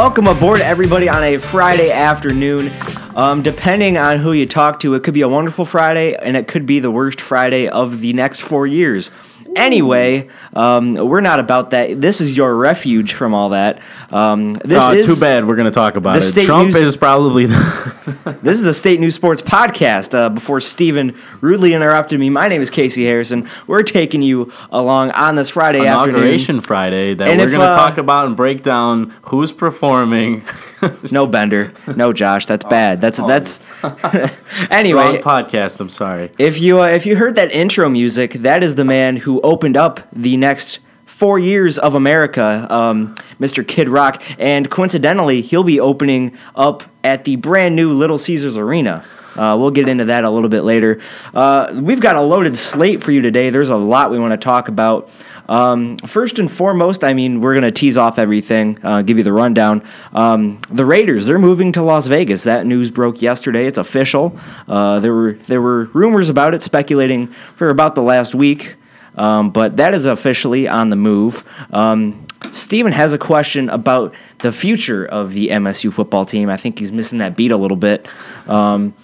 Welcome 0.00 0.28
aboard, 0.28 0.62
everybody, 0.62 1.10
on 1.10 1.22
a 1.22 1.36
Friday 1.36 1.90
afternoon. 1.90 2.72
Um, 3.14 3.42
depending 3.42 3.98
on 3.98 4.18
who 4.18 4.32
you 4.32 4.46
talk 4.46 4.80
to, 4.80 4.94
it 4.94 5.02
could 5.02 5.12
be 5.12 5.20
a 5.20 5.28
wonderful 5.28 5.66
Friday 5.66 6.14
and 6.14 6.38
it 6.38 6.48
could 6.48 6.64
be 6.64 6.80
the 6.80 6.90
worst 6.90 7.20
Friday 7.20 7.68
of 7.68 8.00
the 8.00 8.14
next 8.14 8.40
four 8.40 8.66
years. 8.66 9.10
Anyway, 9.56 10.28
um, 10.54 10.94
we're 10.94 11.20
not 11.20 11.40
about 11.40 11.70
that. 11.70 12.00
This 12.00 12.20
is 12.20 12.36
your 12.36 12.54
refuge 12.56 13.14
from 13.14 13.34
all 13.34 13.50
that. 13.50 13.80
Um, 14.10 14.54
this 14.54 14.82
Uh, 14.82 14.92
is 14.92 15.06
too 15.06 15.16
bad 15.20 15.46
we're 15.46 15.56
going 15.56 15.64
to 15.66 15.70
talk 15.70 15.96
about 15.96 16.22
it. 16.22 16.44
Trump 16.46 16.68
news- 16.72 16.76
is 16.86 16.96
probably 16.96 17.46
the. 17.46 17.90
This 18.42 18.58
is 18.58 18.64
the 18.64 18.74
State 18.74 19.00
News 19.00 19.14
Sports 19.14 19.40
Podcast. 19.42 20.14
Uh, 20.18 20.28
before 20.30 20.60
Stephen 20.60 21.14
rudely 21.40 21.74
interrupted 21.74 22.18
me, 22.18 22.28
my 22.30 22.48
name 22.48 22.60
is 22.62 22.70
Casey 22.70 23.04
Harrison. 23.04 23.48
We're 23.66 23.82
taking 23.82 24.22
you 24.22 24.52
along 24.70 25.10
on 25.12 25.34
this 25.36 25.50
Friday 25.50 25.86
afternoon. 25.86 26.16
inauguration 26.16 26.60
Friday 26.60 27.14
that 27.14 27.28
And 27.28 27.40
we're 27.40 27.48
going 27.48 27.60
to 27.60 27.66
uh, 27.68 27.74
talk 27.74 27.98
about 27.98 28.26
and 28.26 28.36
break 28.36 28.62
down 28.62 29.14
who's 29.22 29.52
performing. 29.52 30.44
No 31.12 31.26
Bender, 31.26 31.72
no 31.96 32.12
Josh. 32.12 32.46
That's 32.46 32.64
bad. 32.64 33.00
That's 33.00 33.18
that's. 33.18 33.60
Wrong 33.82 34.30
anyway, 34.70 35.20
podcast. 35.20 35.80
I'm 35.80 35.88
sorry. 35.88 36.30
if 36.38 36.60
you 36.60 36.80
uh, 36.80 36.86
if 36.86 37.06
you 37.06 37.16
heard 37.16 37.34
that 37.34 37.52
intro 37.52 37.88
music, 37.88 38.34
that 38.34 38.62
is 38.62 38.76
the 38.76 38.84
man 38.84 39.16
who 39.16 39.40
opened 39.42 39.76
up 39.76 40.08
the 40.12 40.36
next 40.36 40.80
four 41.06 41.38
years 41.38 41.78
of 41.78 41.94
America, 41.94 42.66
um, 42.70 43.14
Mr. 43.38 43.66
Kid 43.66 43.88
Rock, 43.88 44.22
and 44.38 44.70
coincidentally, 44.70 45.42
he'll 45.42 45.64
be 45.64 45.78
opening 45.78 46.36
up 46.54 46.84
at 47.04 47.24
the 47.24 47.36
brand 47.36 47.76
new 47.76 47.92
Little 47.92 48.18
Caesars 48.18 48.56
Arena. 48.56 49.04
Uh, 49.36 49.56
we'll 49.58 49.70
get 49.70 49.88
into 49.88 50.06
that 50.06 50.24
a 50.24 50.30
little 50.30 50.48
bit 50.48 50.62
later. 50.62 51.00
Uh, 51.32 51.80
we've 51.82 52.00
got 52.00 52.16
a 52.16 52.20
loaded 52.20 52.56
slate 52.56 53.02
for 53.02 53.12
you 53.12 53.20
today. 53.20 53.50
There's 53.50 53.70
a 53.70 53.76
lot 53.76 54.10
we 54.10 54.18
want 54.18 54.32
to 54.32 54.36
talk 54.36 54.68
about. 54.68 55.10
Um, 55.50 55.96
first 55.98 56.38
and 56.38 56.50
foremost, 56.50 57.02
I 57.02 57.12
mean, 57.12 57.40
we're 57.40 57.54
going 57.54 57.64
to 57.64 57.72
tease 57.72 57.96
off 57.96 58.20
everything, 58.20 58.78
uh, 58.84 59.02
give 59.02 59.18
you 59.18 59.24
the 59.24 59.32
rundown. 59.32 59.82
Um, 60.12 60.60
the 60.70 60.84
Raiders, 60.84 61.26
they're 61.26 61.40
moving 61.40 61.72
to 61.72 61.82
Las 61.82 62.06
Vegas. 62.06 62.44
That 62.44 62.66
news 62.66 62.88
broke 62.88 63.20
yesterday. 63.20 63.66
It's 63.66 63.76
official. 63.76 64.38
Uh, 64.68 65.00
there 65.00 65.12
were 65.12 65.32
there 65.32 65.60
were 65.60 65.86
rumors 65.86 66.28
about 66.28 66.54
it, 66.54 66.62
speculating 66.62 67.26
for 67.56 67.68
about 67.68 67.96
the 67.96 68.02
last 68.02 68.32
week, 68.32 68.76
um, 69.16 69.50
but 69.50 69.76
that 69.76 69.92
is 69.92 70.06
officially 70.06 70.68
on 70.68 70.90
the 70.90 70.96
move. 70.96 71.44
Um, 71.72 72.26
Steven 72.52 72.92
has 72.92 73.12
a 73.12 73.18
question 73.18 73.68
about 73.68 74.14
the 74.38 74.52
future 74.52 75.04
of 75.04 75.32
the 75.32 75.48
MSU 75.48 75.92
football 75.92 76.24
team. 76.24 76.48
I 76.48 76.56
think 76.56 76.78
he's 76.78 76.92
missing 76.92 77.18
that 77.18 77.36
beat 77.36 77.50
a 77.50 77.56
little 77.56 77.76
bit. 77.76 78.08
Um, 78.48 78.94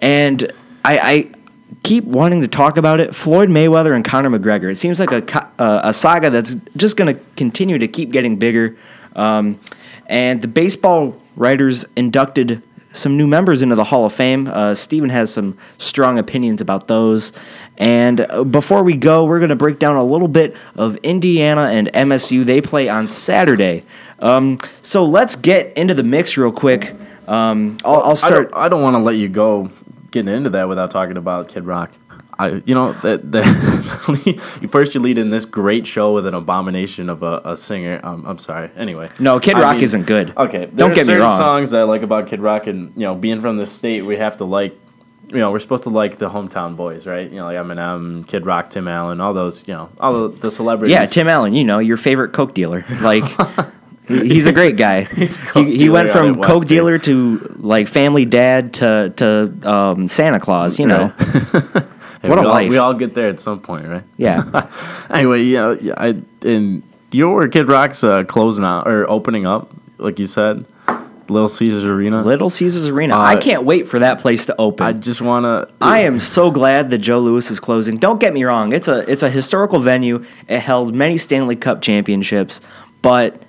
and 0.00 0.50
I, 0.84 0.98
I 0.98 1.30
keep 1.82 2.04
wanting 2.04 2.42
to 2.42 2.48
talk 2.48 2.76
about 2.76 3.00
it. 3.00 3.14
Floyd 3.14 3.48
Mayweather 3.48 3.94
and 3.94 4.04
Conor 4.04 4.30
McGregor. 4.30 4.70
It 4.70 4.76
seems 4.76 5.00
like 5.00 5.12
a 5.12 5.52
uh, 5.58 5.82
a 5.84 5.94
saga 5.94 6.30
that's 6.30 6.54
just 6.76 6.96
going 6.96 7.14
to 7.14 7.20
continue 7.36 7.78
to 7.78 7.88
keep 7.88 8.10
getting 8.10 8.36
bigger. 8.36 8.76
Um, 9.14 9.60
and 10.06 10.42
the 10.42 10.48
baseball 10.48 11.20
writers 11.36 11.86
inducted 11.96 12.62
some 12.92 13.16
new 13.16 13.26
members 13.26 13.62
into 13.62 13.74
the 13.74 13.84
Hall 13.84 14.06
of 14.06 14.12
Fame. 14.12 14.46
Uh, 14.48 14.74
Steven 14.74 15.10
has 15.10 15.32
some 15.32 15.58
strong 15.78 16.18
opinions 16.18 16.60
about 16.60 16.86
those. 16.88 17.32
And 17.76 18.20
uh, 18.20 18.44
before 18.44 18.82
we 18.84 18.96
go, 18.96 19.24
we're 19.24 19.40
going 19.40 19.48
to 19.48 19.56
break 19.56 19.78
down 19.78 19.96
a 19.96 20.04
little 20.04 20.28
bit 20.28 20.56
of 20.76 20.96
Indiana 20.96 21.62
and 21.64 21.92
MSU. 21.92 22.44
They 22.44 22.60
play 22.60 22.88
on 22.88 23.08
Saturday. 23.08 23.82
Um, 24.20 24.60
so 24.80 25.04
let's 25.04 25.34
get 25.34 25.76
into 25.76 25.94
the 25.94 26.04
mix 26.04 26.36
real 26.36 26.52
quick. 26.52 26.94
Um, 27.26 27.78
I'll, 27.84 28.02
I'll 28.02 28.10
I 28.10 28.14
start. 28.14 28.50
don't, 28.52 28.60
I 28.60 28.68
don't 28.68 28.82
want 28.82 28.94
to 28.94 29.02
let 29.02 29.16
you 29.16 29.28
go 29.28 29.70
getting 30.14 30.32
into 30.32 30.50
that 30.50 30.68
without 30.68 30.90
talking 30.90 31.18
about 31.18 31.48
Kid 31.48 31.66
Rock. 31.66 31.92
I, 32.38 32.62
you 32.64 32.74
know 32.74 32.92
that 33.02 33.30
that 33.32 33.44
first 34.70 34.94
you 34.94 35.00
lead 35.00 35.18
in 35.18 35.30
this 35.30 35.44
great 35.44 35.86
show 35.86 36.14
with 36.14 36.26
an 36.26 36.34
abomination 36.34 37.08
of 37.10 37.22
a, 37.22 37.40
a 37.44 37.56
singer. 37.56 38.00
Um, 38.02 38.24
I'm 38.26 38.38
sorry. 38.38 38.70
Anyway, 38.76 39.08
No, 39.18 39.38
Kid 39.38 39.56
I 39.56 39.62
Rock 39.62 39.82
isn't 39.82 40.04
good. 40.06 40.36
Okay, 40.36 40.66
Don't 40.66 40.76
there 40.76 40.90
are 40.90 40.94
get 40.94 41.06
me 41.06 41.14
wrong. 41.14 41.36
Songs 41.36 41.70
that 41.72 41.80
I 41.80 41.84
like 41.84 42.02
about 42.02 42.26
Kid 42.28 42.40
Rock, 42.40 42.66
and 42.66 42.92
you 42.96 43.02
know, 43.02 43.14
being 43.14 43.40
from 43.40 43.56
the 43.56 43.66
state, 43.66 44.02
we 44.02 44.16
have 44.16 44.38
to 44.38 44.44
like. 44.44 44.78
You 45.28 45.38
know, 45.38 45.50
we're 45.50 45.58
supposed 45.58 45.84
to 45.84 45.90
like 45.90 46.18
the 46.18 46.28
hometown 46.28 46.76
boys, 46.76 47.06
right? 47.06 47.28
You 47.28 47.36
know, 47.38 47.46
like 47.46 47.56
Eminem, 47.56 48.26
Kid 48.26 48.44
Rock, 48.44 48.68
Tim 48.68 48.86
Allen, 48.86 49.20
all 49.22 49.32
those. 49.32 49.66
You 49.66 49.74
know, 49.74 49.90
all 49.98 50.28
the, 50.28 50.36
the 50.36 50.50
celebrities. 50.50 50.92
Yeah, 50.92 51.06
Tim 51.06 51.28
Allen, 51.28 51.54
you 51.54 51.64
know, 51.64 51.78
your 51.78 51.96
favorite 51.96 52.32
Coke 52.34 52.54
dealer. 52.54 52.84
Like, 53.00 53.24
he's 54.08 54.46
a 54.46 54.52
great 54.52 54.76
guy. 54.76 55.04
He, 55.54 55.76
he 55.78 55.88
went 55.88 56.10
from 56.10 56.40
Coke 56.42 56.66
dealer 56.66 56.98
to 56.98 57.54
like 57.60 57.86
family 57.88 58.24
dad 58.24 58.72
to 58.74 59.12
to 59.16 59.68
um, 59.70 60.08
Santa 60.08 60.40
Claus. 60.40 60.78
You 60.78 60.86
know, 60.86 61.08
Hey, 61.08 62.28
what 62.28 62.38
a 62.38 62.42
we 62.42 62.46
all, 62.46 62.52
life. 62.52 62.70
we 62.70 62.76
all 62.78 62.94
get 62.94 63.14
there 63.14 63.28
at 63.28 63.38
some 63.40 63.60
point, 63.60 63.86
right? 63.86 64.02
yeah. 64.16 64.66
anyway, 65.10 65.42
yeah, 65.42 65.74
yeah, 65.80 65.94
I 65.96 66.16
and 66.44 66.82
you 67.12 67.24
know 67.26 67.32
where 67.34 67.46
Kid 67.48 67.68
Rock's 67.68 68.02
uh, 68.02 68.24
closing 68.24 68.64
out 68.64 68.88
or 68.88 69.08
opening 69.08 69.46
up, 69.46 69.70
like 69.98 70.18
you 70.18 70.26
said, 70.26 70.64
Little 71.28 71.48
Caesars 71.48 71.84
Arena. 71.84 72.22
Little 72.22 72.50
Caesars 72.50 72.86
Arena. 72.86 73.14
I 73.16 73.34
Uh, 73.36 73.40
can't 73.40 73.64
wait 73.64 73.86
for 73.86 74.00
that 74.00 74.18
place 74.18 74.44
to 74.46 74.56
open. 74.58 74.84
I 74.86 74.92
just 74.92 75.20
wanna. 75.20 75.68
I 75.80 76.00
am 76.00 76.18
so 76.18 76.50
glad 76.50 76.90
that 76.90 76.98
Joe 76.98 77.20
Louis 77.20 77.48
is 77.50 77.60
closing. 77.60 77.96
Don't 77.98 78.18
get 78.18 78.34
me 78.34 78.42
wrong; 78.42 78.72
it's 78.72 78.88
a 78.88 79.08
it's 79.10 79.22
a 79.22 79.30
historical 79.30 79.78
venue. 79.78 80.24
It 80.48 80.58
held 80.60 80.94
many 80.94 81.16
Stanley 81.16 81.54
Cup 81.56 81.80
championships, 81.80 82.60
but 83.02 83.43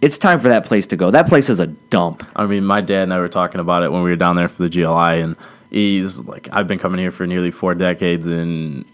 it's 0.00 0.18
time 0.18 0.40
for 0.40 0.48
that 0.48 0.64
place 0.64 0.86
to 0.86 0.96
go. 0.96 1.10
That 1.10 1.26
place 1.26 1.48
is 1.48 1.60
a 1.60 1.66
dump. 1.66 2.26
I 2.34 2.46
mean, 2.46 2.64
my 2.64 2.80
dad 2.80 3.04
and 3.04 3.14
I 3.14 3.18
were 3.18 3.28
talking 3.28 3.60
about 3.60 3.82
it 3.82 3.92
when 3.92 4.02
we 4.02 4.10
were 4.10 4.16
down 4.16 4.36
there 4.36 4.48
for 4.48 4.66
the 4.66 4.68
GLI, 4.68 5.20
and 5.20 5.36
he's 5.70 6.20
like, 6.20 6.48
I've 6.52 6.66
been 6.66 6.78
coming 6.78 6.98
here 6.98 7.10
for 7.10 7.26
nearly 7.26 7.50
four 7.50 7.74
decades, 7.74 8.26
and 8.26 8.84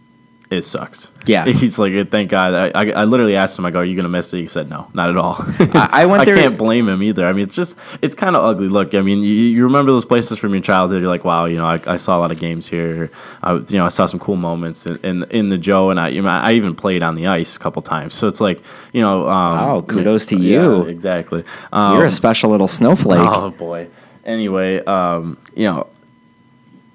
it 0.48 0.62
sucks. 0.62 1.10
Yeah. 1.26 1.44
He's 1.46 1.76
like, 1.78 2.08
thank 2.10 2.30
God. 2.30 2.54
I, 2.54 2.80
I, 2.82 2.90
I 2.90 3.04
literally 3.04 3.34
asked 3.34 3.58
him, 3.58 3.66
I 3.66 3.72
go, 3.72 3.80
are 3.80 3.84
you 3.84 3.96
gonna 3.96 4.08
miss 4.08 4.32
it? 4.32 4.38
He 4.40 4.46
said, 4.46 4.70
no, 4.70 4.88
not 4.94 5.10
at 5.10 5.16
all. 5.16 5.36
I- 5.38 5.88
I 5.92 6.06
went 6.10 6.24
there- 6.24 6.36
I 6.36 6.38
can't 6.38 6.56
blame 6.56 6.88
him 6.88 7.02
either. 7.02 7.26
I 7.26 7.32
mean, 7.32 7.42
it's 7.42 7.54
just, 7.56 7.74
it's 8.00 8.14
kind 8.14 8.36
of 8.36 8.44
ugly. 8.44 8.68
Look, 8.68 8.94
I 8.94 9.00
mean, 9.00 9.22
you, 9.22 9.32
you 9.34 9.64
remember 9.64 9.90
those 9.90 10.04
places 10.04 10.38
from 10.38 10.52
your 10.54 10.62
childhood. 10.62 11.02
You're 11.02 11.10
like, 11.10 11.24
wow, 11.24 11.46
you 11.46 11.58
know, 11.58 11.66
I, 11.66 11.80
I 11.86 11.96
saw 11.96 12.16
a 12.16 12.20
lot 12.20 12.30
of 12.30 12.38
games 12.38 12.68
here. 12.68 13.10
I, 13.42 13.54
you 13.54 13.64
know, 13.76 13.86
I 13.86 13.88
saw 13.88 14.06
some 14.06 14.20
cool 14.20 14.36
moments 14.36 14.86
in, 14.86 14.96
in, 15.04 15.22
in 15.30 15.48
the 15.48 15.58
Joe, 15.58 15.90
and 15.90 15.98
I, 15.98 16.08
you 16.08 16.22
know, 16.22 16.28
I 16.28 16.52
even 16.52 16.76
played 16.76 17.02
on 17.02 17.16
the 17.16 17.26
ice 17.26 17.56
a 17.56 17.58
couple 17.58 17.82
times. 17.82 18.14
So 18.14 18.28
it's 18.28 18.40
like, 18.40 18.62
you 18.92 19.02
know, 19.02 19.22
um, 19.28 19.56
Wow, 19.56 19.80
kudos 19.82 20.26
to 20.26 20.36
yeah, 20.38 20.62
you. 20.62 20.82
exactly. 20.84 21.42
Um, 21.72 21.96
You're 21.96 22.06
a 22.06 22.10
special 22.12 22.50
little 22.50 22.68
snowflake. 22.68 23.18
Oh 23.28 23.50
boy. 23.50 23.88
Anyway, 24.24 24.78
um, 24.84 25.38
you 25.56 25.66
know, 25.66 25.88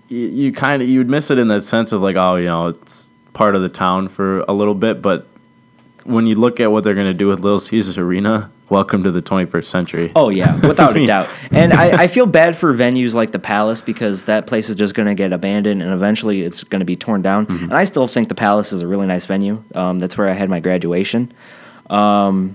you, 0.08 0.20
you 0.28 0.52
kind 0.54 0.82
of 0.82 0.88
you'd 0.90 1.10
miss 1.10 1.32
it 1.32 1.38
in 1.38 1.48
that 1.50 1.64
sense 1.64 1.92
of 1.92 2.02
like, 2.02 2.16
oh, 2.16 2.36
you 2.38 2.46
know, 2.46 2.68
it's 2.68 3.10
part 3.34 3.56
of 3.56 3.62
the 3.62 3.70
town 3.70 4.08
for 4.08 4.40
a 4.42 4.54
little 4.54 4.76
bit, 4.76 5.02
but 5.02 5.28
when 6.04 6.26
you 6.26 6.36
look 6.36 6.60
at 6.60 6.72
what 6.72 6.84
they're 6.84 6.96
going 6.96 7.08
to 7.08 7.14
do 7.14 7.28
with 7.28 7.40
Little 7.40 7.60
Caesars 7.60 7.98
Arena, 7.98 8.52
welcome 8.70 9.04
to 9.04 9.12
the 9.12 9.22
21st 9.22 9.66
century. 9.66 10.12
Oh 10.16 10.30
yeah, 10.30 10.60
without 10.68 10.96
a 10.98 11.06
doubt. 11.06 11.30
And 11.52 11.74
I, 11.74 12.04
I 12.04 12.08
feel 12.08 12.26
bad 12.26 12.58
for 12.58 12.74
venues 12.74 13.14
like 13.14 13.32
the 13.32 13.40
Palace 13.40 13.82
because 13.82 14.26
that 14.26 14.48
place 14.48 14.70
is 14.70 14.76
just 14.76 14.96
going 14.96 15.08
to 15.08 15.16
get 15.16 15.34
abandoned 15.34 15.82
and 15.82 15.92
eventually 15.92 16.42
it's 16.42 16.64
going 16.64 16.80
to 16.80 16.86
be 16.86 16.96
torn 16.96 17.22
down. 17.22 17.46
Mm-hmm. 17.46 17.66
And 17.66 17.74
I 17.74 17.84
still 17.84 18.08
think 18.08 18.30
the 18.30 18.36
Palace 18.36 18.72
is 18.72 18.82
a 18.82 18.88
really 18.88 19.08
nice 19.08 19.26
venue. 19.26 19.64
Um, 19.76 20.00
that's 20.00 20.18
where 20.18 20.28
I 20.28 20.34
had 20.34 20.50
my 20.50 20.60
graduation. 20.60 21.34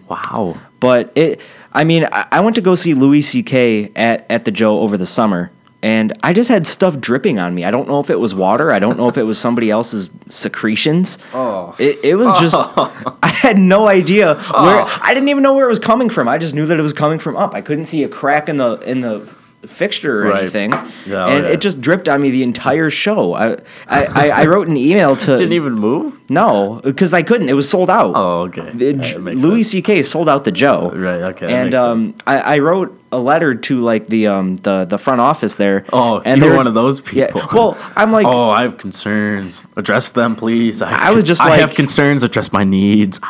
wow. 0.08 0.58
But 0.80 1.12
it, 1.14 1.40
I 1.72 1.84
mean, 1.84 2.06
I, 2.10 2.26
I 2.32 2.40
went 2.40 2.56
to 2.56 2.62
go 2.62 2.74
see 2.74 2.94
Louis 2.94 3.22
C.K. 3.22 3.92
at 3.94 4.26
at 4.30 4.44
the 4.44 4.50
Joe 4.50 4.80
over 4.80 4.96
the 4.96 5.06
summer. 5.06 5.50
And 5.82 6.14
I 6.22 6.32
just 6.32 6.48
had 6.48 6.66
stuff 6.66 6.98
dripping 6.98 7.38
on 7.38 7.54
me. 7.54 7.64
I 7.64 7.70
don't 7.70 7.86
know 7.86 8.00
if 8.00 8.10
it 8.10 8.18
was 8.18 8.34
water. 8.34 8.72
I 8.72 8.78
don't 8.78 8.96
know 8.96 9.08
if 9.08 9.16
it 9.16 9.22
was 9.22 9.38
somebody 9.38 9.70
else's 9.70 10.08
secretions. 10.28 11.18
Oh. 11.32 11.76
It, 11.78 11.98
it 12.02 12.14
was 12.16 12.38
just, 12.40 12.56
I 13.22 13.28
had 13.28 13.58
no 13.58 13.86
idea 13.86 14.34
where, 14.34 14.82
oh. 14.82 14.98
I 15.02 15.14
didn't 15.14 15.28
even 15.28 15.42
know 15.42 15.54
where 15.54 15.66
it 15.66 15.70
was 15.70 15.78
coming 15.78 16.08
from. 16.10 16.28
I 16.28 16.38
just 16.38 16.54
knew 16.54 16.66
that 16.66 16.78
it 16.78 16.82
was 16.82 16.94
coming 16.94 17.18
from 17.18 17.36
up. 17.36 17.54
I 17.54 17.60
couldn't 17.60 17.86
see 17.86 18.02
a 18.02 18.08
crack 18.08 18.48
in 18.48 18.56
the, 18.56 18.78
in 18.80 19.02
the 19.02 19.20
fixture 19.66 20.22
or 20.26 20.30
Right. 20.30 20.42
anything. 20.42 20.72
Yeah, 21.06 21.24
oh, 21.24 21.28
and 21.28 21.44
yeah. 21.44 21.50
it 21.50 21.60
just 21.60 21.80
dripped 21.80 22.08
on 22.08 22.20
me 22.22 22.30
the 22.30 22.42
entire 22.42 22.90
show. 22.90 23.34
I, 23.34 23.52
I, 23.86 24.04
I, 24.06 24.28
I 24.42 24.46
wrote 24.46 24.68
an 24.68 24.76
email 24.76 25.16
to, 25.16 25.26
Didn't 25.38 25.52
even 25.52 25.74
move? 25.74 26.18
no, 26.30 26.80
because 26.84 27.12
I 27.12 27.22
couldn't. 27.22 27.48
It 27.48 27.54
was 27.54 27.68
sold 27.68 27.90
out. 27.90 28.12
Oh, 28.16 28.42
okay. 28.42 28.70
The 28.74 28.84
Yeah, 28.86 28.92
J- 29.02 29.12
that 29.14 29.20
makes 29.20 29.40
Louis. 29.42 29.62
C.K. 29.62 30.02
sold 30.02 30.28
out 30.28 30.44
the 30.44 30.52
Joe. 30.52 30.90
Right, 30.94 31.22
okay, 31.34 31.52
And 31.52 31.74
um. 31.74 32.14
I, 32.26 32.38
I 32.56 32.58
wrote 32.58 32.98
a 33.12 33.20
letter 33.20 33.54
to 33.54 33.78
like 33.78 34.08
the 34.08 34.26
um 34.26 34.56
the, 34.56 34.84
the 34.84 34.98
front 34.98 35.20
office 35.20 35.56
there. 35.56 35.84
Oh, 35.92 36.20
and 36.24 36.40
you're 36.42 36.56
one 36.56 36.66
of 36.66 36.74
those 36.74 37.00
Yeah. 37.12 37.26
people. 37.26 37.42
Well, 37.52 37.78
I'm 37.96 38.10
like, 38.12 38.26
oh, 38.26 38.50
I 38.50 38.62
have 38.62 38.78
concerns. 38.78 39.66
Address 39.76 40.12
them, 40.12 40.34
please. 40.36 40.82
I, 40.82 41.08
I 41.08 41.10
was 41.12 41.24
just 41.24 41.40
I 41.40 41.50
like- 41.50 41.60
have 41.60 41.74
concerns. 41.74 42.22
Address 42.24 42.52
my 42.52 42.64
needs. 42.64 43.20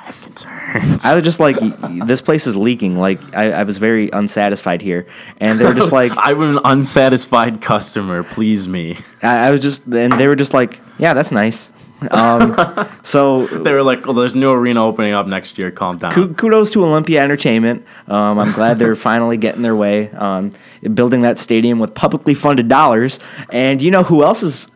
I 0.66 0.78
have 0.78 0.82
concerns. 0.82 1.04
I 1.04 1.14
was 1.14 1.24
just 1.24 1.40
like, 1.40 1.56
this 2.06 2.20
place 2.20 2.46
is 2.46 2.56
leaking. 2.56 2.96
Like, 2.98 3.20
I, 3.34 3.52
I 3.52 3.62
was 3.62 3.78
very 3.78 4.10
unsatisfied 4.10 4.82
here, 4.82 5.06
and 5.38 5.58
they 5.58 5.64
were 5.64 5.74
just 5.74 5.92
like, 6.00 6.12
I'm 6.16 6.40
an 6.42 6.58
unsatisfied 6.64 7.60
customer. 7.60 8.22
Please 8.24 8.66
me. 8.66 8.96
I, 9.22 9.48
I 9.48 9.50
was 9.50 9.60
just, 9.60 9.86
and 9.86 10.12
they 10.14 10.28
were 10.28 10.36
just 10.36 10.52
like, 10.54 10.80
yeah, 10.98 11.14
that's 11.14 11.30
nice. 11.30 11.70
Um, 12.10 12.56
so 13.02 13.46
They 13.46 13.72
were 13.72 13.82
like, 13.82 14.06
"Oh, 14.06 14.12
there's 14.12 14.34
new 14.34 14.50
arena 14.50 14.84
opening 14.84 15.12
up 15.14 15.26
next 15.26 15.58
year. 15.58 15.70
Calm 15.70 15.96
down." 15.96 16.12
Ku- 16.12 16.34
kudos 16.34 16.70
to 16.72 16.84
Olympia 16.84 17.22
Entertainment. 17.22 17.86
Um, 18.06 18.38
I'm 18.38 18.52
glad 18.52 18.78
they're 18.78 18.96
finally 19.10 19.36
getting 19.38 19.62
their 19.62 19.74
way, 19.76 20.10
um, 20.10 20.50
building 20.94 21.22
that 21.22 21.38
stadium 21.38 21.78
with 21.78 21.94
publicly 21.94 22.34
funded 22.34 22.68
dollars. 22.68 23.18
And 23.50 23.80
you 23.80 23.90
know 23.90 24.02
who 24.02 24.22
else 24.24 24.42
is 24.42 24.70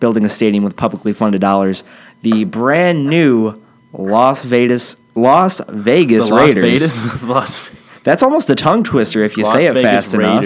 building 0.00 0.24
a 0.24 0.28
stadium 0.30 0.64
with 0.64 0.76
publicly 0.76 1.12
funded 1.12 1.40
dollars? 1.40 1.84
The 2.22 2.44
brand 2.44 3.06
new 3.06 3.62
Las 3.92 4.42
Vegas 4.42 4.96
Las 5.14 5.60
Vegas 5.68 6.28
the 6.28 6.34
Las 6.34 6.54
Raiders. 6.54 6.96
Vegas, 6.96 7.22
Las 7.24 7.70
That's 8.02 8.22
almost 8.22 8.48
a 8.48 8.54
tongue 8.54 8.82
twister 8.82 9.22
if 9.24 9.36
you 9.36 9.44
Las 9.44 9.52
say 9.52 9.66
it 9.66 9.74
Vegas 9.74 10.04
fast 10.10 10.14
enough. 10.14 10.42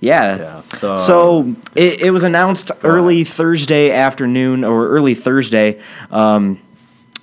Yeah. 0.00 0.36
Yeah, 0.36 0.62
the- 0.80 0.96
so 0.98 1.54
it, 1.74 2.02
it 2.02 2.10
was 2.10 2.22
announced 2.22 2.70
early. 2.84 3.24
Thursday 3.24 3.90
afternoon 3.92 4.62
or 4.62 4.88
early 4.88 5.14
Thursday. 5.14 5.80
Um, 6.10 6.60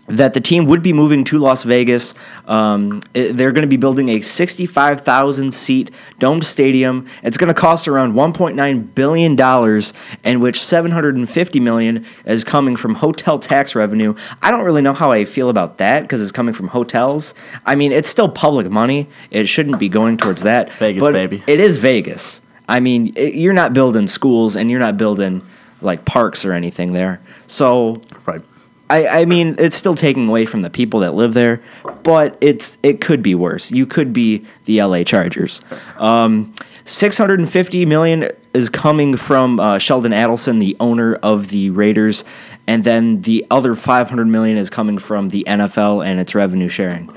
that 0.07 0.34
the 0.36 0.40
team 0.42 0.66
would 0.66 0.84
be 0.84 0.94
moving 0.94 1.24
to 1.24 1.38
Las 1.40 1.63
Vegas. 1.63 2.13
Um, 2.48 3.02
it- 3.16 3.36
they're 3.38 3.52
going 3.52 3.63
to 3.63 3.68
be 3.68 3.78
building 3.78 4.10
a 4.10 4.22
65,000 4.22 5.52
seat 5.54 5.90
domed 6.19 6.46
stadium. 6.46 7.06
It's 7.24 7.38
going 7.38 7.48
to 7.48 7.54
cost 7.60 7.88
around 7.88 8.13
1.9 8.13 8.94
billion 8.94 9.36
dollars, 9.36 9.94
in 10.24 10.40
which 10.42 10.63
750 10.63 11.60
million 11.60 12.06
is 12.25 12.44
coming 12.44 12.75
from 12.75 12.96
hotel 12.96 13.40
tax 13.40 13.74
revenue. 13.75 14.13
I 14.42 14.52
don't 14.52 14.63
really 14.63 14.81
know 14.81 14.94
how 14.94 15.12
I 15.12 15.25
feel 15.25 15.50
about 15.50 15.78
that 15.80 16.02
because 16.04 16.22
it's 16.22 16.31
coming 16.31 16.54
from 16.54 16.68
hotels. 16.69 17.34
I 17.66 17.75
mean, 17.75 17.92
it's 17.92 18.08
still 18.10 18.30
public 18.30 18.69
money. 18.69 19.08
It 19.31 19.48
shouldn't 19.48 19.80
be 19.80 19.90
going 19.90 20.18
towards 20.18 20.44
that. 20.44 20.72
Vegas, 20.74 21.01
but 21.04 21.13
baby. 21.13 21.44
It 21.48 21.60
is 21.60 21.78
Vegas. 21.78 22.42
I 22.69 22.80
mean, 22.80 23.13
it, 23.16 23.36
you're 23.36 23.54
not 23.54 23.74
building 23.74 24.08
schools 24.08 24.56
and 24.56 24.69
you're 24.69 24.80
not 24.80 24.98
building 24.98 25.42
like 25.81 26.06
parks 26.06 26.46
or 26.46 26.54
anything 26.54 26.94
there. 26.94 27.22
So 27.48 28.01
Right. 28.25 28.42
I, 28.90 29.08
I 29.08 29.26
mean, 29.26 29.56
it's 29.58 29.76
still 29.76 29.96
taking 29.96 30.28
away 30.28 30.46
from 30.46 30.62
the 30.62 30.70
people 30.70 31.00
that 31.00 31.16
live 31.16 31.34
there, 31.34 31.64
but 32.04 32.38
it's 32.40 32.78
it 32.84 33.02
could 33.02 33.24
be 33.24 33.34
worse. 33.34 33.72
You 33.72 33.86
could 33.86 34.14
be 34.14 34.46
the 34.66 34.82
LA 34.82 35.04
Chargers. 35.04 35.62
Um, 35.98 36.54
650 36.86 37.86
million 37.88 38.30
is 38.54 38.70
coming 38.70 39.18
from 39.18 39.60
uh, 39.60 39.80
Sheldon 39.80 40.12
Adelson, 40.12 40.60
the 40.60 40.78
owner 40.80 41.16
of 41.16 41.50
the 41.50 41.72
Raiders, 41.72 42.24
and 42.68 42.84
then 42.84 43.24
the 43.24 43.46
other 43.50 43.74
500 43.74 44.26
million 44.28 44.58
is 44.58 44.70
coming 44.70 45.00
from 45.00 45.30
the 45.30 45.44
NFL 45.48 46.06
and 46.06 46.20
its 46.20 46.36
revenue 46.36 46.70
sharing. 46.70 47.10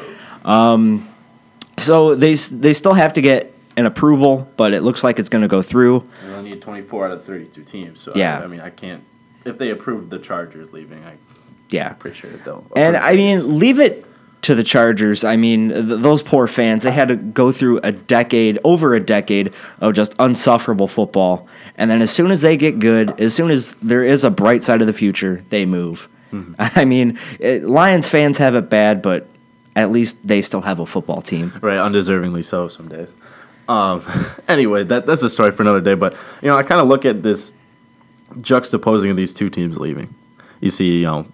Um, 0.47 1.06
so 1.76 2.15
they 2.15 2.35
they 2.35 2.73
still 2.73 2.94
have 2.94 3.12
to 3.12 3.20
get 3.20 3.55
an 3.76 3.87
approval, 3.87 4.50
but 4.56 4.73
it 4.73 4.82
looks 4.82 5.05
like 5.05 5.19
it's 5.19 5.29
going 5.29 5.43
to 5.43 5.49
go 5.49 5.62
through. 5.62 6.09
We 6.26 6.32
only 6.32 6.50
need 6.50 6.62
24 6.62 7.06
out 7.06 7.12
of 7.12 7.25
32 7.25 7.62
teams. 7.62 8.00
So 8.00 8.12
Yeah. 8.15 8.41
I, 8.41 8.44
I 8.44 8.47
mean, 8.47 8.61
I 8.61 8.70
can't. 8.70 9.05
If 9.44 9.56
they 9.59 9.70
approve 9.70 10.11
the 10.11 10.19
Chargers 10.19 10.73
leaving, 10.73 11.05
I'm 11.05 11.19
Yeah. 11.70 11.93
pretty 11.94 12.17
sure 12.17 12.31
they'll. 12.31 12.67
And 12.76 12.97
I 12.97 13.15
mean, 13.17 13.59
leave 13.59 13.79
it 13.79 14.05
to 14.43 14.55
the 14.55 14.62
Chargers. 14.62 15.25
I 15.25 15.37
mean, 15.37 15.69
th- 15.70 15.85
those 16.00 16.23
poor 16.23 16.47
fans, 16.47 16.85
they 16.85 16.93
had 16.93 17.09
to 17.09 17.17
go 17.17 17.53
through 17.53 17.81
a 17.82 17.93
decade, 17.93 18.59
over 18.65 18.94
a 18.94 19.00
decade 19.00 19.53
of 19.81 19.94
just 19.94 20.15
unsufferable 20.19 20.88
football. 20.88 21.49
And 21.76 21.91
then 21.91 22.00
as 22.00 22.11
soon 22.11 22.31
as 22.31 22.43
they 22.43 22.56
get 22.56 22.79
good, 22.79 23.20
as 23.20 23.35
soon 23.35 23.50
as 23.50 23.75
there 23.82 24.05
is 24.05 24.25
a 24.25 24.31
bright 24.31 24.65
side 24.65 24.81
of 24.81 24.87
the 24.87 24.93
future, 24.93 25.44
they 25.49 25.67
move. 25.67 26.09
Mm-hmm. 26.32 26.55
I 26.79 26.85
mean, 26.85 27.19
it, 27.38 27.65
Lions 27.65 28.09
fans 28.09 28.38
have 28.38 28.55
it 28.55 28.70
bad, 28.70 29.03
but 29.03 29.26
at 29.75 29.91
least 29.93 30.26
they 30.26 30.43
still 30.43 30.62
have 30.62 30.81
a 30.81 30.87
football 30.87 31.23
team. 31.23 31.53
right, 31.61 31.79
undeservingly 31.79 32.44
so 32.44 32.69
some 32.69 32.88
days. 32.88 33.09
Um, 33.69 34.03
anyway, 34.49 34.85
that 34.85 35.05
that's 35.06 35.23
a 35.23 35.31
story 35.31 35.53
for 35.53 35.62
another 35.62 35.81
day. 35.81 35.94
But 35.94 36.15
you 36.43 36.49
know, 36.49 36.56
I 36.56 36.62
kind 36.62 36.81
of 36.81 36.88
look 36.88 37.05
at 37.05 37.23
this 37.23 37.53
juxtaposing 38.37 39.11
of 39.11 39.17
these 39.17 39.35
two 39.35 39.50
teams 39.50 39.79
leaving. 39.79 40.15
You 40.61 40.70
see, 40.70 40.99
you 41.00 41.05
know, 41.05 41.26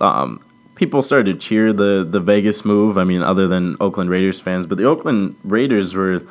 um, 0.00 0.40
people 0.74 1.02
started 1.02 1.32
to 1.32 1.38
cheer 1.38 1.72
the 1.72 2.06
the 2.08 2.20
Vegas 2.20 2.64
move. 2.64 2.96
I 2.96 3.04
mean, 3.04 3.22
other 3.22 3.48
than 3.48 3.76
Oakland 3.80 4.10
Raiders 4.10 4.38
fans, 4.38 4.66
but 4.66 4.78
the 4.78 4.84
Oakland 4.84 5.36
Raiders 5.42 5.94
were 5.94 6.22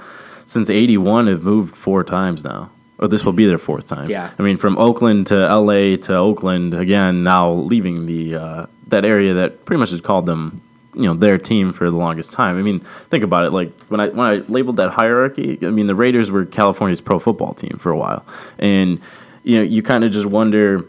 since 0.45 0.69
'81 0.69 1.27
have 1.27 1.43
moved 1.43 1.75
four 1.75 2.03
times 2.03 2.43
now. 2.43 2.71
Or 2.97 3.09
this 3.09 3.25
will 3.25 3.33
be 3.33 3.45
their 3.45 3.57
fourth 3.57 3.89
time. 3.89 4.09
Yeah. 4.09 4.31
I 4.39 4.41
mean, 4.41 4.55
from 4.55 4.77
Oakland 4.77 5.27
to 5.27 5.35
LA 5.53 5.97
to 5.97 6.15
Oakland 6.15 6.73
again. 6.73 7.23
Now 7.23 7.51
leaving 7.51 8.05
the 8.05 8.35
uh, 8.35 8.65
that 8.87 9.03
area 9.03 9.33
that 9.33 9.65
pretty 9.65 9.81
much 9.81 9.89
has 9.89 9.99
called 9.99 10.25
them, 10.25 10.61
you 10.93 11.01
know, 11.01 11.13
their 11.13 11.37
team 11.37 11.73
for 11.73 11.89
the 11.89 11.97
longest 11.97 12.31
time. 12.31 12.57
I 12.57 12.61
mean, 12.61 12.79
think 13.09 13.25
about 13.25 13.43
it. 13.43 13.51
Like 13.51 13.77
when 13.89 13.99
I 13.99 14.07
when 14.09 14.25
I 14.25 14.35
labeled 14.47 14.77
that 14.77 14.91
hierarchy, 14.91 15.59
I 15.61 15.71
mean, 15.71 15.87
the 15.87 15.95
Raiders 15.95 16.31
were 16.31 16.45
California's 16.45 17.01
pro 17.01 17.19
football 17.19 17.53
team 17.53 17.77
for 17.79 17.91
a 17.91 17.97
while, 17.97 18.25
and 18.59 19.01
you 19.43 19.57
know, 19.57 19.63
you 19.63 19.83
kind 19.83 20.05
of 20.05 20.11
just 20.11 20.25
wonder 20.25 20.87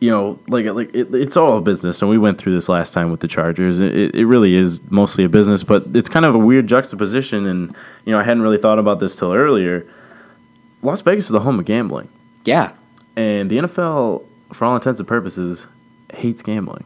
you 0.00 0.10
know, 0.10 0.38
like 0.48 0.66
like 0.66 0.94
it, 0.94 1.12
it's 1.14 1.36
all 1.36 1.58
a 1.58 1.60
business, 1.60 2.00
and 2.02 2.10
we 2.10 2.18
went 2.18 2.38
through 2.38 2.54
this 2.54 2.68
last 2.68 2.92
time 2.92 3.10
with 3.10 3.20
the 3.20 3.28
Chargers. 3.28 3.80
It, 3.80 4.14
it 4.14 4.26
really 4.26 4.54
is 4.54 4.80
mostly 4.90 5.24
a 5.24 5.28
business, 5.28 5.64
but 5.64 5.84
it's 5.94 6.08
kind 6.08 6.24
of 6.24 6.34
a 6.34 6.38
weird 6.38 6.66
juxtaposition. 6.68 7.46
And 7.46 7.74
you 8.04 8.12
know, 8.12 8.18
I 8.20 8.22
hadn't 8.22 8.42
really 8.42 8.58
thought 8.58 8.78
about 8.78 9.00
this 9.00 9.14
till 9.16 9.32
earlier. 9.32 9.86
Las 10.82 11.00
Vegas 11.02 11.24
is 11.24 11.30
the 11.30 11.40
home 11.40 11.58
of 11.58 11.64
gambling, 11.64 12.08
Yeah. 12.44 12.72
and 13.16 13.50
the 13.50 13.58
NFL, 13.58 14.22
for 14.52 14.64
all 14.64 14.76
intents 14.76 15.00
and 15.00 15.08
purposes, 15.08 15.66
hates 16.14 16.40
gambling. 16.42 16.84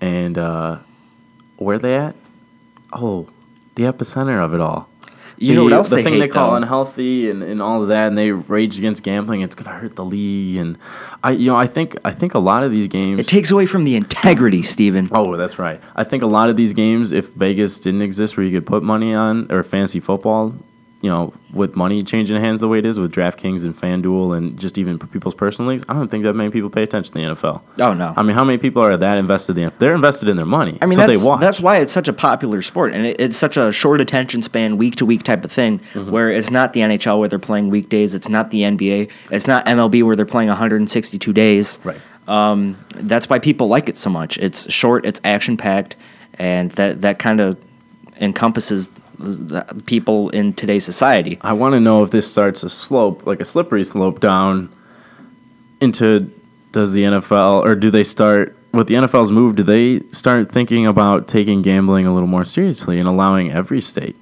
And 0.00 0.38
uh, 0.38 0.78
where 1.58 1.78
they 1.78 1.96
at? 1.96 2.16
Oh, 2.94 3.28
the 3.74 3.82
epicenter 3.82 4.42
of 4.42 4.54
it 4.54 4.60
all. 4.62 4.88
You 5.38 5.54
know 5.54 5.64
what 5.64 5.72
else 5.72 5.90
the 5.90 5.96
they 5.96 6.02
thing 6.02 6.14
hate, 6.14 6.20
they 6.20 6.28
call 6.28 6.50
though? 6.50 6.56
unhealthy 6.56 7.30
and, 7.30 7.42
and 7.42 7.62
all 7.62 7.82
of 7.82 7.88
that, 7.88 8.08
and 8.08 8.18
they 8.18 8.32
rage 8.32 8.78
against 8.78 9.02
gambling. 9.02 9.40
It's 9.42 9.54
gonna 9.54 9.76
hurt 9.76 9.96
the 9.96 10.04
league, 10.04 10.56
and 10.56 10.78
I 11.22 11.32
you 11.32 11.50
know 11.50 11.56
I 11.56 11.66
think 11.66 11.96
I 12.04 12.10
think 12.10 12.34
a 12.34 12.38
lot 12.38 12.62
of 12.62 12.70
these 12.70 12.88
games. 12.88 13.20
It 13.20 13.28
takes 13.28 13.50
away 13.50 13.66
from 13.66 13.84
the 13.84 13.96
integrity, 13.96 14.62
Steven. 14.62 15.08
oh, 15.12 15.36
that's 15.36 15.58
right. 15.58 15.80
I 15.96 16.04
think 16.04 16.22
a 16.22 16.26
lot 16.26 16.48
of 16.48 16.56
these 16.56 16.72
games, 16.72 17.12
if 17.12 17.28
Vegas 17.34 17.78
didn't 17.78 18.02
exist, 18.02 18.36
where 18.36 18.44
you 18.44 18.52
could 18.58 18.66
put 18.66 18.82
money 18.82 19.14
on 19.14 19.50
or 19.50 19.62
fantasy 19.62 20.00
football, 20.00 20.54
you 21.00 21.08
know, 21.08 21.32
with 21.52 21.76
money 21.76 22.02
changing 22.02 22.40
hands 22.40 22.60
the 22.60 22.66
way 22.66 22.80
it 22.80 22.86
is 22.86 22.98
with 22.98 23.12
DraftKings 23.12 23.64
and 23.64 23.76
FanDuel 23.76 24.36
and 24.36 24.58
just 24.58 24.78
even 24.78 24.98
people's 24.98 25.34
personal 25.34 25.70
leagues, 25.70 25.84
I 25.88 25.92
don't 25.94 26.08
think 26.08 26.24
that 26.24 26.34
many 26.34 26.50
people 26.50 26.70
pay 26.70 26.82
attention 26.82 27.14
to 27.14 27.20
the 27.20 27.26
NFL. 27.34 27.62
Oh, 27.78 27.94
no. 27.94 28.12
I 28.16 28.24
mean, 28.24 28.34
how 28.34 28.44
many 28.44 28.58
people 28.58 28.82
are 28.82 28.96
that 28.96 29.16
invested 29.16 29.56
in? 29.58 29.70
They're 29.78 29.94
invested 29.94 30.28
in 30.28 30.36
their 30.36 30.46
money. 30.46 30.76
I 30.82 30.86
mean, 30.86 30.98
so 30.98 31.06
that's, 31.06 31.20
they 31.20 31.24
watch. 31.24 31.40
that's 31.40 31.60
why 31.60 31.78
it's 31.78 31.92
such 31.92 32.08
a 32.08 32.12
popular 32.12 32.62
sport, 32.62 32.92
and 32.94 33.06
it, 33.06 33.20
it's 33.20 33.36
such 33.36 33.56
a 33.56 33.70
short 33.70 34.00
attention 34.00 34.42
span, 34.42 34.76
week 34.76 34.96
to 34.96 35.06
week 35.06 35.22
type 35.22 35.44
of 35.44 35.52
thing. 35.52 35.78
Mm-hmm. 35.94 36.10
Where 36.10 36.32
it's 36.32 36.50
not 36.50 36.72
the 36.72 36.80
NHL 36.80 37.20
where 37.20 37.28
they're 37.28 37.38
playing 37.38 37.70
weekdays, 37.70 38.12
it's 38.12 38.28
not 38.28 38.50
the 38.50 38.62
NBA, 38.62 39.10
it's 39.30 39.46
not 39.46 39.66
MLB 39.66 40.02
where 40.02 40.16
they're 40.16 40.26
playing 40.26 40.48
162 40.48 41.32
days. 41.32 41.78
Right. 41.84 42.00
Um, 42.26 42.76
that's 42.90 43.30
why 43.30 43.38
people 43.38 43.68
like 43.68 43.88
it 43.88 43.96
so 43.96 44.10
much. 44.10 44.36
It's 44.38 44.70
short, 44.70 45.06
it's 45.06 45.20
action 45.22 45.56
packed, 45.56 45.94
and 46.34 46.72
that 46.72 47.02
that 47.02 47.20
kind 47.20 47.40
of 47.40 47.56
encompasses 48.20 48.90
people 49.86 50.30
in 50.30 50.52
today's 50.52 50.84
society. 50.84 51.38
I 51.42 51.52
want 51.52 51.74
to 51.74 51.80
know 51.80 52.02
if 52.04 52.10
this 52.10 52.30
starts 52.30 52.62
a 52.62 52.68
slope, 52.68 53.26
like 53.26 53.40
a 53.40 53.44
slippery 53.44 53.84
slope 53.84 54.20
down 54.20 54.74
into 55.80 56.30
does 56.72 56.92
the 56.92 57.02
NFL 57.04 57.64
or 57.64 57.74
do 57.74 57.90
they 57.90 58.04
start 58.04 58.56
with 58.72 58.86
the 58.88 58.94
NFL's 58.94 59.30
move? 59.32 59.56
Do 59.56 59.62
they 59.62 60.00
start 60.12 60.50
thinking 60.52 60.86
about 60.86 61.26
taking 61.28 61.62
gambling 61.62 62.06
a 62.06 62.12
little 62.12 62.28
more 62.28 62.44
seriously 62.44 62.98
and 62.98 63.08
allowing 63.08 63.52
every 63.52 63.80
state 63.80 64.16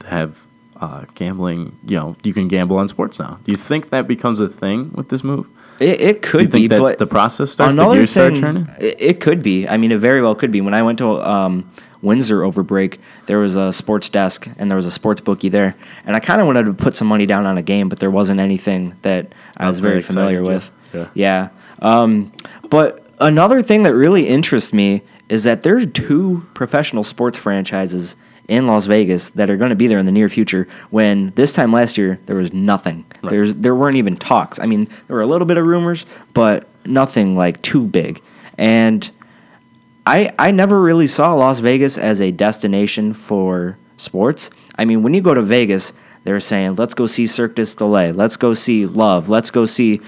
to 0.00 0.06
have 0.08 0.38
uh, 0.76 1.04
gambling? 1.14 1.78
You 1.86 1.96
know, 1.96 2.16
you 2.22 2.32
can 2.32 2.48
gamble 2.48 2.76
on 2.78 2.88
sports 2.88 3.18
now. 3.18 3.38
Do 3.44 3.52
you 3.52 3.58
think 3.58 3.90
that 3.90 4.08
becomes 4.08 4.40
a 4.40 4.48
thing 4.48 4.92
with 4.94 5.10
this 5.10 5.22
move? 5.22 5.46
It, 5.80 6.00
it 6.00 6.22
could 6.22 6.38
Do 6.38 6.44
you 6.44 6.48
think 6.48 6.62
be, 6.62 6.68
that's 6.68 6.80
but 6.80 6.98
the 6.98 7.06
process 7.06 7.50
starts? 7.50 7.76
The 7.76 7.82
Another 7.82 7.96
gears 7.96 8.10
start 8.12 8.32
thing- 8.32 8.40
turning. 8.40 8.68
It, 8.78 8.96
it 9.00 9.20
could 9.20 9.42
be. 9.42 9.68
I 9.68 9.76
mean, 9.76 9.92
it 9.92 9.98
very 9.98 10.22
well 10.22 10.34
could 10.34 10.52
be. 10.52 10.60
When 10.60 10.72
I 10.74 10.82
went 10.82 10.98
to 10.98 11.20
um, 11.28 11.70
Windsor 12.04 12.44
over 12.44 12.62
break, 12.62 13.00
there 13.26 13.38
was 13.38 13.56
a 13.56 13.72
sports 13.72 14.08
desk 14.08 14.46
and 14.58 14.70
there 14.70 14.76
was 14.76 14.86
a 14.86 14.90
sports 14.90 15.20
bookie 15.20 15.48
there, 15.48 15.74
and 16.04 16.14
I 16.14 16.20
kind 16.20 16.40
of 16.40 16.46
wanted 16.46 16.64
to 16.66 16.74
put 16.74 16.94
some 16.94 17.08
money 17.08 17.26
down 17.26 17.46
on 17.46 17.58
a 17.58 17.62
game, 17.62 17.88
but 17.88 17.98
there 17.98 18.10
wasn't 18.10 18.40
anything 18.40 18.96
that 19.02 19.32
I 19.56 19.68
was 19.68 19.80
very 19.80 19.94
very 19.94 20.02
familiar 20.02 20.40
excited 20.40 20.54
with. 20.54 20.70
you. 20.92 21.10
Yeah. 21.14 21.48
Um, 21.80 22.32
but 22.70 23.06
another 23.20 23.62
thing 23.62 23.82
that 23.84 23.94
really 23.94 24.28
interests 24.28 24.72
me 24.72 25.02
is 25.28 25.44
that 25.44 25.62
there's 25.62 25.86
two 25.92 26.46
professional 26.54 27.04
sports 27.04 27.38
franchises 27.38 28.16
in 28.48 28.66
Las 28.66 28.86
Vegas 28.86 29.30
that 29.30 29.48
are 29.48 29.56
going 29.56 29.70
to 29.70 29.76
be 29.76 29.86
there 29.86 29.98
in 29.98 30.06
the 30.06 30.12
near 30.12 30.28
future. 30.28 30.68
When 30.90 31.32
this 31.34 31.52
time 31.52 31.72
last 31.72 31.96
year 31.96 32.20
there 32.26 32.36
was 32.36 32.52
nothing. 32.52 33.06
Right. 33.22 33.30
There's 33.30 33.54
there 33.54 33.74
weren't 33.74 33.96
even 33.96 34.16
talks. 34.16 34.58
I 34.58 34.66
mean, 34.66 34.84
there 35.06 35.16
were 35.16 35.22
a 35.22 35.26
little 35.26 35.46
bit 35.46 35.56
of 35.56 35.64
rumors, 35.64 36.04
but 36.34 36.68
nothing 36.84 37.36
like 37.36 37.62
too 37.62 37.86
big. 37.86 38.22
And 38.58 39.10
I 40.06 40.32
I 40.38 40.50
never 40.50 40.80
really 40.80 41.06
saw 41.06 41.34
Las 41.34 41.60
Vegas 41.60 41.96
as 41.96 42.20
a 42.20 42.30
destination 42.30 43.12
for 43.14 43.78
sports. 43.96 44.50
I 44.76 44.84
mean, 44.84 45.02
when 45.02 45.14
you 45.14 45.20
go 45.20 45.34
to 45.34 45.42
Vegas, 45.42 45.92
they're 46.24 46.40
saying, 46.40 46.74
"Let's 46.76 46.94
go 46.94 47.06
see 47.06 47.26
Cirque 47.26 47.54
du 47.54 47.64
Soleil. 47.64 48.14
Let's 48.14 48.36
go 48.36 48.54
see 48.54 48.86
Love. 48.86 49.28
Let's 49.28 49.50
go 49.50 49.66
see 49.66 50.00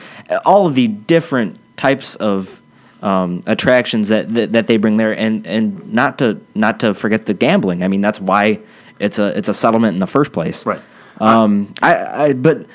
all 0.44 0.66
of 0.66 0.74
the 0.74 0.88
different 0.88 1.58
types 1.76 2.14
of 2.16 2.60
um, 3.02 3.42
attractions 3.46 4.08
that, 4.08 4.32
that 4.34 4.52
that 4.52 4.66
they 4.66 4.76
bring 4.76 4.96
there." 4.98 5.16
And 5.16 5.46
and 5.46 5.92
not 5.92 6.18
to 6.18 6.40
not 6.54 6.80
to 6.80 6.94
forget 6.94 7.26
the 7.26 7.34
gambling. 7.34 7.82
I 7.82 7.88
mean, 7.88 8.00
that's 8.00 8.20
why 8.20 8.60
it's 8.98 9.18
a 9.18 9.36
it's 9.36 9.48
a 9.48 9.54
settlement 9.54 9.94
in 9.94 10.00
the 10.00 10.06
first 10.06 10.32
place. 10.32 10.66
Right. 10.66 10.80
Um, 11.18 11.72
I, 11.80 12.24
I 12.24 12.32
but 12.34 12.66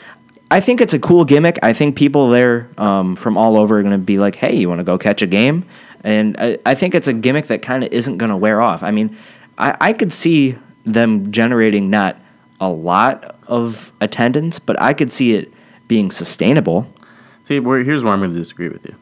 I 0.50 0.60
think 0.60 0.82
it's 0.82 0.94
a 0.94 1.00
cool 1.00 1.24
gimmick. 1.24 1.60
I 1.62 1.74
think 1.74 1.96
people 1.96 2.30
there 2.30 2.70
um, 2.78 3.16
from 3.16 3.38
all 3.38 3.58
over 3.58 3.80
are 3.80 3.84
going 3.84 3.94
to 3.94 3.98
be 3.98 4.18
like, 4.18 4.36
"Hey, 4.36 4.56
you 4.56 4.70
want 4.70 4.80
to 4.80 4.84
go 4.84 4.98
catch 4.98 5.22
a 5.22 5.28
game?" 5.28 5.66
And 6.04 6.36
I, 6.40 6.58
I 6.66 6.76
think 6.76 6.96
it's 6.96 7.08
a 7.08 7.14
gimmick 7.14 7.48
that 7.48 7.62
kind 7.62 7.84
of 7.84 7.92
isn't 7.92 8.18
going 8.18 8.30
to 8.30 8.38
wear 8.38 8.62
off. 8.62 8.84
I 8.84 8.92
mean, 8.92 9.16
I, 9.58 9.78
I 9.80 9.94
could 9.94 10.12
see 10.12 10.58
them 10.86 11.32
generating 11.32 11.90
not 11.90 12.20
a 12.60 12.70
lot 12.70 13.38
of 13.48 13.92
attendance, 14.02 14.60
but 14.60 14.80
I 14.82 14.94
could 14.94 15.12
see 15.12 15.34
it 15.34 15.54
being 15.88 16.12
sustainable. 16.12 16.92
See, 17.44 17.60
where, 17.60 17.84
here's 17.84 18.04
where 18.04 18.14
I'm 18.14 18.20
going 18.20 18.34
to 18.34 18.38
disagree 18.38 18.70
with 18.70 18.86
you. 18.86 18.96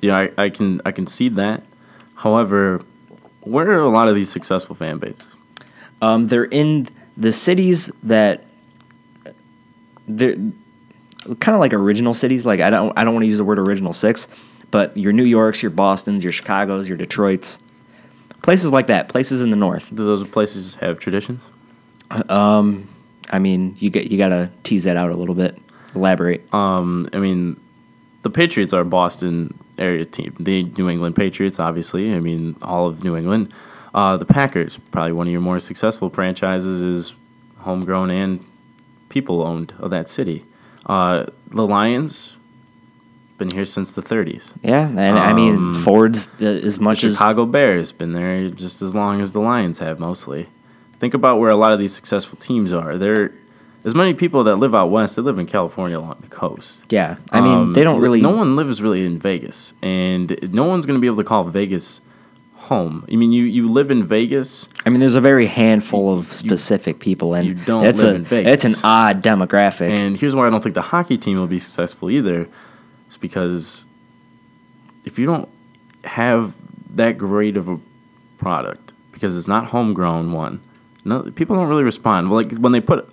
Yeah, 0.00 0.18
I, 0.18 0.44
I 0.44 0.50
can 0.50 0.80
I 0.84 0.92
can 0.92 1.06
see 1.06 1.28
that. 1.30 1.64
However, 2.14 2.82
where 3.40 3.70
are 3.70 3.80
a 3.80 3.88
lot 3.88 4.08
of 4.08 4.14
these 4.14 4.30
successful 4.30 4.76
fan 4.76 4.98
bases? 4.98 5.34
Um, 6.00 6.26
they're 6.26 6.44
in 6.44 6.88
the 7.16 7.32
cities 7.32 7.90
that 8.04 8.44
they're 10.06 10.36
kind 11.40 11.54
of 11.54 11.60
like 11.60 11.72
original 11.72 12.14
cities. 12.14 12.46
Like 12.46 12.60
I 12.60 12.70
don't 12.70 12.96
I 12.96 13.04
don't 13.04 13.14
want 13.14 13.24
to 13.24 13.28
use 13.28 13.38
the 13.38 13.44
word 13.44 13.58
original 13.58 13.92
six, 13.92 14.28
but 14.70 14.96
your 14.96 15.12
New 15.12 15.24
Yorks, 15.24 15.62
your 15.62 15.70
Boston's, 15.70 16.22
your 16.22 16.32
Chicago's, 16.32 16.88
your 16.88 16.96
Detroit's, 16.96 17.58
places 18.42 18.72
like 18.72 18.86
that. 18.88 19.08
Places 19.08 19.40
in 19.40 19.50
the 19.50 19.56
north. 19.56 19.88
Do 19.90 20.04
those 20.04 20.26
places 20.28 20.76
have 20.76 20.98
traditions? 20.98 21.42
I 23.30 23.38
mean, 23.38 23.76
you 23.78 23.90
get 23.90 24.10
you 24.10 24.18
gotta 24.18 24.50
tease 24.64 24.84
that 24.84 24.96
out 24.96 25.10
a 25.10 25.16
little 25.16 25.34
bit. 25.34 25.58
Elaborate. 25.94 26.52
Um, 26.52 27.08
I 27.12 27.18
mean, 27.18 27.60
the 28.22 28.30
Patriots 28.30 28.72
are 28.72 28.80
a 28.80 28.84
Boston 28.84 29.58
area 29.78 30.04
team. 30.04 30.34
The 30.38 30.64
New 30.64 30.88
England 30.88 31.16
Patriots, 31.16 31.58
obviously. 31.58 32.14
I 32.14 32.20
mean, 32.20 32.56
all 32.62 32.86
of 32.86 33.04
New 33.04 33.16
England. 33.16 33.52
Uh, 33.94 34.16
the 34.16 34.24
Packers, 34.24 34.78
probably 34.92 35.12
one 35.12 35.26
of 35.26 35.32
your 35.32 35.40
more 35.40 35.58
successful 35.58 36.10
franchises, 36.10 36.80
is 36.80 37.12
homegrown 37.58 38.10
and 38.10 38.44
people 39.08 39.42
owned 39.42 39.72
of 39.78 39.90
that 39.90 40.08
city. 40.08 40.44
Uh, 40.86 41.26
the 41.50 41.66
Lions, 41.66 42.36
been 43.38 43.50
here 43.50 43.64
since 43.66 43.92
the 43.92 44.02
30s. 44.02 44.52
yeah, 44.62 44.88
and 44.88 45.00
I 45.18 45.32
mean 45.32 45.54
um, 45.56 45.82
Ford's 45.84 46.28
uh, 46.40 46.44
as 46.44 46.78
much 46.80 47.04
as 47.04 47.14
Chicago 47.14 47.46
Bears, 47.46 47.92
been 47.92 48.12
there 48.12 48.50
just 48.50 48.82
as 48.82 48.94
long 48.94 49.20
as 49.20 49.32
the 49.32 49.40
Lions 49.40 49.78
have, 49.78 49.98
mostly. 49.98 50.48
Think 50.98 51.14
about 51.14 51.38
where 51.38 51.50
a 51.50 51.54
lot 51.56 51.72
of 51.72 51.78
these 51.78 51.92
successful 51.94 52.36
teams 52.36 52.72
are. 52.72 52.98
There, 52.98 53.32
as 53.84 53.94
many 53.94 54.12
people 54.14 54.42
that 54.44 54.56
live 54.56 54.74
out 54.74 54.90
west, 54.90 55.14
they 55.14 55.22
live 55.22 55.38
in 55.38 55.46
California 55.46 55.96
along 55.96 56.18
the 56.20 56.26
coast. 56.26 56.84
yeah. 56.90 57.16
I 57.30 57.40
mean, 57.40 57.52
Um, 57.52 57.72
they 57.72 57.84
don't 57.84 58.00
really. 58.00 58.20
No 58.20 58.30
one 58.30 58.56
lives 58.56 58.82
really 58.82 59.06
in 59.06 59.18
Vegas, 59.20 59.72
and 59.80 60.36
no 60.52 60.64
one's 60.64 60.84
going 60.86 60.98
to 60.98 61.00
be 61.00 61.06
able 61.06 61.18
to 61.18 61.24
call 61.24 61.44
Vegas 61.44 62.00
home. 62.54 63.06
I 63.10 63.14
mean, 63.14 63.30
you 63.30 63.44
you 63.44 63.70
live 63.70 63.90
in 63.92 64.04
Vegas. 64.04 64.68
I 64.84 64.90
mean, 64.90 64.98
there's 64.98 65.14
a 65.14 65.20
very 65.20 65.46
handful 65.46 66.12
of 66.12 66.26
specific 66.34 66.98
people, 66.98 67.34
and 67.34 67.46
you 67.46 67.54
don't 67.54 67.84
that's 67.84 68.02
live 68.02 68.12
a 68.12 68.16
in 68.16 68.24
Vegas. 68.24 68.64
it's 68.64 68.64
an 68.64 68.84
odd 68.84 69.22
demographic. 69.22 69.88
And 69.88 70.16
here's 70.18 70.34
why 70.34 70.48
I 70.48 70.50
don't 70.50 70.62
think 70.62 70.74
the 70.74 70.82
hockey 70.82 71.16
team 71.16 71.38
will 71.38 71.46
be 71.46 71.60
successful 71.60 72.10
either. 72.10 72.48
Because 73.20 73.84
if 75.04 75.18
you 75.18 75.26
don't 75.26 75.48
have 76.04 76.54
that 76.94 77.18
great 77.18 77.56
of 77.56 77.68
a 77.68 77.78
product, 78.38 78.92
because 79.12 79.36
it's 79.36 79.48
not 79.48 79.66
homegrown, 79.66 80.32
one, 80.32 80.60
no, 81.04 81.22
people 81.22 81.56
don't 81.56 81.68
really 81.68 81.84
respond. 81.84 82.30
Like 82.30 82.54
when 82.56 82.72
they 82.72 82.80
put 82.80 83.08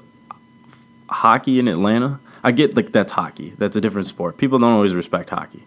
hockey 1.10 1.60
in 1.60 1.68
Atlanta, 1.68 2.20
I 2.44 2.52
get 2.52 2.76
like 2.76 2.92
that's 2.92 3.12
hockey. 3.14 3.54
That's 3.58 3.76
a 3.76 3.82
different 3.82 4.08
sport. 4.08 4.38
People 4.38 4.60
don't 4.60 4.72
always 4.74 4.94
respect 4.94 5.30
hockey, 5.30 5.64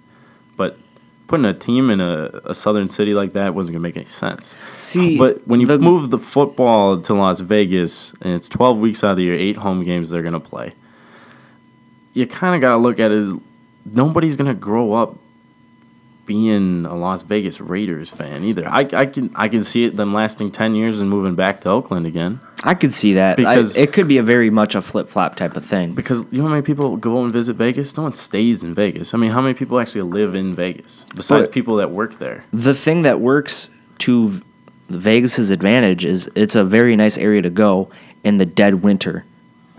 but 0.56 0.78
putting 1.26 1.44
a 1.44 1.52
team 1.52 1.90
in 1.90 2.00
a, 2.00 2.40
a 2.44 2.54
southern 2.54 2.88
city 2.88 3.12
like 3.14 3.32
that 3.34 3.54
wasn't 3.54 3.74
gonna 3.74 3.82
make 3.82 3.96
any 3.96 4.06
sense. 4.06 4.56
See, 4.74 5.18
But 5.18 5.46
when 5.46 5.60
you 5.60 5.66
the- 5.66 5.78
move 5.78 6.10
the 6.10 6.18
football 6.18 7.00
to 7.00 7.14
Las 7.14 7.40
Vegas 7.40 8.12
and 8.22 8.32
it's 8.34 8.48
12 8.48 8.78
weeks 8.78 9.02
out 9.04 9.12
of 9.12 9.16
the 9.18 9.24
year, 9.24 9.34
eight 9.34 9.56
home 9.56 9.84
games 9.84 10.08
they're 10.10 10.22
going 10.22 10.32
to 10.32 10.40
play, 10.40 10.72
you 12.14 12.26
kind 12.26 12.54
of 12.54 12.60
got 12.62 12.72
to 12.72 12.78
look 12.78 12.98
at 12.98 13.12
it. 13.12 13.38
Nobody's 13.84 14.36
going 14.36 14.48
to 14.48 14.54
grow 14.58 14.92
up 14.94 15.16
being 16.26 16.84
a 16.84 16.94
Las 16.94 17.22
Vegas 17.22 17.58
Raiders 17.58 18.10
fan 18.10 18.44
either. 18.44 18.68
I, 18.68 18.80
I 18.92 19.06
can 19.06 19.30
I 19.34 19.48
can 19.48 19.64
see 19.64 19.84
it 19.84 19.96
them 19.96 20.12
lasting 20.12 20.50
10 20.50 20.74
years 20.74 21.00
and 21.00 21.08
moving 21.08 21.34
back 21.34 21.62
to 21.62 21.70
Oakland 21.70 22.04
again 22.04 22.40
I 22.64 22.74
could 22.74 22.92
see 22.92 23.14
that. 23.14 23.32
I- 23.32 23.36
Because- 23.36 23.76
it 23.78 23.92
could 23.94 24.06
be 24.08 24.18
a 24.18 24.22
very 24.22 24.50
much 24.50 24.74
a 24.74 24.82
flip 24.82 25.08
flop 25.08 25.36
type 25.36 25.56
of 25.56 25.64
thing. 25.64 25.94
because 25.94 26.26
you 26.30 26.38
know 26.38 26.44
how 26.48 26.50
many 26.50 26.62
people 26.62 26.96
go 26.98 27.22
and 27.24 27.32
visit 27.32 27.54
Vegas? 27.56 27.96
No 27.96 28.02
one 28.02 28.12
stays 28.14 28.62
in 28.62 28.74
Vegas. 28.74 29.14
I 29.14 29.16
mean, 29.16 29.30
how 29.30 29.40
many 29.40 29.54
people 29.54 29.80
actually 29.80 30.02
live 30.02 30.34
in 30.34 30.54
Vegas 30.54 31.06
besides 31.14 31.44
But- 31.44 31.52
people 31.52 31.76
that 31.76 31.92
work 31.92 32.18
there? 32.18 32.44
The 32.52 32.74
thing 32.74 33.02
that 33.02 33.20
works 33.20 33.68
to 34.00 34.42
Vegas's 34.90 35.50
advantage 35.50 36.04
is 36.04 36.28
it's 36.34 36.54
a 36.56 36.64
very 36.64 36.94
nice 36.96 37.16
area 37.16 37.40
to 37.42 37.50
go 37.50 37.88
in 38.22 38.36
the 38.38 38.44
dead 38.46 38.82
winter. 38.82 39.24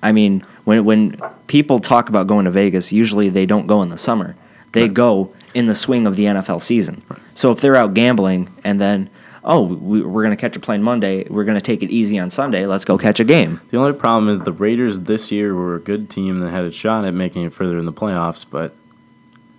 I 0.01 0.11
mean, 0.11 0.43
when 0.63 0.85
when 0.85 1.21
people 1.47 1.79
talk 1.79 2.09
about 2.09 2.27
going 2.27 2.45
to 2.45 2.51
Vegas, 2.51 2.91
usually 2.91 3.29
they 3.29 3.45
don't 3.45 3.67
go 3.67 3.81
in 3.81 3.89
the 3.89 3.97
summer. 3.97 4.35
They 4.71 4.87
go 4.87 5.33
in 5.53 5.65
the 5.65 5.75
swing 5.75 6.05
of 6.05 6.15
the 6.15 6.25
NFL 6.25 6.61
season. 6.61 7.03
So 7.33 7.51
if 7.51 7.59
they're 7.59 7.75
out 7.75 7.93
gambling 7.93 8.55
and 8.63 8.79
then, 8.79 9.09
oh, 9.43 9.63
we, 9.63 10.01
we're 10.01 10.23
going 10.23 10.35
to 10.35 10.39
catch 10.39 10.55
a 10.55 10.59
plane 10.59 10.83
Monday, 10.83 11.25
we're 11.27 11.43
going 11.43 11.57
to 11.57 11.61
take 11.61 11.81
it 11.81 11.89
easy 11.89 12.19
on 12.19 12.29
Sunday, 12.29 12.65
let's 12.65 12.85
go 12.85 12.97
catch 12.97 13.19
a 13.19 13.23
game. 13.23 13.61
The 13.69 13.77
only 13.77 13.93
problem 13.93 14.29
is 14.29 14.41
the 14.41 14.51
Raiders 14.51 14.99
this 15.01 15.31
year 15.31 15.55
were 15.55 15.75
a 15.75 15.79
good 15.79 16.09
team 16.09 16.39
that 16.41 16.51
had 16.51 16.65
a 16.65 16.71
shot 16.71 17.05
at 17.05 17.13
making 17.13 17.45
it 17.45 17.53
further 17.53 17.77
in 17.77 17.85
the 17.85 17.93
playoffs, 17.93 18.45
but 18.49 18.75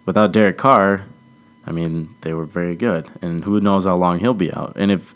without 0.07 0.33
Derek 0.33 0.59
Carr, 0.59 1.07
I 1.67 1.73
mean, 1.73 2.15
they 2.21 2.33
were 2.33 2.47
very 2.47 2.77
good. 2.77 3.09
And 3.21 3.43
who 3.45 3.61
knows 3.61 3.85
how 3.85 3.97
long 3.97 4.19
he'll 4.21 4.35
be 4.35 4.53
out. 4.53 4.75
And 4.77 4.91
if 4.91 5.15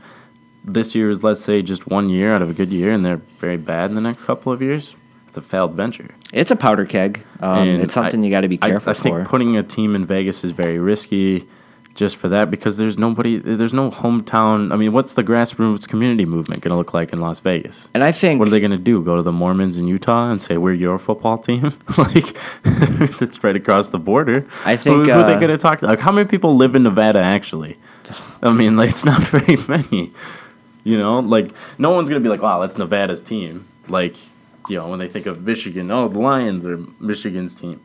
this 0.65 0.95
year 0.95 1.11
is, 1.11 1.23
let's 1.23 1.43
say, 1.43 1.63
just 1.63 1.87
one 1.87 2.09
year 2.09 2.33
out 2.33 2.43
of 2.43 2.51
a 2.51 2.55
good 2.55 2.71
year 2.71 2.93
and 2.93 3.05
they're 3.05 3.23
very 3.39 3.57
bad 3.57 3.91
in 3.91 3.95
the 3.95 4.01
next 4.01 4.25
couple 4.25 4.53
of 4.53 4.63
years, 4.63 4.95
it's 5.37 5.45
a 5.47 5.49
failed 5.51 5.75
venture. 5.75 6.09
It's 6.33 6.53
a 6.53 6.57
powder 6.57 6.85
keg. 6.85 7.23
Um, 7.41 7.67
it's 7.81 7.93
something 7.95 8.21
I- 8.21 8.25
you 8.25 8.31
got 8.31 8.43
to 8.43 8.49
be 8.49 8.59
I- 8.63 8.69
careful 8.69 8.91
I, 8.91 8.95
think 8.95 9.17
for. 9.17 9.25
putting 9.25 9.57
a 9.57 9.63
team 9.65 9.95
in 9.97 10.07
Vegas 10.07 10.45
is 10.45 10.53
very 10.53 10.79
risky 10.79 11.49
just 11.97 12.17
for 12.17 12.29
that 12.29 12.51
because 12.51 12.77
there's 12.77 12.99
nobody, 12.99 13.39
there's 13.39 13.73
no 13.73 13.91
hometown. 13.91 14.73
I 14.73 14.77
mean, 14.77 14.93
what's 14.93 15.15
the 15.15 15.23
grassroots 15.25 15.89
community 15.89 16.25
movement 16.25 16.61
going 16.63 16.71
to 16.73 16.77
look 16.77 16.93
like 16.95 17.13
in 17.13 17.21
Las 17.21 17.41
Vegas? 17.41 17.89
and 17.95 18.03
I 18.05 18.13
think 18.13 18.39
What 18.39 18.47
are 18.49 18.51
they 18.53 18.61
going 18.61 18.71
to 18.73 18.77
do? 18.77 19.03
Go 19.03 19.17
to 19.17 19.23
the 19.23 19.33
Mormons 19.33 19.77
in 19.77 19.87
Utah 19.89 20.31
and 20.31 20.41
say 20.41 20.57
we're 20.57 20.73
your 20.73 20.99
football 20.99 21.39
team? 21.39 21.71
like 21.99 22.37
that's 23.19 23.43
right 23.43 23.57
across 23.57 23.89
the 23.91 23.99
border. 23.99 24.47
I 24.65 24.77
think, 24.77 25.07
who, 25.07 25.13
who 25.13 25.19
are 25.19 25.25
they 25.27 25.35
uh, 25.35 25.41
going 25.41 25.51
to 25.51 25.59
talk 25.59 25.81
to? 25.81 25.87
Like 25.87 26.01
how 26.01 26.13
many 26.13 26.29
people 26.29 26.55
live 26.57 26.75
in 26.77 26.83
Nevada 26.85 27.21
actually? 27.21 27.77
I 28.43 28.53
mean, 28.53 28.77
like 28.77 28.91
it's 28.91 29.05
not 29.05 29.21
very 29.35 29.57
many. 29.69 30.13
You 30.85 30.99
know, 30.99 31.19
like 31.21 31.51
no 31.79 31.91
one's 31.91 32.09
going 32.09 32.21
to 32.21 32.25
be 32.25 32.29
like, 32.29 32.43
"Wow, 32.43 32.61
that's 32.61 32.77
Nevada's 32.77 33.21
team." 33.23 33.67
Like, 33.89 34.17
you 34.69 34.79
know, 34.79 34.89
when 34.89 34.99
they 34.99 35.09
think 35.09 35.27
of 35.27 35.43
Michigan, 35.43 35.91
oh, 35.91 36.09
the 36.09 36.19
Lions 36.19 36.67
are 36.67 36.79
Michigan's 37.01 37.55
team. 37.55 37.81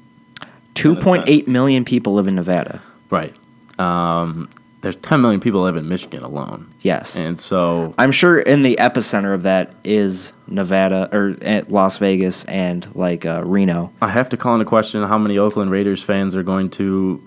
2.8 0.76 1.48
million 1.48 1.84
people 1.84 2.14
live 2.14 2.28
in 2.28 2.36
Nevada. 2.36 2.82
Right. 3.10 3.36
Um, 3.78 4.50
there's 4.82 4.96
10 4.98 5.22
million 5.22 5.42
people 5.42 5.62
live 5.64 5.76
in 5.76 5.90
Michigan 5.90 6.24
alone, 6.24 6.74
Yes. 6.82 7.18
and 7.18 7.38
so 7.38 7.94
I'm 7.98 8.14
sure 8.14 8.40
in 8.40 8.62
the 8.62 8.78
epicenter 8.80 9.34
of 9.34 9.44
that 9.44 9.74
is 9.84 10.32
Nevada 10.48 11.10
or 11.12 11.36
Las 11.68 11.98
Vegas 11.98 12.46
and 12.46 12.88
like 12.96 13.26
uh, 13.26 13.44
Reno. 13.46 13.92
I 14.02 14.08
have 14.10 14.30
to 14.30 14.38
call 14.38 14.54
into 14.54 14.66
question 14.66 15.04
how 15.04 15.18
many 15.18 15.38
Oakland 15.38 15.72
Raiders 15.72 16.02
fans 16.02 16.34
are 16.34 16.44
going 16.44 16.70
to 16.72 17.22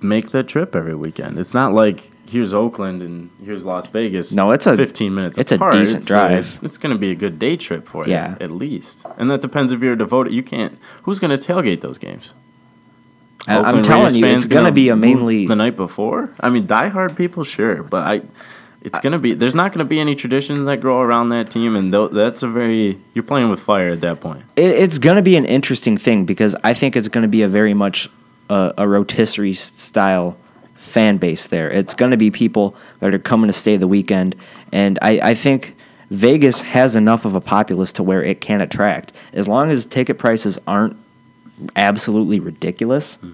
make 0.00 0.30
that 0.30 0.48
trip 0.48 0.74
every 0.74 0.94
weekend. 0.94 1.38
It's 1.38 1.52
not 1.52 1.74
like 1.74 2.10
here's 2.30 2.54
Oakland 2.54 3.02
and 3.02 3.30
here's 3.44 3.64
Las 3.64 3.86
Vegas. 3.88 4.32
No, 4.32 4.50
it's 4.52 4.66
a- 4.66 4.76
15 4.76 5.14
minutes. 5.14 5.36
it's 5.38 5.52
a 5.52 5.58
decent 5.58 5.98
It's 5.98 6.06
drive. 6.08 6.58
it's 6.62 6.78
going 6.78 6.94
to 6.94 6.98
be 6.98 7.10
a 7.10 7.14
good 7.14 7.38
day 7.38 7.56
trip 7.56 7.86
for 7.88 8.04
you, 8.06 8.12
Yeah. 8.12 8.36
at 8.40 8.50
least. 8.50 9.04
And 9.18 9.30
that 9.30 9.40
depends 9.40 9.72
if 9.72 9.80
you're 9.80 9.96
devoted. 9.96 10.32
You 10.32 10.42
can't. 10.42 10.78
Who's 11.02 11.18
going 11.18 11.36
to 11.36 11.52
tailgate 11.52 11.80
those 11.80 11.98
games? 11.98 12.34
I- 13.48 13.54
I'm 13.56 13.58
Oakland 13.66 13.84
telling 13.84 14.02
Raiders 14.04 14.16
you, 14.16 14.26
it's 14.26 14.46
going 14.46 14.66
to 14.66 14.72
be 14.72 14.88
a 14.90 14.96
mainly. 14.96 15.46
the 15.46 15.56
night 15.56 15.76
before. 15.76 16.30
I 16.40 16.48
mean, 16.50 16.66
diehard 16.66 17.16
people, 17.16 17.44
sure, 17.44 17.82
but 17.82 18.06
I. 18.06 18.22
It's 18.82 18.98
gonna 18.98 19.18
be. 19.18 19.34
There's 19.34 19.54
not 19.54 19.74
gonna 19.74 19.84
be 19.84 20.00
any 20.00 20.14
traditions 20.14 20.64
that 20.64 20.78
grow 20.80 21.02
around 21.02 21.28
that 21.28 21.50
team, 21.50 21.76
and 21.76 21.92
that's 21.92 22.42
a 22.42 22.48
very. 22.48 22.98
You're 23.12 23.22
playing 23.22 23.50
with 23.50 23.60
fire 23.60 23.90
at 23.90 24.00
that 24.00 24.22
point. 24.22 24.44
It, 24.56 24.70
it's 24.70 24.96
going 24.96 25.16
to 25.16 25.22
be 25.22 25.36
an 25.36 25.44
interesting 25.44 25.98
thing 25.98 26.24
because 26.24 26.56
I 26.64 26.72
think 26.72 26.96
it's 26.96 27.08
going 27.08 27.20
to 27.20 27.28
be 27.28 27.42
a 27.42 27.48
very 27.48 27.74
much 27.74 28.08
uh, 28.48 28.72
a 28.78 28.88
rotisserie 28.88 29.52
style 29.52 30.38
fan 30.80 31.18
base 31.18 31.46
there. 31.46 31.70
It's 31.70 31.94
going 31.94 32.10
to 32.10 32.16
be 32.16 32.30
people 32.30 32.74
that 33.00 33.14
are 33.14 33.18
coming 33.18 33.48
to 33.48 33.52
stay 33.52 33.76
the 33.76 33.86
weekend, 33.86 34.34
and 34.72 34.98
I, 35.02 35.20
I 35.30 35.34
think 35.34 35.76
Vegas 36.10 36.62
has 36.62 36.96
enough 36.96 37.24
of 37.24 37.34
a 37.34 37.40
populace 37.40 37.92
to 37.94 38.02
where 38.02 38.22
it 38.22 38.40
can 38.40 38.60
attract 38.60 39.12
as 39.32 39.46
long 39.46 39.70
as 39.70 39.86
ticket 39.86 40.18
prices 40.18 40.58
aren't 40.66 40.96
absolutely 41.76 42.40
ridiculous. 42.40 43.16
Hmm. 43.16 43.32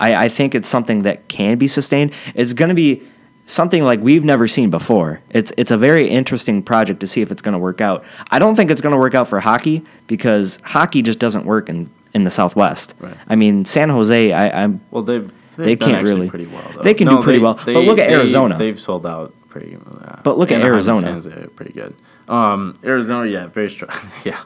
I, 0.00 0.24
I 0.24 0.28
think 0.28 0.54
it's 0.54 0.68
something 0.68 1.02
that 1.02 1.28
can 1.28 1.58
be 1.58 1.66
sustained. 1.66 2.12
It's 2.34 2.52
going 2.52 2.68
to 2.68 2.74
be 2.74 3.02
something 3.46 3.82
like 3.82 4.00
we've 4.00 4.24
never 4.24 4.46
seen 4.46 4.70
before. 4.70 5.20
It's 5.30 5.52
it's 5.56 5.70
a 5.70 5.78
very 5.78 6.08
interesting 6.08 6.62
project 6.62 7.00
to 7.00 7.06
see 7.06 7.22
if 7.22 7.32
it's 7.32 7.42
going 7.42 7.54
to 7.54 7.58
work 7.58 7.80
out. 7.80 8.04
I 8.30 8.38
don't 8.38 8.54
think 8.54 8.70
it's 8.70 8.80
going 8.80 8.94
to 8.94 8.98
work 8.98 9.14
out 9.14 9.28
for 9.28 9.40
hockey 9.40 9.84
because 10.06 10.58
hockey 10.62 11.02
just 11.02 11.18
doesn't 11.18 11.44
work 11.44 11.68
in 11.68 11.90
in 12.14 12.24
the 12.24 12.30
Southwest. 12.30 12.94
Right. 13.00 13.16
I 13.26 13.36
mean, 13.36 13.64
San 13.64 13.88
Jose. 13.88 14.32
I, 14.32 14.64
I'm 14.64 14.80
Well, 14.90 15.02
they've 15.02 15.32
They 15.64 15.76
can't 15.76 16.04
really- 16.04 16.28
pretty 16.28 16.46
well. 16.46 16.70
Though. 16.74 16.82
they 16.82 16.94
can 16.94 17.08
do 17.08 17.22
pretty 17.22 17.38
well, 17.38 17.54
but 17.64 17.74
look 17.74 17.98
at 17.98 18.08
they- 18.08 18.14
Arizona. 18.14 18.56
They've 18.58 18.78
sold 18.80 19.06
out 19.06 19.32
pretty. 19.48 19.76
Uh, 19.76 20.16
But 20.22 20.38
look 20.38 20.50
at 20.52 20.62
Arizona. 20.62 21.00
San 21.00 21.14
Jose 21.14 21.30
are 21.30 21.48
pretty 21.48 21.72
good. 21.72 21.94
Um, 22.28 22.78
Arizona, 22.84 23.28
yeah, 23.30 23.46
very 23.46 23.70
strong. 23.70 23.90
yeah, 24.24 24.40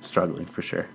struggling 0.00 0.44
for 0.46 0.62
sure. 0.62 0.86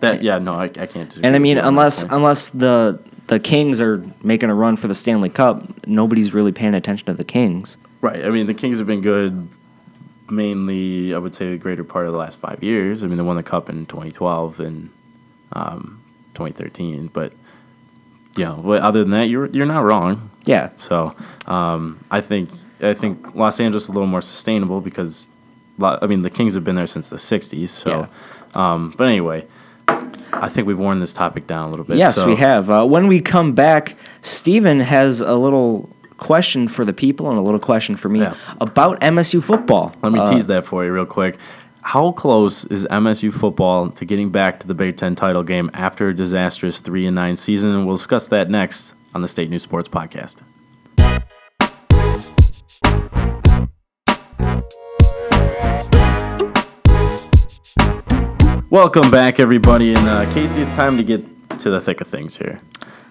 That 0.00 0.22
yeah, 0.22 0.38
no, 0.38 0.54
I, 0.54 0.64
I 0.64 0.86
can't. 0.86 1.14
and 1.16 1.34
I 1.36 1.38
mean 1.38 1.56
you 1.56 1.62
on 1.62 1.64
that 1.64 1.68
unless 1.68 2.02
unless 2.04 2.50
the 2.50 2.98
the 3.28 3.38
Kings 3.40 3.80
are 3.80 4.02
making 4.22 4.50
a 4.50 4.54
run 4.54 4.76
for 4.76 4.86
the 4.88 4.94
Stanley 4.94 5.30
Cup, 5.30 5.86
nobody's 5.86 6.34
really 6.34 6.52
paying 6.52 6.74
attention 6.74 7.06
to 7.06 7.14
the 7.14 7.24
Kings. 7.24 7.76
Right. 8.02 8.22
I 8.24 8.28
mean, 8.28 8.46
the 8.46 8.52
Kings 8.54 8.76
have 8.78 8.86
been 8.86 9.00
good 9.00 9.48
mainly, 10.30 11.14
I 11.14 11.18
would 11.18 11.34
say, 11.34 11.50
the 11.52 11.56
greater 11.56 11.84
part 11.84 12.06
of 12.06 12.12
the 12.12 12.18
last 12.18 12.38
five 12.38 12.62
years. 12.62 13.02
I 13.02 13.06
mean, 13.06 13.16
they 13.16 13.22
won 13.22 13.36
the 13.36 13.42
Cup 13.42 13.68
in 13.70 13.86
2012 13.86 14.60
and 14.60 14.90
um, 15.52 16.02
2013. 16.34 17.08
But, 17.12 17.32
know, 18.42 18.60
but 18.64 18.80
other 18.82 19.00
than 19.00 19.10
that, 19.12 19.28
you're, 19.28 19.46
you're 19.46 19.66
not 19.66 19.84
wrong. 19.84 20.30
Yeah. 20.44 20.70
So 20.78 21.14
um, 21.46 22.04
I 22.10 22.20
think 22.20 22.50
I 22.80 22.94
think 22.94 23.34
Los 23.34 23.60
Angeles 23.60 23.84
is 23.84 23.88
a 23.88 23.92
little 23.92 24.08
more 24.08 24.20
sustainable 24.22 24.80
because 24.80 25.28
I 25.80 26.06
mean, 26.06 26.22
the 26.22 26.30
Kings 26.30 26.54
have 26.54 26.64
been 26.64 26.76
there 26.76 26.86
since 26.86 27.08
the 27.10 27.16
'60s. 27.16 27.68
So, 27.68 28.08
um, 28.54 28.92
but 28.98 29.06
anyway, 29.08 29.46
I 30.32 30.48
think 30.48 30.66
we've 30.66 30.78
worn 30.78 31.00
this 31.00 31.12
topic 31.12 31.46
down 31.46 31.66
a 31.66 31.70
little 31.70 31.84
bit. 31.84 31.96
Yes, 31.96 32.16
so- 32.16 32.26
we 32.26 32.36
have. 32.36 32.70
Uh, 32.70 32.84
when 32.84 33.06
we 33.06 33.20
come 33.20 33.52
back, 33.52 33.96
Steven 34.22 34.80
has 34.80 35.20
a 35.20 35.34
little 35.36 35.88
question 36.16 36.68
for 36.68 36.84
the 36.84 36.92
people 36.92 37.28
and 37.28 37.38
a 37.38 37.42
little 37.42 37.58
question 37.60 37.96
for 37.96 38.08
me 38.08 38.20
Yeah. 38.20 38.34
about 38.60 39.00
MSU 39.00 39.42
football. 39.42 39.92
Let 40.02 40.12
me 40.12 40.20
Uh, 40.20 40.30
tease 40.30 40.46
that 40.46 40.64
for 40.64 40.84
you 40.84 40.92
real 40.92 41.06
quick. 41.06 41.36
How 41.86 42.12
close 42.12 42.64
is 42.64 42.86
MSU 42.86 43.30
football 43.30 43.90
to 43.90 44.06
getting 44.06 44.30
back 44.30 44.58
to 44.60 44.66
the 44.66 44.74
Big 44.74 44.96
Ten 44.96 45.14
title 45.14 45.42
game 45.42 45.70
after 45.74 46.08
a 46.08 46.16
disastrous 46.16 46.80
three 46.80 47.04
and 47.06 47.14
nine 47.14 47.36
season? 47.36 47.84
We'll 47.84 47.96
discuss 47.96 48.26
that 48.28 48.48
next 48.48 48.94
on 49.14 49.20
the 49.20 49.28
State 49.28 49.50
News 49.50 49.64
Sports 49.64 49.86
Podcast. 49.86 50.40
Welcome 58.70 59.10
back, 59.10 59.38
everybody. 59.38 59.92
And 59.92 60.08
uh, 60.08 60.24
Casey, 60.32 60.62
it's 60.62 60.72
time 60.72 60.96
to 60.96 61.04
get 61.04 61.22
to 61.58 61.68
the 61.68 61.82
thick 61.82 62.00
of 62.00 62.08
things 62.08 62.34
here. 62.38 62.62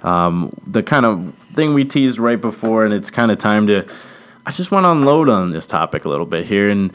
Um, 0.01 0.51
the 0.65 0.81
kind 0.81 1.05
of 1.05 1.35
thing 1.53 1.75
we 1.75 1.85
teased 1.85 2.17
right 2.17 2.41
before, 2.41 2.85
and 2.85 2.93
it's 2.93 3.11
kind 3.11 3.31
of 3.31 3.37
time 3.37 3.67
to. 3.67 3.85
I 4.47 4.51
just 4.51 4.71
want 4.71 4.85
to 4.85 4.89
unload 4.89 5.29
on 5.29 5.51
this 5.51 5.67
topic 5.67 6.05
a 6.05 6.09
little 6.09 6.25
bit 6.25 6.47
here, 6.47 6.71
and 6.71 6.91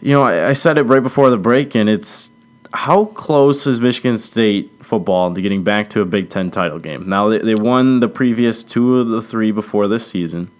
you 0.00 0.12
know, 0.12 0.22
I, 0.22 0.50
I 0.50 0.52
said 0.52 0.78
it 0.78 0.82
right 0.82 1.02
before 1.02 1.30
the 1.30 1.36
break, 1.36 1.74
and 1.74 1.88
it's 1.88 2.30
how 2.72 3.06
close 3.06 3.66
is 3.66 3.80
Michigan 3.80 4.18
State 4.18 4.70
football 4.84 5.32
to 5.32 5.40
getting 5.40 5.64
back 5.64 5.90
to 5.90 6.00
a 6.00 6.04
Big 6.04 6.28
Ten 6.28 6.50
title 6.50 6.78
game? 6.78 7.08
Now 7.08 7.28
they, 7.28 7.38
they 7.38 7.54
won 7.54 8.00
the 8.00 8.08
previous 8.08 8.62
two 8.62 8.98
of 8.98 9.08
the 9.08 9.22
three 9.22 9.50
before 9.50 9.88
this 9.88 10.06
season, 10.06 10.50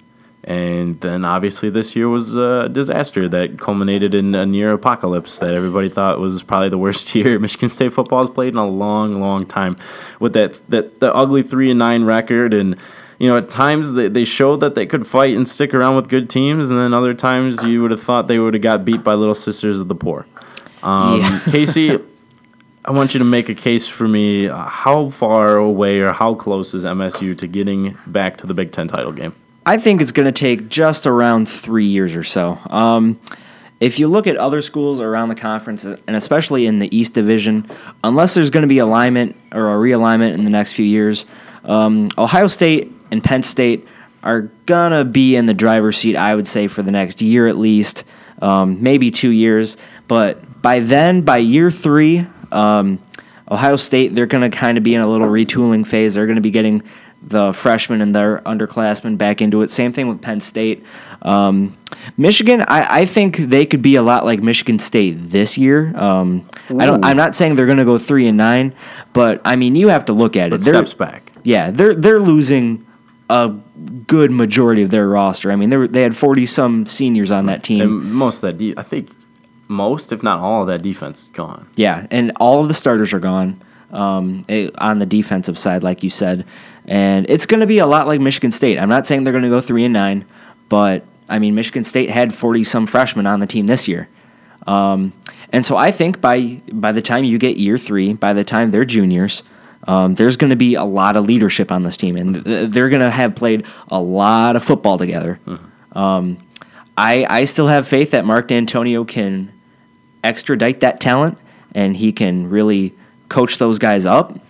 and 0.44 1.00
then 1.00 1.24
obviously 1.24 1.70
this 1.70 1.94
year 1.94 2.08
was 2.08 2.34
a 2.36 2.68
disaster 2.70 3.28
that 3.28 3.58
culminated 3.58 4.14
in 4.14 4.34
a 4.34 4.46
near 4.46 4.72
apocalypse 4.72 5.38
that 5.38 5.52
everybody 5.52 5.88
thought 5.88 6.18
was 6.20 6.42
probably 6.42 6.68
the 6.68 6.78
worst 6.78 7.14
year 7.14 7.38
Michigan 7.38 7.68
State 7.68 7.92
football 7.92 8.20
has 8.20 8.30
played 8.30 8.54
in 8.54 8.58
a 8.58 8.66
long, 8.66 9.20
long 9.20 9.44
time, 9.44 9.76
with 10.20 10.32
that 10.32 10.60
that 10.70 11.00
the 11.00 11.14
ugly 11.14 11.42
three 11.42 11.70
and 11.70 11.78
nine 11.78 12.04
record 12.04 12.54
and. 12.54 12.76
You 13.18 13.28
know, 13.28 13.36
at 13.38 13.48
times 13.48 13.92
they, 13.92 14.08
they 14.08 14.24
showed 14.24 14.60
that 14.60 14.74
they 14.74 14.86
could 14.86 15.06
fight 15.06 15.36
and 15.36 15.48
stick 15.48 15.72
around 15.72 15.96
with 15.96 16.08
good 16.08 16.28
teams, 16.28 16.70
and 16.70 16.78
then 16.78 16.92
other 16.92 17.14
times 17.14 17.62
you 17.62 17.80
would 17.82 17.90
have 17.90 18.02
thought 18.02 18.28
they 18.28 18.38
would 18.38 18.54
have 18.54 18.62
got 18.62 18.84
beat 18.84 19.02
by 19.02 19.14
little 19.14 19.34
sisters 19.34 19.78
of 19.78 19.88
the 19.88 19.94
poor. 19.94 20.26
Um, 20.82 21.20
Yeah. 21.20 21.40
Casey, 21.46 21.98
I 22.84 22.90
want 22.92 23.14
you 23.14 23.18
to 23.18 23.24
make 23.24 23.48
a 23.48 23.54
case 23.54 23.88
for 23.88 24.06
me. 24.06 24.48
Uh, 24.48 24.64
How 24.64 25.08
far 25.08 25.56
away 25.56 26.00
or 26.00 26.12
how 26.12 26.34
close 26.34 26.74
is 26.74 26.84
MSU 26.84 27.36
to 27.38 27.46
getting 27.46 27.96
back 28.06 28.36
to 28.38 28.46
the 28.46 28.54
Big 28.54 28.72
Ten 28.72 28.86
title 28.86 29.12
game? 29.12 29.34
I 29.64 29.78
think 29.78 30.00
it's 30.00 30.12
going 30.12 30.26
to 30.26 30.32
take 30.32 30.68
just 30.68 31.06
around 31.06 31.48
three 31.48 31.86
years 31.86 32.14
or 32.14 32.22
so. 32.22 32.58
Um, 32.70 33.18
if 33.80 33.98
you 33.98 34.06
look 34.08 34.26
at 34.28 34.36
other 34.36 34.62
schools 34.62 35.00
around 35.00 35.28
the 35.28 35.34
conference, 35.34 35.84
and 35.84 35.98
especially 36.16 36.66
in 36.66 36.78
the 36.78 36.96
East 36.96 37.14
Division, 37.14 37.68
unless 38.04 38.34
there's 38.34 38.50
going 38.50 38.62
to 38.62 38.68
be 38.68 38.78
alignment 38.78 39.36
or 39.52 39.72
a 39.72 39.76
realignment 39.76 40.34
in 40.34 40.44
the 40.44 40.50
next 40.50 40.72
few 40.72 40.84
years, 40.84 41.26
um, 41.64 42.08
Ohio 42.16 42.46
State 42.46 42.92
and 43.10 43.22
Penn 43.22 43.42
State 43.42 43.86
are 44.22 44.42
going 44.66 44.92
to 44.92 45.04
be 45.04 45.36
in 45.36 45.46
the 45.46 45.54
driver's 45.54 45.96
seat, 45.96 46.16
I 46.16 46.34
would 46.34 46.48
say, 46.48 46.66
for 46.68 46.82
the 46.82 46.90
next 46.90 47.22
year 47.22 47.46
at 47.46 47.56
least, 47.56 48.04
um, 48.42 48.82
maybe 48.82 49.10
two 49.10 49.30
years. 49.30 49.76
But 50.08 50.62
by 50.62 50.80
then, 50.80 51.20
by 51.22 51.38
year 51.38 51.70
three, 51.70 52.26
um, 52.50 52.98
Ohio 53.50 53.76
State, 53.76 54.14
they're 54.14 54.26
going 54.26 54.48
to 54.50 54.56
kind 54.56 54.76
of 54.78 54.84
be 54.84 54.94
in 54.94 55.00
a 55.00 55.08
little 55.08 55.28
retooling 55.28 55.86
phase. 55.86 56.14
They're 56.14 56.26
going 56.26 56.36
to 56.36 56.42
be 56.42 56.50
getting 56.50 56.82
the 57.22 57.52
freshmen 57.52 58.00
and 58.00 58.14
their 58.14 58.38
underclassmen 58.40 59.18
back 59.18 59.40
into 59.40 59.62
it. 59.62 59.70
Same 59.70 59.92
thing 59.92 60.06
with 60.08 60.20
Penn 60.22 60.40
State. 60.40 60.84
Um, 61.22 61.76
Michigan, 62.16 62.62
I, 62.62 63.00
I 63.02 63.06
think 63.06 63.36
they 63.36 63.66
could 63.66 63.82
be 63.82 63.96
a 63.96 64.02
lot 64.02 64.24
like 64.24 64.40
Michigan 64.42 64.78
State 64.78 65.30
this 65.30 65.56
year. 65.58 65.92
Um, 65.96 66.44
I 66.70 66.86
don't, 66.86 67.04
I'm 67.04 67.16
not 67.16 67.34
saying 67.34 67.56
they're 67.56 67.66
going 67.66 67.78
to 67.78 67.84
go 67.84 67.98
three 67.98 68.28
and 68.28 68.36
nine, 68.36 68.74
but 69.12 69.40
I 69.44 69.56
mean 69.56 69.74
you 69.74 69.88
have 69.88 70.04
to 70.06 70.12
look 70.12 70.36
at 70.36 70.48
it. 70.48 70.50
But 70.50 70.60
They're- 70.60 70.74
steps 70.74 70.94
back. 70.94 71.32
yeah, 71.42 71.70
they're 71.70 71.94
they're 71.94 72.20
losing 72.20 72.85
a 73.28 73.48
good 74.06 74.30
majority 74.30 74.82
of 74.82 74.90
their 74.90 75.08
roster. 75.08 75.50
I 75.50 75.56
mean, 75.56 75.70
they 75.70 75.76
were, 75.76 75.88
they 75.88 76.02
had 76.02 76.16
forty 76.16 76.46
some 76.46 76.86
seniors 76.86 77.30
on 77.30 77.46
that 77.46 77.64
team. 77.64 77.80
And 77.80 78.12
most 78.12 78.36
of 78.36 78.40
that, 78.42 78.58
de- 78.58 78.76
I 78.76 78.82
think 78.82 79.10
most, 79.68 80.12
if 80.12 80.22
not 80.22 80.40
all, 80.40 80.62
of 80.62 80.68
that 80.68 80.82
defense 80.82 81.30
gone. 81.32 81.68
Yeah, 81.74 82.06
and 82.10 82.32
all 82.36 82.62
of 82.62 82.68
the 82.68 82.74
starters 82.74 83.12
are 83.12 83.18
gone 83.18 83.62
um, 83.90 84.44
eh, 84.48 84.70
on 84.78 84.98
the 84.98 85.06
defensive 85.06 85.58
side, 85.58 85.82
like 85.82 86.02
you 86.02 86.10
said, 86.10 86.44
and 86.86 87.28
it's 87.28 87.46
going 87.46 87.60
to 87.60 87.66
be 87.66 87.78
a 87.78 87.86
lot 87.86 88.06
like 88.06 88.20
Michigan 88.20 88.52
State. 88.52 88.78
I'm 88.78 88.88
not 88.88 89.06
saying 89.06 89.24
they're 89.24 89.32
going 89.32 89.44
to 89.44 89.50
go 89.50 89.60
three 89.60 89.84
and 89.84 89.92
nine, 89.92 90.24
but 90.68 91.04
I 91.28 91.38
mean 91.38 91.54
Michigan 91.54 91.84
State 91.84 92.10
had 92.10 92.32
40 92.32 92.64
some 92.64 92.86
freshmen 92.86 93.26
on 93.26 93.40
the 93.40 93.46
team 93.46 93.66
this 93.66 93.88
year, 93.88 94.08
um, 94.66 95.12
and 95.52 95.66
so 95.66 95.76
I 95.76 95.90
think 95.90 96.20
by 96.20 96.62
by 96.72 96.92
the 96.92 97.02
time 97.02 97.24
you 97.24 97.38
get 97.38 97.56
year 97.56 97.78
three, 97.78 98.12
by 98.12 98.32
the 98.32 98.44
time 98.44 98.70
they're 98.70 98.84
juniors. 98.84 99.42
Um, 99.84 100.14
there's 100.14 100.36
going 100.36 100.50
to 100.50 100.56
be 100.56 100.74
a 100.74 100.84
lot 100.84 101.16
of 101.16 101.26
leadership 101.26 101.70
on 101.70 101.82
this 101.82 101.96
team, 101.96 102.16
and 102.16 102.44
th- 102.44 102.70
they're 102.70 102.88
going 102.88 103.00
to 103.00 103.10
have 103.10 103.34
played 103.36 103.64
a 103.88 104.00
lot 104.00 104.56
of 104.56 104.64
football 104.64 104.98
together. 104.98 105.38
Um, 105.92 106.38
I 106.96 107.26
I 107.28 107.44
still 107.44 107.68
have 107.68 107.86
faith 107.86 108.10
that 108.10 108.24
Mark 108.24 108.48
Dantonio 108.48 109.06
can 109.06 109.52
extradite 110.24 110.80
that 110.80 110.98
talent 111.00 111.38
and 111.76 111.96
he 111.96 112.10
can 112.10 112.48
really 112.48 112.94
coach 113.28 113.58
those 113.58 113.78
guys 113.78 114.06
up. 114.06 114.40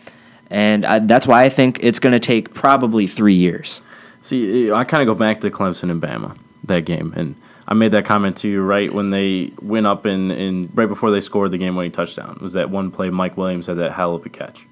And 0.49 0.87
I, 0.87 1.01
that's 1.01 1.27
why 1.27 1.45
I 1.45 1.49
think 1.49 1.81
it's 1.83 1.99
going 1.99 2.13
to 2.13 2.21
take 2.21 2.55
probably 2.55 3.07
three 3.07 3.35
years. 3.35 3.81
See, 4.23 4.71
I 4.71 4.85
kind 4.85 5.03
of 5.03 5.07
go 5.07 5.15
back 5.15 5.41
to 5.41 5.51
Clemson 5.51 5.91
and 5.91 6.01
Bama 6.01 6.39
that 6.65 6.85
game, 6.85 7.13
and 7.17 7.35
I 7.69 7.75
made 7.75 7.93
that 7.93 8.05
comment 8.05 8.37
to 8.39 8.49
you 8.49 8.63
right 8.63 8.93
when 8.93 9.11
they 9.11 9.53
went 9.61 9.87
up 9.87 10.05
and, 10.05 10.33
in 10.33 10.71
right 10.75 10.89
before 10.89 11.11
they 11.11 11.21
scored 11.21 11.51
the 11.51 11.59
game-winning 11.59 11.93
touchdown. 11.93 12.35
It 12.37 12.43
Was 12.43 12.53
that 12.55 12.71
one 12.71 12.91
play 12.91 13.11
Mike 13.11 13.37
Williams 13.37 13.67
had 13.67 13.77
that 13.79 13.93
hell 13.93 14.15
of 14.15 14.25
a 14.25 14.29
catch, 14.29 14.67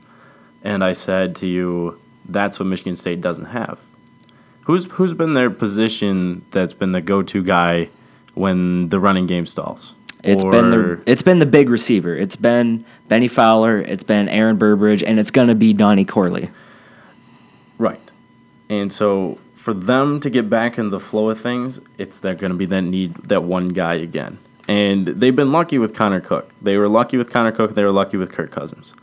and 0.65 0.83
I 0.83 0.95
said 0.95 1.37
to 1.37 1.47
you, 1.47 2.01
that's 2.27 2.59
what 2.59 2.67
Michigan 2.67 2.97
State 2.97 3.21
doesn't 3.21 3.47
have. 3.47 3.79
Who's 4.63 4.87
who's 4.87 5.13
been 5.13 5.35
their 5.35 5.51
position 5.51 6.45
that's 6.51 6.73
been 6.73 6.93
the 6.93 7.03
go-to 7.03 7.45
guy 7.45 7.91
when 8.33 8.89
the 8.89 8.99
running 8.99 9.27
game 9.27 9.47
stalls? 9.47 9.93
It's 10.23 10.43
been 10.43 10.71
the 10.71 11.03
it's 11.05 11.21
been 11.21 11.39
the 11.39 11.47
big 11.47 11.69
receiver. 11.69 12.17
It's 12.17 12.35
been 12.35 12.87
Bennie 13.09 13.29
Fowler. 13.29 13.79
It's 13.79 14.03
been 14.03 14.27
Aaron 14.31 14.57
Burbridge, 14.57 15.03
and 15.03 15.21
it's 15.21 15.31
going 15.31 15.49
to 15.49 15.55
be 15.55 15.75
Donnie 15.75 16.07
Corley. 16.07 16.51
Right. 17.77 18.01
And 18.71 18.91
so 18.91 19.39
for 19.55 19.75
them 19.75 20.19
to 20.21 20.31
get 20.31 20.49
back 20.49 20.79
in 20.79 20.89
the 20.89 21.01
flow 21.01 21.29
of 21.29 21.39
things, 21.39 21.79
it's 21.99 22.19
they're 22.21 22.35
going 22.35 22.53
to 22.53 22.59
be 22.59 22.65
that 22.67 22.83
need 22.83 23.17
that 23.17 23.43
one 23.45 23.69
guy 23.69 23.95
again. 23.95 24.39
And 24.67 25.07
they've 25.07 25.37
been 25.37 25.53
lucky 25.53 25.77
with 25.77 25.95
Connor 25.95 26.23
Cook. 26.23 26.55
They 26.63 26.79
were 26.79 26.89
lucky 26.89 27.19
with 27.19 27.31
Connor 27.31 27.53
Cook. 27.53 27.75
They 27.75 27.85
were 27.85 27.91
lucky 27.91 28.17
with 28.17 28.33
Kirk 28.33 28.51
Cousins. 28.51 28.95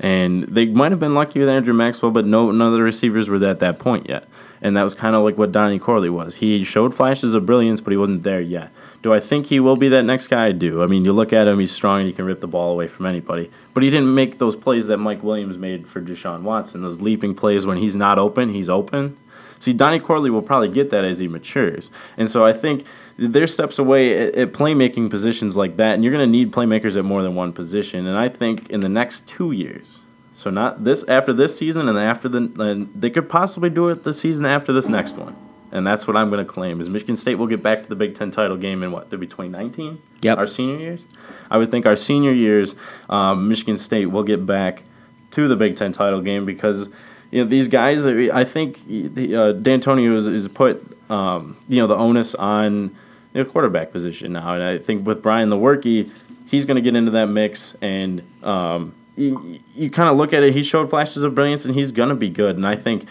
And 0.00 0.44
they 0.44 0.66
might 0.66 0.92
have 0.92 1.00
been 1.00 1.14
lucky 1.14 1.40
with 1.40 1.48
Andrew 1.48 1.74
Maxwell, 1.74 2.12
but 2.12 2.24
no 2.24 2.50
none 2.50 2.68
of 2.68 2.74
the 2.74 2.82
receivers 2.82 3.28
were 3.28 3.44
at 3.44 3.58
that 3.60 3.78
point 3.78 4.08
yet. 4.08 4.28
And 4.60 4.76
that 4.76 4.82
was 4.82 4.94
kind 4.94 5.14
of 5.14 5.22
like 5.22 5.38
what 5.38 5.52
Donnie 5.52 5.78
Corley 5.78 6.10
was. 6.10 6.36
He 6.36 6.64
showed 6.64 6.94
flashes 6.94 7.34
of 7.34 7.46
brilliance, 7.46 7.80
but 7.80 7.92
he 7.92 7.96
wasn't 7.96 8.22
there 8.24 8.40
yet. 8.40 8.72
Do 9.02 9.14
I 9.14 9.20
think 9.20 9.46
he 9.46 9.60
will 9.60 9.76
be 9.76 9.88
that 9.90 10.02
next 10.02 10.26
guy? 10.26 10.46
I 10.46 10.52
do. 10.52 10.82
I 10.82 10.86
mean, 10.86 11.04
you 11.04 11.12
look 11.12 11.32
at 11.32 11.46
him, 11.46 11.60
he's 11.60 11.70
strong 11.70 12.00
and 12.00 12.08
he 12.08 12.12
can 12.12 12.24
rip 12.24 12.40
the 12.40 12.48
ball 12.48 12.72
away 12.72 12.88
from 12.88 13.06
anybody. 13.06 13.50
But 13.72 13.84
he 13.84 13.90
didn't 13.90 14.12
make 14.12 14.38
those 14.38 14.56
plays 14.56 14.88
that 14.88 14.98
Mike 14.98 15.22
Williams 15.22 15.56
made 15.56 15.86
for 15.86 16.00
Deshaun 16.00 16.42
Watson, 16.42 16.82
those 16.82 17.00
leaping 17.00 17.34
plays 17.34 17.64
when 17.64 17.78
he's 17.78 17.94
not 17.94 18.18
open, 18.18 18.52
he's 18.52 18.68
open. 18.68 19.16
See, 19.60 19.72
Donnie 19.72 19.98
Corley 19.98 20.30
will 20.30 20.42
probably 20.42 20.68
get 20.68 20.90
that 20.90 21.04
as 21.04 21.18
he 21.18 21.28
matures. 21.28 21.90
And 22.16 22.30
so 22.30 22.44
I 22.44 22.52
think 22.52 22.84
there's 23.16 23.52
steps 23.52 23.78
away 23.78 24.28
at, 24.28 24.34
at 24.34 24.52
playmaking 24.52 25.10
positions 25.10 25.56
like 25.56 25.76
that, 25.78 25.94
and 25.94 26.04
you're 26.04 26.12
going 26.12 26.26
to 26.26 26.30
need 26.30 26.52
playmakers 26.52 26.96
at 26.96 27.04
more 27.04 27.22
than 27.22 27.34
one 27.34 27.52
position. 27.52 28.06
And 28.06 28.16
I 28.16 28.28
think 28.28 28.70
in 28.70 28.80
the 28.80 28.88
next 28.88 29.26
two 29.26 29.52
years, 29.52 29.98
so 30.32 30.50
not 30.50 30.84
this 30.84 31.02
after 31.08 31.32
this 31.32 31.56
season, 31.58 31.88
and 31.88 31.98
after 31.98 32.28
the, 32.28 32.50
and 32.62 32.92
they 32.94 33.10
could 33.10 33.28
possibly 33.28 33.70
do 33.70 33.88
it 33.88 34.04
the 34.04 34.14
season 34.14 34.46
after 34.46 34.72
this 34.72 34.86
next 34.86 35.16
one. 35.16 35.34
And 35.70 35.86
that's 35.86 36.06
what 36.06 36.16
I'm 36.16 36.30
going 36.30 36.44
to 36.44 36.50
claim 36.50 36.80
is 36.80 36.88
Michigan 36.88 37.16
State 37.16 37.34
will 37.34 37.46
get 37.46 37.62
back 37.62 37.82
to 37.82 37.88
the 37.88 37.96
Big 37.96 38.14
Ten 38.14 38.30
title 38.30 38.56
game 38.56 38.82
in 38.82 38.90
what? 38.90 39.10
They'll 39.10 39.20
be 39.20 39.26
2019. 39.26 40.00
Yep. 40.22 40.38
Our 40.38 40.46
senior 40.46 40.78
years. 40.78 41.04
I 41.50 41.58
would 41.58 41.70
think 41.70 41.84
our 41.84 41.96
senior 41.96 42.32
years, 42.32 42.74
um, 43.10 43.48
Michigan 43.48 43.76
State 43.76 44.06
will 44.06 44.22
get 44.22 44.46
back 44.46 44.84
to 45.32 45.46
the 45.46 45.56
Big 45.56 45.76
Ten 45.76 45.92
title 45.92 46.22
game 46.22 46.46
because 46.46 46.88
you 47.30 47.42
know 47.42 47.48
these 47.48 47.68
guys. 47.68 48.06
I 48.06 48.44
think 48.44 48.78
uh, 48.78 49.52
Dantonio 49.54 50.14
is, 50.16 50.26
is 50.26 50.48
put 50.48 50.96
um, 51.10 51.56
you 51.68 51.80
know 51.80 51.86
the 51.86 51.96
onus 51.96 52.34
on 52.34 52.94
the 53.32 53.44
quarterback 53.44 53.92
position 53.92 54.32
now, 54.32 54.54
and 54.54 54.62
I 54.62 54.78
think 54.78 55.06
with 55.06 55.22
Brian 55.22 55.50
Lewerke, 55.50 56.10
he's 56.46 56.64
going 56.66 56.76
to 56.76 56.80
get 56.80 56.96
into 56.96 57.10
that 57.12 57.26
mix 57.26 57.76
and. 57.80 58.22
Um, 58.42 58.94
you, 59.16 59.58
you 59.74 59.90
kind 59.90 60.08
of 60.08 60.16
look 60.16 60.32
at 60.32 60.44
it. 60.44 60.54
He 60.54 60.62
showed 60.62 60.88
flashes 60.88 61.24
of 61.24 61.34
brilliance, 61.34 61.64
and 61.64 61.74
he's 61.74 61.90
gonna 61.90 62.14
be 62.14 62.28
good. 62.28 62.54
And 62.54 62.64
I 62.64 62.76
think, 62.76 63.04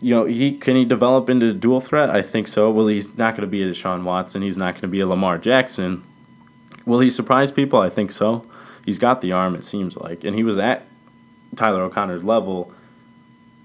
you 0.00 0.12
know, 0.12 0.24
he 0.24 0.58
can 0.58 0.74
he 0.74 0.84
develop 0.84 1.30
into 1.30 1.50
a 1.50 1.52
dual 1.52 1.80
threat. 1.80 2.10
I 2.10 2.22
think 2.22 2.48
so. 2.48 2.72
Well, 2.72 2.88
he's 2.88 3.16
not 3.16 3.36
going 3.36 3.42
to 3.42 3.46
be 3.46 3.62
a 3.62 3.70
Deshaun 3.70 4.02
Watson. 4.02 4.42
He's 4.42 4.56
not 4.56 4.74
going 4.74 4.82
to 4.82 4.88
be 4.88 4.98
a 4.98 5.06
Lamar 5.06 5.38
Jackson. 5.38 6.02
Will 6.84 6.98
he 6.98 7.08
surprise 7.08 7.52
people? 7.52 7.78
I 7.78 7.88
think 7.88 8.10
so. 8.10 8.44
He's 8.84 8.98
got 8.98 9.20
the 9.20 9.30
arm. 9.30 9.54
It 9.54 9.64
seems 9.64 9.96
like, 9.96 10.24
and 10.24 10.34
he 10.34 10.42
was 10.42 10.58
at 10.58 10.88
Tyler 11.54 11.82
O'Connor's 11.82 12.24
level 12.24 12.72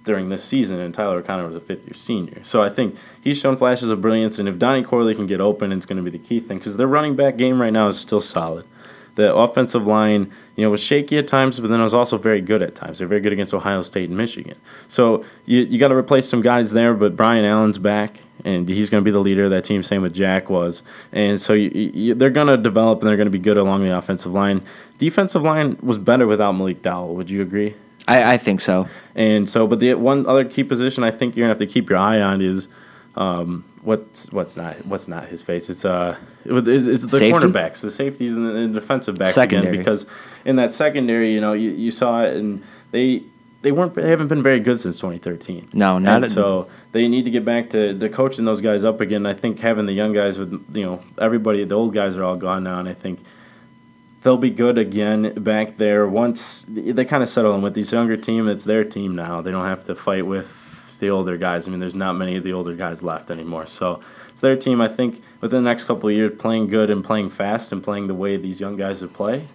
during 0.07 0.29
this 0.29 0.43
season, 0.43 0.79
and 0.79 0.93
Tyler 0.93 1.17
O'Connor 1.17 1.45
was 1.45 1.55
a 1.55 1.59
fifth 1.59 1.85
year 1.85 1.93
senior. 1.93 2.43
So 2.43 2.63
I 2.63 2.69
think 2.69 2.95
he's 3.21 3.37
shown 3.39 3.55
flashes 3.57 3.91
of 3.91 4.01
brilliance, 4.01 4.39
and 4.39 4.49
if 4.49 4.57
Donnie 4.57 4.83
Corley 4.83 5.13
can 5.13 5.27
get 5.27 5.39
open, 5.39 5.71
it's 5.71 5.85
going 5.85 6.03
to 6.03 6.03
be 6.03 6.17
the 6.17 6.23
key 6.23 6.39
thing 6.39 6.57
because 6.57 6.77
their 6.77 6.87
running 6.87 7.15
back 7.15 7.37
game 7.37 7.61
right 7.61 7.71
now 7.71 7.87
is 7.87 7.99
still 7.99 8.19
solid. 8.19 8.65
The 9.13 9.33
offensive 9.33 9.85
line, 9.85 10.31
you 10.55 10.63
know, 10.63 10.69
was 10.69 10.81
shaky 10.81 11.17
at 11.17 11.27
times, 11.27 11.59
but 11.59 11.69
then 11.69 11.79
it 11.79 11.83
was 11.83 11.93
also 11.93 12.19
very 12.19 12.39
good 12.39 12.61
at 12.61 12.75
times. 12.75 12.99
They're 12.99 13.07
very 13.07 13.19
good 13.19 13.33
against 13.33 13.51
Ohio 13.51 13.81
State 13.81 14.09
and 14.09 14.17
Michigan. 14.17 14.55
So 14.87 15.25
you, 15.47 15.61
you 15.61 15.79
got 15.79 15.87
to 15.87 15.95
replace 15.95 16.29
some 16.29 16.41
guys 16.41 16.71
there, 16.71 16.93
but 16.93 17.15
Brian 17.15 17.43
Allen's 17.43 17.79
back, 17.79 18.21
and 18.45 18.69
he's 18.69 18.91
going 18.91 19.03
to 19.03 19.05
be 19.05 19.09
the 19.09 19.19
leader 19.19 19.45
of 19.45 19.49
that 19.49 19.63
team. 19.63 19.81
Same 19.81 20.03
with 20.03 20.13
Jack 20.13 20.51
was, 20.51 20.83
and 21.11 21.41
so 21.41 21.53
you, 21.53 21.69
you, 21.71 22.13
they're 22.13 22.29
going 22.29 22.47
to 22.47 22.57
develop 22.57 22.99
and 22.99 23.09
they're 23.09 23.17
going 23.17 23.25
to 23.25 23.31
be 23.31 23.39
good 23.39 23.57
along 23.57 23.83
the 23.83 23.97
offensive 23.97 24.31
line. 24.31 24.61
Defensive 24.99 25.41
line 25.41 25.77
was 25.81 25.97
better 25.97 26.27
without 26.27 26.51
Malik 26.51 26.83
Dowell. 26.83 27.15
Would 27.15 27.31
you 27.31 27.41
agree? 27.41 27.75
I, 28.07 28.33
I 28.33 28.37
think 28.37 28.61
so. 28.61 28.87
And 29.15 29.49
so, 29.49 29.67
but 29.67 29.79
the 29.79 29.93
one 29.95 30.25
other 30.27 30.45
key 30.45 30.63
position 30.63 31.03
I 31.03 31.11
think 31.11 31.35
you're 31.35 31.43
gonna 31.43 31.51
have 31.51 31.59
to 31.59 31.71
keep 31.71 31.89
your 31.89 31.99
eye 31.99 32.21
on 32.21 32.41
is 32.41 32.69
um, 33.15 33.65
what's 33.81 34.31
what's 34.31 34.55
not 34.55 34.85
what's 34.85 35.07
not 35.07 35.27
his 35.27 35.41
face. 35.41 35.69
It's 35.69 35.83
uh, 35.83 36.17
it, 36.45 36.67
it's 36.67 37.05
the 37.05 37.19
Safety? 37.19 37.31
cornerbacks, 37.31 37.81
the 37.81 37.91
safeties, 37.91 38.35
and 38.35 38.45
the, 38.45 38.55
and 38.55 38.73
defensive 38.73 39.15
backs 39.15 39.33
Secondary. 39.33 39.69
again. 39.69 39.81
Because 39.81 40.05
in 40.45 40.55
that 40.57 40.71
secondary, 40.71 41.33
you 41.33 41.41
know, 41.41 41.53
you, 41.53 41.71
you 41.71 41.91
saw 41.91 42.23
it, 42.23 42.35
and 42.35 42.63
they 42.91 43.23
they 43.63 43.71
weren't 43.71 43.95
they 43.95 44.09
haven't 44.09 44.27
been 44.27 44.43
very 44.43 44.59
good 44.59 44.79
since 44.79 44.97
2013. 44.97 45.69
No, 45.73 45.97
not 45.97 46.23
And 46.23 46.31
so 46.31 46.69
they 46.91 47.07
need 47.07 47.25
to 47.25 47.31
get 47.31 47.43
back 47.43 47.71
to, 47.71 47.97
to 47.97 48.09
coaching 48.09 48.45
those 48.45 48.61
guys 48.61 48.85
up 48.85 49.01
again. 49.01 49.25
I 49.25 49.33
think 49.33 49.59
having 49.59 49.85
the 49.85 49.93
young 49.93 50.13
guys 50.13 50.37
with 50.37 50.51
you 50.75 50.85
know 50.85 51.03
everybody, 51.17 51.63
the 51.65 51.75
old 51.75 51.93
guys 51.93 52.15
are 52.15 52.23
all 52.23 52.37
gone 52.37 52.63
now, 52.63 52.79
and 52.79 52.87
I 52.87 52.93
think 52.93 53.19
they'll 54.27 54.35
be 54.35 54.49
good 54.49 54.77
again 54.77 55.33
back 55.41 55.77
there 55.77 56.05
once 56.05 56.65
they 56.67 57.05
kind 57.05 57.23
of 57.23 57.29
settle 57.29 57.55
in 57.55 57.61
with 57.61 57.75
this 57.75 57.93
younger 57.93 58.17
team. 58.17 58.49
It's 58.49 58.65
their 58.65 58.83
team 58.83 59.15
now. 59.15 59.39
They 59.39 59.51
don't 59.51 59.65
have 59.65 59.85
to 59.85 59.95
fight 59.95 60.25
with 60.25 60.97
the 60.99 61.09
older 61.09 61.37
guys. 61.37 61.65
I 61.65 61.71
mean, 61.71 61.79
there's 61.79 61.95
not 61.95 62.11
many 62.17 62.35
of 62.35 62.43
the 62.43 62.51
older 62.51 62.75
guys 62.75 63.01
left 63.01 63.31
anymore. 63.31 63.67
So 63.67 64.01
it's 64.27 64.41
their 64.41 64.57
team. 64.57 64.81
I 64.81 64.89
think 64.89 65.21
within 65.39 65.63
the 65.63 65.69
next 65.69 65.85
couple 65.85 66.09
of 66.09 66.15
years, 66.15 66.33
playing 66.37 66.67
good 66.67 66.89
and 66.89 67.05
playing 67.05 67.29
fast 67.29 67.71
and 67.71 67.81
playing 67.81 68.07
the 68.07 68.15
way 68.15 68.35
these 68.35 68.59
young 68.59 68.75
guys 68.75 68.99
have 68.99 69.13
play, 69.13 69.47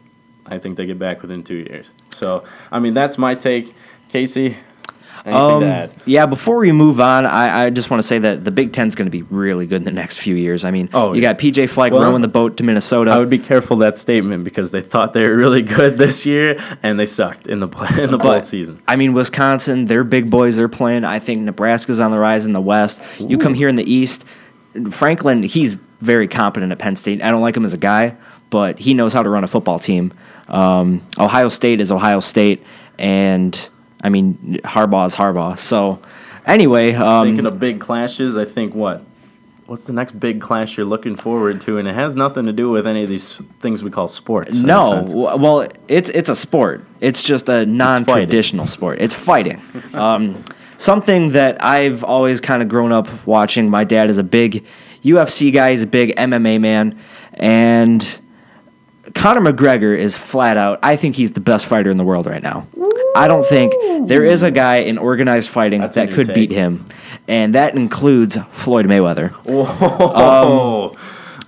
I 0.47 0.57
think 0.57 0.79
they 0.79 0.87
get 0.87 0.99
back 0.99 1.21
within 1.21 1.45
two 1.45 1.57
years. 1.57 1.91
So 2.09 2.43
I 2.71 2.79
mean, 2.79 2.95
that's 2.95 3.19
my 3.19 3.35
take, 3.35 3.75
Casey. 4.09 4.57
Um, 5.25 5.91
yeah, 6.05 6.27
before 6.27 6.59
we 6.59 6.73
move 6.73 7.01
on, 7.01 7.25
I, 7.27 7.67
I 7.67 7.71
just 7.71 7.91
want 7.91 8.03
to 8.03 8.07
say 8.07 8.19
that 8.19 8.45
the 8.45 8.51
Big 8.51 8.73
Ten's 8.73 8.95
going 8.95 9.07
to 9.07 9.11
be 9.11 9.23
really 9.23 9.67
good 9.67 9.77
in 9.77 9.85
the 9.85 9.93
next 9.93 10.17
few 10.19 10.35
years. 10.35 10.65
I 10.65 10.71
mean, 10.73 10.89
Oh, 10.93 11.13
you 11.13 11.23
yeah. 11.23 11.33
got 11.33 11.39
PJ 11.41 11.71
Fleck 11.71 11.93
Well, 11.93 12.03
rowing 12.03 12.23
the 12.23 12.29
boat 12.29 12.57
to 12.57 12.65
Minnesota. 12.65 13.13
I 13.13 13.19
would 13.19 13.31
be 13.31 13.39
careful 13.39 13.77
that 13.79 13.99
statement 13.99 14.43
because 14.43 14.73
they 14.73 14.81
thought 14.83 15.13
they 15.13 15.23
were 15.29 15.37
really 15.37 15.63
good 15.63 15.97
this 15.97 16.27
year 16.27 16.59
and 16.83 16.99
they 16.99 17.07
sucked 17.07 17.47
in 17.47 17.61
the 17.61 17.69
play, 17.69 18.03
in 18.03 18.11
the 18.11 18.19
bowl 18.19 18.41
season. 18.41 18.83
I 18.89 18.97
mean, 18.97 19.13
Wisconsin, 19.13 19.85
their 19.85 20.03
big 20.05 20.29
boys 20.31 20.57
They're 20.57 20.69
playing. 20.69 21.05
I 21.05 21.19
think 21.21 21.41
Nebraska's 21.43 22.01
on 22.01 22.11
the 22.11 22.19
rise 22.19 22.45
in 22.45 22.53
the 22.53 22.61
West. 22.61 23.01
You 23.19 23.39
come 23.39 23.55
here 23.55 23.69
in 23.69 23.77
the 23.77 23.91
East. 23.91 24.25
Franklin, 24.91 25.43
he's 25.43 25.75
very 26.01 26.27
competent 26.27 26.73
at 26.73 26.79
Penn 26.79 26.97
State. 26.97 27.23
I 27.23 27.31
don't 27.31 27.43
like 27.43 27.57
him 27.57 27.65
as 27.65 27.73
a 27.73 27.79
guy, 27.79 28.17
but 28.51 28.79
he 28.79 28.95
knows 28.95 29.13
how 29.13 29.23
to 29.23 29.29
run 29.29 29.45
a 29.45 29.49
football 29.49 29.79
team. 29.79 30.13
Um, 30.49 31.07
Ohio 31.19 31.49
State 31.49 31.81
is 31.81 31.93
Ohio 31.93 32.21
State, 32.21 32.63
and 32.99 33.69
I 34.03 34.09
mean 34.09 34.61
Harbaugh 34.65 35.07
is 35.07 35.15
Harbaugh. 35.15 35.59
So, 35.59 36.01
anyway, 36.47 36.95
um, 36.95 37.29
Thinking 37.29 37.47
of 37.47 37.61
big 37.61 37.81
clashes, 37.81 38.37
I 38.37 38.45
think 38.45 38.75
what? 38.75 39.05
What's 39.67 39.85
the 39.85 39.93
next 39.93 40.19
big 40.19 40.41
clash 40.41 40.77
you're 40.77 40.85
looking 40.85 41.17
forward 41.17 41.61
to? 41.63 41.79
And 41.79 41.87
it 41.87 41.95
has 41.95 42.17
nothing 42.17 42.47
to 42.47 42.53
do 42.53 42.69
with 42.69 42.87
any 42.87 43.05
of 43.05 43.09
these 43.09 43.41
things 43.61 43.83
we 43.83 43.91
call 43.91 44.09
sports. 44.09 44.59
No, 44.59 45.05
well, 45.09 45.69
it's 45.89 46.11
it's 46.11 46.29
a 46.29 46.37
sport. 46.37 46.85
It's 47.01 47.23
just 47.23 47.49
a 47.49 47.65
non-traditional 47.65 48.67
sport. 48.67 48.99
It's 49.01 49.15
fighting. 49.15 49.63
um, 49.95 50.45
something 50.79 51.31
that 51.31 51.65
I've 51.65 52.03
always 52.03 52.41
kind 52.41 52.61
of 52.61 52.69
grown 52.69 52.93
up 52.93 53.09
watching. 53.27 53.71
My 53.71 53.85
dad 53.85 54.11
is 54.11 54.19
a 54.19 54.25
big 54.25 54.67
UFC 55.05 55.53
guy. 55.53 55.71
He's 55.71 55.83
a 55.83 55.87
big 55.87 56.17
MMA 56.17 56.61
man, 56.61 56.99
and 57.35 58.21
Conor 59.15 59.53
McGregor 59.53 59.97
is 59.97 60.17
flat 60.17 60.57
out. 60.57 60.79
I 60.83 60.97
think 60.97 61.17
he's 61.17 61.33
the 61.33 61.41
best 61.41 61.67
fighter 61.67 61.91
in 61.91 61.97
the 61.97 62.05
world 62.05 62.27
right 62.27 62.43
now. 62.43 62.67
I 63.15 63.29
don't 63.29 63.47
think 63.47 63.73
there 64.09 64.25
is 64.25 64.43
a 64.43 64.51
guy 64.51 64.77
in 64.77 64.97
organized 64.97 65.51
fighting 65.51 65.83
That's 65.83 65.97
that 65.97 66.11
could 66.13 66.27
take. 66.27 66.35
beat 66.35 66.51
him, 66.51 66.87
and 67.29 67.55
that 67.55 67.75
includes 67.77 68.39
Floyd 68.53 68.87
Mayweather. 68.87 69.31
Whoa. 69.49 70.93
Um, 70.93 70.97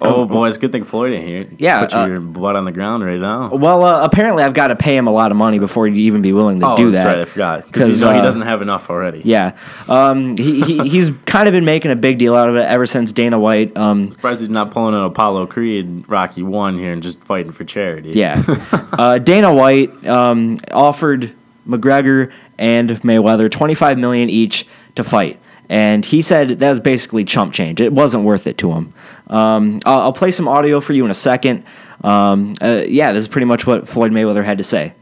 oh, 0.00 0.24
boy, 0.24 0.48
it's 0.48 0.56
a 0.56 0.60
good 0.60 0.72
thing 0.72 0.84
Floyd 0.84 1.12
ain't 1.12 1.26
here. 1.26 1.42
Um, 1.42 1.56
Yeah, 1.58 1.80
Put 1.80 1.94
uh, 1.94 2.06
your 2.06 2.20
butt 2.20 2.56
on 2.56 2.64
the 2.64 2.72
ground 2.72 3.04
right 3.04 3.18
now. 3.18 3.54
Well, 3.54 3.84
uh, 3.84 4.04
apparently, 4.04 4.42
I've 4.42 4.54
got 4.54 4.68
to 4.68 4.76
pay 4.76 4.96
him 4.96 5.06
a 5.06 5.12
lot 5.12 5.30
of 5.30 5.36
money 5.36 5.58
before 5.58 5.86
he'd 5.86 5.96
even 5.96 6.22
be 6.22 6.32
willing 6.32 6.60
to 6.60 6.68
oh, 6.68 6.76
do 6.76 6.90
that's 6.90 7.04
that. 7.04 7.12
right. 7.12 7.20
I 7.20 7.24
forgot. 7.24 7.66
Because 7.66 8.00
you 8.00 8.04
know 8.04 8.12
he 8.14 8.20
doesn't 8.20 8.42
have 8.42 8.62
enough 8.62 8.90
already. 8.90 9.22
Yeah, 9.24 9.56
um, 9.88 10.36
he, 10.36 10.60
he 10.62 10.88
he's 10.88 11.10
kind 11.26 11.48
of 11.48 11.52
been 11.52 11.64
making 11.64 11.90
a 11.90 11.96
big 11.96 12.18
deal 12.18 12.34
out 12.34 12.48
of 12.48 12.56
it 12.56 12.66
ever 12.66 12.86
since 12.86 13.12
Dana 13.12 13.38
White. 13.38 13.76
Um, 13.76 14.12
Surprised 14.12 14.40
he's 14.40 14.50
not 14.50 14.70
pulling 14.70 14.94
an 14.94 15.02
Apollo 15.02 15.46
Creed 15.46 16.08
Rocky 16.08 16.42
1 16.42 16.78
here 16.78 16.92
and 16.92 17.02
just 17.02 17.22
fighting 17.24 17.52
for 17.52 17.64
charity. 17.64 18.10
yeah, 18.10 18.42
uh, 18.92 19.18
Dana 19.18 19.54
White 19.54 20.06
um, 20.06 20.58
offered 20.72 21.32
McGregor 21.66 22.32
and 22.58 22.90
Mayweather 23.02 23.50
twenty 23.50 23.74
five 23.74 23.98
million 23.98 24.28
each 24.30 24.66
to 24.94 25.04
fight, 25.04 25.40
and 25.68 26.04
he 26.04 26.22
said 26.22 26.48
that 26.60 26.70
was 26.70 26.80
basically 26.80 27.24
chump 27.24 27.52
change. 27.52 27.80
It 27.80 27.92
wasn't 27.92 28.24
worth 28.24 28.46
it 28.46 28.58
to 28.58 28.72
him. 28.72 28.92
Um, 29.28 29.80
I'll, 29.86 30.00
I'll 30.00 30.12
play 30.12 30.30
some 30.30 30.48
audio 30.48 30.80
for 30.80 30.92
you 30.92 31.04
in 31.04 31.10
a 31.10 31.14
second. 31.14 31.64
Um, 32.02 32.54
uh, 32.60 32.82
yeah, 32.86 33.12
this 33.12 33.22
is 33.22 33.28
pretty 33.28 33.46
much 33.46 33.66
what 33.66 33.88
Floyd 33.88 34.12
Mayweather 34.12 34.44
had 34.44 34.58
to 34.58 34.64
say. 34.64 34.94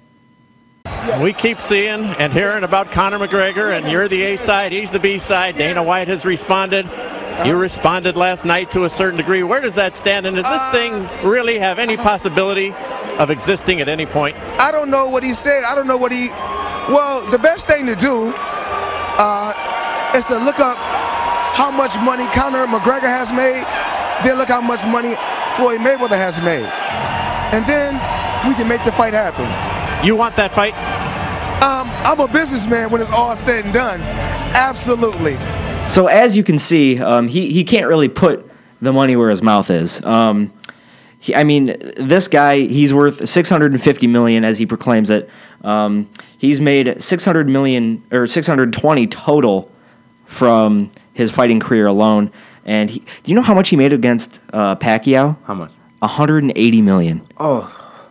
We 1.20 1.33
keep 1.33 1.61
seeing 1.61 2.05
and 2.05 2.33
hearing 2.33 2.64
about 2.64 2.90
Conor 2.90 3.18
McGregor, 3.18 3.77
and 3.77 3.90
you're 3.90 4.09
the 4.09 4.22
A 4.22 4.37
side, 4.37 4.72
he's 4.72 4.90
the 4.90 4.98
B 4.98 5.18
side. 5.18 5.57
Dana 5.57 5.83
White 5.83 6.09
has 6.09 6.25
responded. 6.25 6.88
You 7.44 7.57
responded 7.57 8.16
last 8.16 8.44
night 8.44 8.70
to 8.72 8.85
a 8.85 8.90
certain 8.90 9.16
degree. 9.16 9.42
Where 9.42 9.61
does 9.61 9.75
that 9.77 9.96
stand? 9.96 10.27
And 10.27 10.37
does 10.37 10.48
this 10.48 10.64
thing 10.70 11.09
really 11.29 11.59
have 11.59 11.79
any 11.79 11.96
possibility 11.96 12.72
of 13.18 13.31
existing 13.31 13.81
at 13.81 13.88
any 13.88 14.07
point? 14.07 14.37
I 14.59 14.70
don't 14.70 14.90
know 14.90 15.09
what 15.09 15.25
he 15.25 15.35
said. 15.35 15.64
I 15.64 15.75
don't 15.75 15.87
know 15.87 15.96
what 15.96 16.12
he. 16.12 16.29
Well, 16.29 17.29
the 17.31 17.38
best 17.38 17.66
thing 17.66 17.87
to 17.87 17.96
do 17.96 18.33
uh, 18.37 19.53
is 20.14 20.27
to 20.27 20.38
look 20.38 20.61
up 20.61 20.77
how 21.57 21.70
much 21.70 21.96
money 22.01 22.27
Conor 22.29 22.66
McGregor 22.66 23.09
has 23.09 23.33
made, 23.33 23.64
then 24.25 24.38
look 24.38 24.48
how 24.48 24.61
much 24.61 24.85
money 24.87 25.14
Floyd 25.57 25.81
Mayweather 25.81 26.16
has 26.16 26.40
made, 26.40 26.64
and 27.53 27.66
then 27.66 27.94
we 28.48 28.55
can 28.55 28.68
make 28.68 28.85
the 28.85 28.92
fight 28.92 29.14
happen. 29.14 29.46
You 30.07 30.16
want 30.16 30.37
that 30.37 30.53
fight? 30.53 30.75
Um, 31.62 31.88
I'm 32.05 32.20
a 32.20 32.29
businessman 32.29 32.90
when 32.90 33.01
it's 33.01 33.12
all 33.12 33.37
said 33.37 33.64
and 33.64 33.75
done. 33.75 34.01
Absolutely. 34.01 35.37
So 35.88 36.07
as 36.07 36.37
you 36.37 36.42
can 36.42 36.59
see, 36.59 36.98
um, 37.01 37.29
he 37.29 37.53
he 37.53 37.64
can't 37.64 37.87
really 37.87 38.09
put 38.09 38.51
the 38.81 38.92
money 38.92 39.16
where 39.16 39.31
his 39.31 39.42
mouth 39.42 39.70
is. 39.70 40.03
Um, 40.05 40.53
he, 41.18 41.35
I 41.35 41.44
mean, 41.44 41.77
this 41.96 42.29
guy 42.29 42.61
he's 42.61 42.92
worth 42.92 43.29
650 43.29 44.07
million 44.09 44.44
as 44.44 44.59
he 44.59 44.66
proclaims 44.66 45.09
it. 45.09 45.31
Um, 45.62 46.11
he's 46.37 46.61
made 46.61 47.03
600 47.03 47.48
million 47.48 48.03
or 48.11 48.27
620 48.27 49.07
total 49.07 49.71
from 50.33 50.90
his 51.12 51.31
fighting 51.31 51.61
career 51.61 51.87
alone. 51.87 52.33
And 52.64 52.90
he, 52.90 53.01
do 53.01 53.07
you 53.27 53.35
know 53.35 53.42
how 53.42 53.55
much 53.55 53.68
he 53.68 53.77
made 53.77 53.92
against 53.92 54.40
uh, 54.53 54.77
Pacquiao? 54.77 55.37
How 55.45 55.55
much? 55.55 55.73
180 56.01 56.81
million. 56.83 57.27
Oh, 57.38 57.68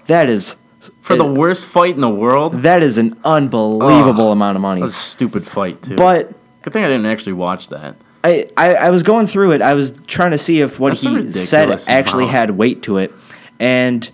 That 0.08 0.30
is 0.30 0.56
for 1.02 1.16
the 1.16 1.26
worst 1.26 1.66
fight 1.66 1.96
in 1.96 2.02
the 2.02 2.10
world? 2.10 2.62
that 2.64 2.82
is 2.84 2.98
an 2.98 3.20
unbelievable 3.24 4.28
Ugh. 4.28 4.32
amount 4.34 4.56
of 4.56 4.62
money. 4.62 4.80
That 4.82 4.86
was 4.86 4.96
a 4.96 5.00
stupid 5.00 5.46
fight, 5.48 5.82
too. 5.82 5.96
But 5.96 6.34
Good 6.62 6.74
thing 6.74 6.84
I 6.84 6.88
didn't 6.88 7.08
actually 7.08 7.34
watch 7.34 7.70
that. 7.70 7.98
I, 8.24 8.50
I, 8.56 8.76
I 8.76 8.90
was 8.92 9.02
going 9.04 9.26
through 9.26 9.54
it. 9.54 9.62
I 9.64 9.74
was 9.74 9.98
trying 10.06 10.32
to 10.32 10.38
see 10.38 10.62
if 10.62 10.80
what 10.80 10.92
That's 10.92 11.02
he 11.02 11.32
said 11.32 11.72
actually 11.90 12.26
amount. 12.26 12.38
had 12.38 12.52
weight 12.52 12.84
to 12.84 12.98
it, 12.98 13.12
and 13.60 14.08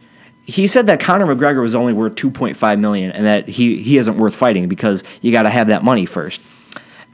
he 0.43 0.65
said 0.65 0.87
that 0.87 1.01
Conor 1.01 1.25
McGregor 1.35 1.61
was 1.61 1.75
only 1.75 1.91
worth 1.91 2.15
two 2.15 2.31
point 2.31 2.55
five 2.55 2.79
million, 2.79 3.11
and 3.11 3.25
that 3.25 3.49
he, 3.49 3.81
he 3.81 3.97
isn't 3.97 4.17
worth 4.17 4.33
fighting 4.33 4.69
because 4.69 5.03
you 5.21 5.33
got 5.33 5.43
to 5.43 5.49
have 5.49 5.67
that 5.67 5.83
money 5.83 6.05
first. 6.05 6.39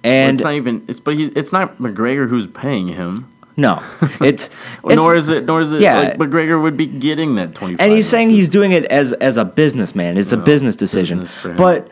And 0.04 0.36
it's 0.36 0.44
not 0.44 0.54
even. 0.54 0.84
It's 0.88 1.00
but 1.00 1.16
he, 1.16 1.26
it's 1.28 1.52
not 1.54 1.78
McGregor 1.78 2.28
who's 2.28 2.48
paying 2.48 2.88
him. 2.90 3.30
no, 3.56 3.84
it's, 4.22 4.50
nor 4.84 5.16
is 5.16 5.30
it. 5.30 5.46
Nor 5.46 5.62
is 5.62 5.74
it. 5.74 5.82
yeah. 5.82 6.00
like 6.00 6.18
McGregor 6.18 6.62
would 6.62 6.76
be 6.76 6.88
getting 6.88 7.36
that 7.36 7.56
twenty. 7.56 7.80
and 7.80 7.92
he's 7.92 8.08
saying 8.10 8.30
he's 8.30 8.50
doing 8.50 8.72
it 8.72 8.86
as 8.86 9.14
as 9.14 9.38
a 9.38 9.46
businessman. 9.46 10.18
It's 10.18 10.32
a 10.32 10.38
business 10.38 10.76
decision, 10.76 11.20
business 11.20 11.58
but. 11.58 11.90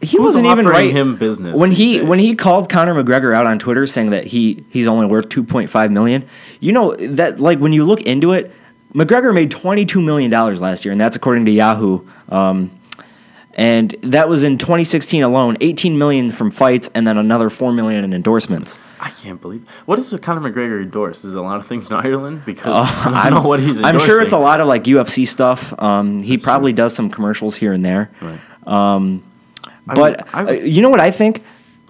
He 0.00 0.16
Who's 0.16 0.36
wasn't 0.36 0.46
even 0.46 0.64
right. 0.66 0.92
him 0.92 1.16
business 1.16 1.58
when 1.58 1.72
he 1.72 1.98
days? 1.98 2.06
when 2.06 2.20
he 2.20 2.36
called 2.36 2.70
Conor 2.70 3.02
McGregor 3.02 3.34
out 3.34 3.48
on 3.48 3.58
Twitter 3.58 3.84
saying 3.84 4.10
that 4.10 4.28
he 4.28 4.64
he's 4.70 4.86
only 4.86 5.06
worth 5.06 5.28
two 5.28 5.42
point 5.42 5.70
five 5.70 5.90
million. 5.90 6.24
You 6.60 6.70
know 6.70 6.94
that 6.94 7.40
like 7.40 7.58
when 7.58 7.72
you 7.72 7.84
look 7.84 8.02
into 8.02 8.32
it, 8.32 8.54
McGregor 8.94 9.34
made 9.34 9.50
twenty 9.50 9.84
two 9.84 10.00
million 10.00 10.30
dollars 10.30 10.60
last 10.60 10.84
year, 10.84 10.92
and 10.92 11.00
that's 11.00 11.16
according 11.16 11.46
to 11.46 11.50
Yahoo. 11.50 12.06
Um, 12.28 12.70
and 13.58 13.96
that 14.02 14.28
was 14.28 14.44
in 14.44 14.56
2016 14.56 15.24
alone, 15.24 15.56
18 15.60 15.98
million 15.98 16.30
from 16.30 16.52
fights, 16.52 16.88
and 16.94 17.04
then 17.08 17.18
another 17.18 17.50
four 17.50 17.72
million 17.72 18.04
in 18.04 18.12
endorsements. 18.14 18.78
I 19.00 19.10
can't 19.10 19.40
believe. 19.40 19.68
what 19.84 19.98
is 19.98 20.16
Conor 20.22 20.48
McGregor 20.48 20.80
endorse? 20.80 21.24
Is 21.24 21.34
it 21.34 21.38
a 21.38 21.42
lot 21.42 21.58
of 21.58 21.66
things 21.66 21.90
in 21.90 21.96
Ireland? 21.96 22.44
Because 22.46 22.72
Uh, 22.72 23.10
I 23.14 23.28
don't 23.28 23.42
know 23.42 23.48
what 23.48 23.58
he's. 23.58 23.82
I'm 23.82 23.98
sure 23.98 24.22
it's 24.22 24.32
a 24.32 24.38
lot 24.38 24.60
of 24.60 24.68
like 24.68 24.84
UFC 24.84 25.26
stuff. 25.26 25.74
Um, 25.82 26.22
he 26.22 26.38
probably 26.38 26.72
does 26.72 26.94
some 26.94 27.10
commercials 27.10 27.56
here 27.56 27.72
and 27.72 27.84
there. 27.84 28.12
Right. 28.20 28.38
Um, 28.64 29.24
I 29.88 29.94
but 29.94 30.34
I 30.34 30.44
uh, 30.44 30.52
you 30.52 30.80
know 30.80 30.90
what 30.90 31.00
I 31.00 31.10
think? 31.10 31.42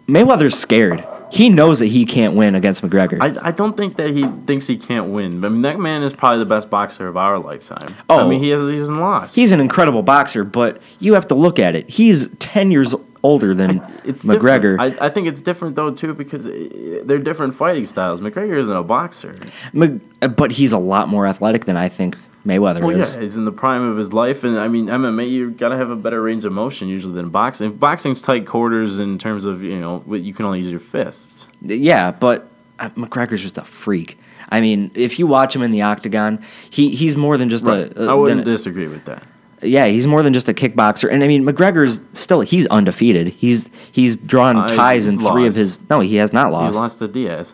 Mayweather's 0.08 0.58
scared. 0.58 1.04
He 1.30 1.48
knows 1.48 1.78
that 1.80 1.86
he 1.86 2.04
can't 2.04 2.34
win 2.34 2.54
against 2.54 2.82
McGregor. 2.82 3.18
I, 3.20 3.48
I 3.48 3.50
don't 3.50 3.76
think 3.76 3.96
that 3.96 4.10
he 4.10 4.24
thinks 4.46 4.66
he 4.66 4.76
can't 4.76 5.10
win. 5.10 5.44
I 5.44 5.48
mean, 5.48 5.62
that 5.62 5.78
man 5.78 6.02
is 6.02 6.12
probably 6.12 6.38
the 6.38 6.46
best 6.46 6.70
boxer 6.70 7.06
of 7.06 7.16
our 7.16 7.38
lifetime. 7.38 7.94
Oh, 8.08 8.20
I 8.20 8.28
mean, 8.28 8.40
he 8.40 8.48
has 8.50 8.60
he 8.60 8.78
hasn't 8.78 8.98
lost. 8.98 9.34
He's 9.34 9.52
an 9.52 9.60
incredible 9.60 10.02
boxer, 10.02 10.44
but 10.44 10.80
you 10.98 11.14
have 11.14 11.26
to 11.28 11.34
look 11.34 11.58
at 11.58 11.74
it. 11.74 11.88
He's 11.88 12.28
10 12.38 12.70
years 12.70 12.94
older 13.22 13.54
than 13.54 13.78
it's 14.04 14.24
McGregor. 14.24 14.78
I, 14.78 15.06
I 15.06 15.08
think 15.08 15.26
it's 15.26 15.40
different 15.40 15.74
though 15.76 15.92
too 15.92 16.14
because 16.14 16.44
they're 16.44 17.18
different 17.18 17.54
fighting 17.54 17.86
styles. 17.86 18.20
McGregor 18.20 18.58
isn't 18.58 18.74
a 18.74 18.82
boxer. 18.82 19.34
Mc- 19.72 20.00
but 20.36 20.52
he's 20.52 20.72
a 20.72 20.78
lot 20.78 21.08
more 21.08 21.26
athletic 21.26 21.64
than 21.64 21.76
I 21.76 21.88
think 21.88 22.16
Mayweather 22.48 22.80
Well, 22.80 22.90
is. 22.98 23.14
yeah, 23.14 23.20
he's 23.22 23.36
in 23.36 23.44
the 23.44 23.52
prime 23.52 23.82
of 23.82 23.96
his 23.98 24.12
life, 24.14 24.42
and 24.42 24.58
I 24.58 24.68
mean 24.68 24.86
MMA. 24.86 25.28
You 25.30 25.50
gotta 25.50 25.76
have 25.76 25.90
a 25.90 25.96
better 25.96 26.22
range 26.22 26.44
of 26.44 26.52
motion 26.52 26.88
usually 26.88 27.12
than 27.14 27.28
boxing. 27.28 27.72
Boxing's 27.72 28.22
tight 28.22 28.46
quarters 28.46 28.98
in 28.98 29.18
terms 29.18 29.44
of 29.44 29.62
you 29.62 29.78
know 29.78 30.02
you 30.08 30.32
can 30.32 30.46
only 30.46 30.60
use 30.60 30.70
your 30.70 30.80
fists. 30.80 31.48
Yeah, 31.60 32.10
but 32.10 32.48
uh, 32.78 32.88
McGregor's 32.90 33.42
just 33.42 33.58
a 33.58 33.64
freak. 33.64 34.18
I 34.50 34.60
mean, 34.62 34.90
if 34.94 35.18
you 35.18 35.26
watch 35.26 35.54
him 35.54 35.60
in 35.62 35.72
the 35.72 35.82
octagon, 35.82 36.42
he, 36.70 36.88
he's 36.96 37.16
more 37.16 37.36
than 37.36 37.50
just 37.50 37.66
Right. 37.66 37.94
a. 37.94 38.04
I 38.10 38.14
wouldn't 38.14 38.44
than- 38.46 38.54
disagree 38.54 38.88
with 38.88 39.04
that. 39.04 39.22
yeah, 39.60 39.84
he's 39.86 40.06
more 40.06 40.22
than 40.22 40.32
just 40.32 40.48
a 40.48 40.54
kickboxer. 40.54 41.10
And 41.12 41.22
I 41.22 41.28
mean, 41.28 41.44
McGregor's 41.44 42.00
still 42.14 42.40
he's 42.40 42.66
undefeated. 42.68 43.28
He's 43.28 43.68
he's 43.92 44.16
drawn 44.16 44.56
Uh, 44.56 44.68
ties 44.68 45.06
in 45.06 45.18
he's 45.18 45.28
three 45.28 45.46
of 45.46 45.54
his. 45.54 45.80
No, 45.90 46.00
he 46.00 46.16
has 46.16 46.32
not 46.32 46.50
lost. 46.50 46.72
He 46.72 46.80
lost. 46.80 46.82
lost 46.82 46.98
to 47.00 47.08
Diaz. 47.08 47.52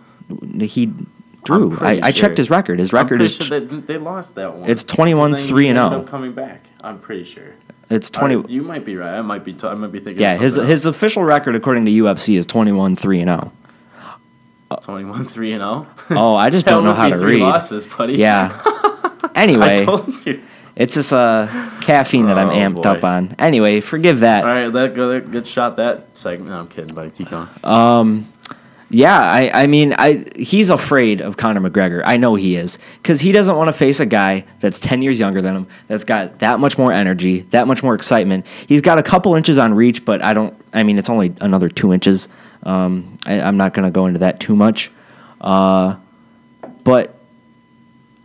He 0.60 0.92
drew. 1.44 1.72
I'm 1.78 1.86
I, 1.86 2.00
pretty 2.00 2.18
checked 2.20 2.38
his 2.38 2.50
record. 2.50 2.78
His 2.78 2.92
I'm 2.92 2.96
record 2.98 3.18
pretty 3.18 3.24
is 3.26 3.36
sure 3.46 3.60
they, 3.60 3.76
they 3.80 3.96
lost 3.98 4.34
that 4.36 4.54
one. 4.54 4.68
It's 4.68 4.82
21, 4.84 5.30
Because 5.32 5.40
then 5.40 5.44
he 5.44 5.48
3 5.52 5.68
and 5.68 5.78
oh. 5.78 5.84
ended 5.84 5.98
0. 6.00 6.10
Coming 6.10 6.32
back, 6.32 6.64
I'm 6.82 6.98
pretty 6.98 7.24
sure. 7.24 7.54
it's 7.90 8.10
All 8.10 8.20
twenty. 8.20 8.36
right, 8.36 8.48
you 8.50 8.62
might 8.62 8.84
be 8.84 8.96
right. 8.96 9.14
I 9.18 9.22
might 9.22 9.44
be. 9.44 9.52
T- 9.54 9.66
I 9.66 9.74
might 9.74 9.92
be 9.92 9.98
thinking. 10.00 10.20
yeah, 10.22 10.36
his 10.36 10.56
his 10.56 10.86
official 10.86 11.22
record 11.24 11.54
according 11.54 11.84
to 11.86 11.90
UFC 11.90 12.36
is 12.36 12.46
twenty 12.46 12.72
one 12.72 12.96
three 12.96 13.20
and 13.20 13.30
oh. 13.30 13.52
zero. 14.70 14.80
twenty-one 14.82 15.26
three 15.26 15.52
and 15.52 15.60
zero. 15.60 15.86
Oh, 16.10 16.34
I 16.34 16.50
just 16.50 16.66
don't 16.66 16.84
know 16.84 16.94
how 16.94 17.06
be 17.06 17.12
to 17.14 17.18
three 17.20 17.34
read. 17.34 17.42
losses, 17.42 17.86
buddy. 17.86 18.14
Yeah. 18.14 18.50
I 18.64 19.30
Anyway, 19.34 19.84
told 19.84 20.08
you. 20.26 20.42
it's 20.76 20.94
just 20.94 21.12
uh, 21.12 21.46
caffeine 21.80 22.26
that 22.26 22.38
I'm 22.38 22.50
Oh, 22.50 22.52
amped 22.52 22.82
boy. 22.82 22.88
up 22.90 23.04
on. 23.04 23.34
Anyway, 23.38 23.80
forgive 23.80 24.20
that. 24.20 24.42
All 24.44 24.46
right, 24.50 24.68
that 24.68 24.94
good, 24.94 25.30
good 25.32 25.46
shot. 25.46 25.76
That 25.76 26.16
segment. 26.16 26.50
No, 26.50 26.60
I'm 26.60 26.68
kidding, 26.68 26.94
buddy. 26.94 27.10
Keep 27.10 27.30
going. 27.30 27.48
Yeah, 28.94 29.20
I, 29.20 29.62
I 29.64 29.66
mean, 29.66 29.92
I 29.98 30.24
he's 30.36 30.70
afraid 30.70 31.20
of 31.20 31.36
Conor 31.36 31.68
McGregor. 31.68 32.02
I 32.04 32.16
know 32.16 32.36
he 32.36 32.54
is 32.54 32.78
because 33.02 33.20
he 33.20 33.32
doesn't 33.32 33.56
want 33.56 33.66
to 33.66 33.72
face 33.72 33.98
a 33.98 34.06
guy 34.06 34.44
that's 34.60 34.78
ten 34.78 35.02
years 35.02 35.18
younger 35.18 35.42
than 35.42 35.56
him, 35.56 35.66
that's 35.88 36.04
got 36.04 36.38
that 36.38 36.60
much 36.60 36.78
more 36.78 36.92
energy, 36.92 37.40
that 37.50 37.66
much 37.66 37.82
more 37.82 37.96
excitement. 37.96 38.46
He's 38.68 38.82
got 38.82 38.98
a 38.98 39.02
couple 39.02 39.34
inches 39.34 39.58
on 39.58 39.74
reach, 39.74 40.04
but 40.04 40.22
I 40.22 40.32
don't. 40.32 40.54
I 40.72 40.84
mean, 40.84 40.96
it's 40.96 41.10
only 41.10 41.34
another 41.40 41.68
two 41.68 41.92
inches. 41.92 42.28
Um, 42.62 43.18
I, 43.26 43.40
I'm 43.40 43.56
not 43.56 43.74
going 43.74 43.84
to 43.84 43.90
go 43.90 44.06
into 44.06 44.20
that 44.20 44.38
too 44.38 44.54
much. 44.54 44.92
Uh, 45.40 45.96
but 46.84 47.18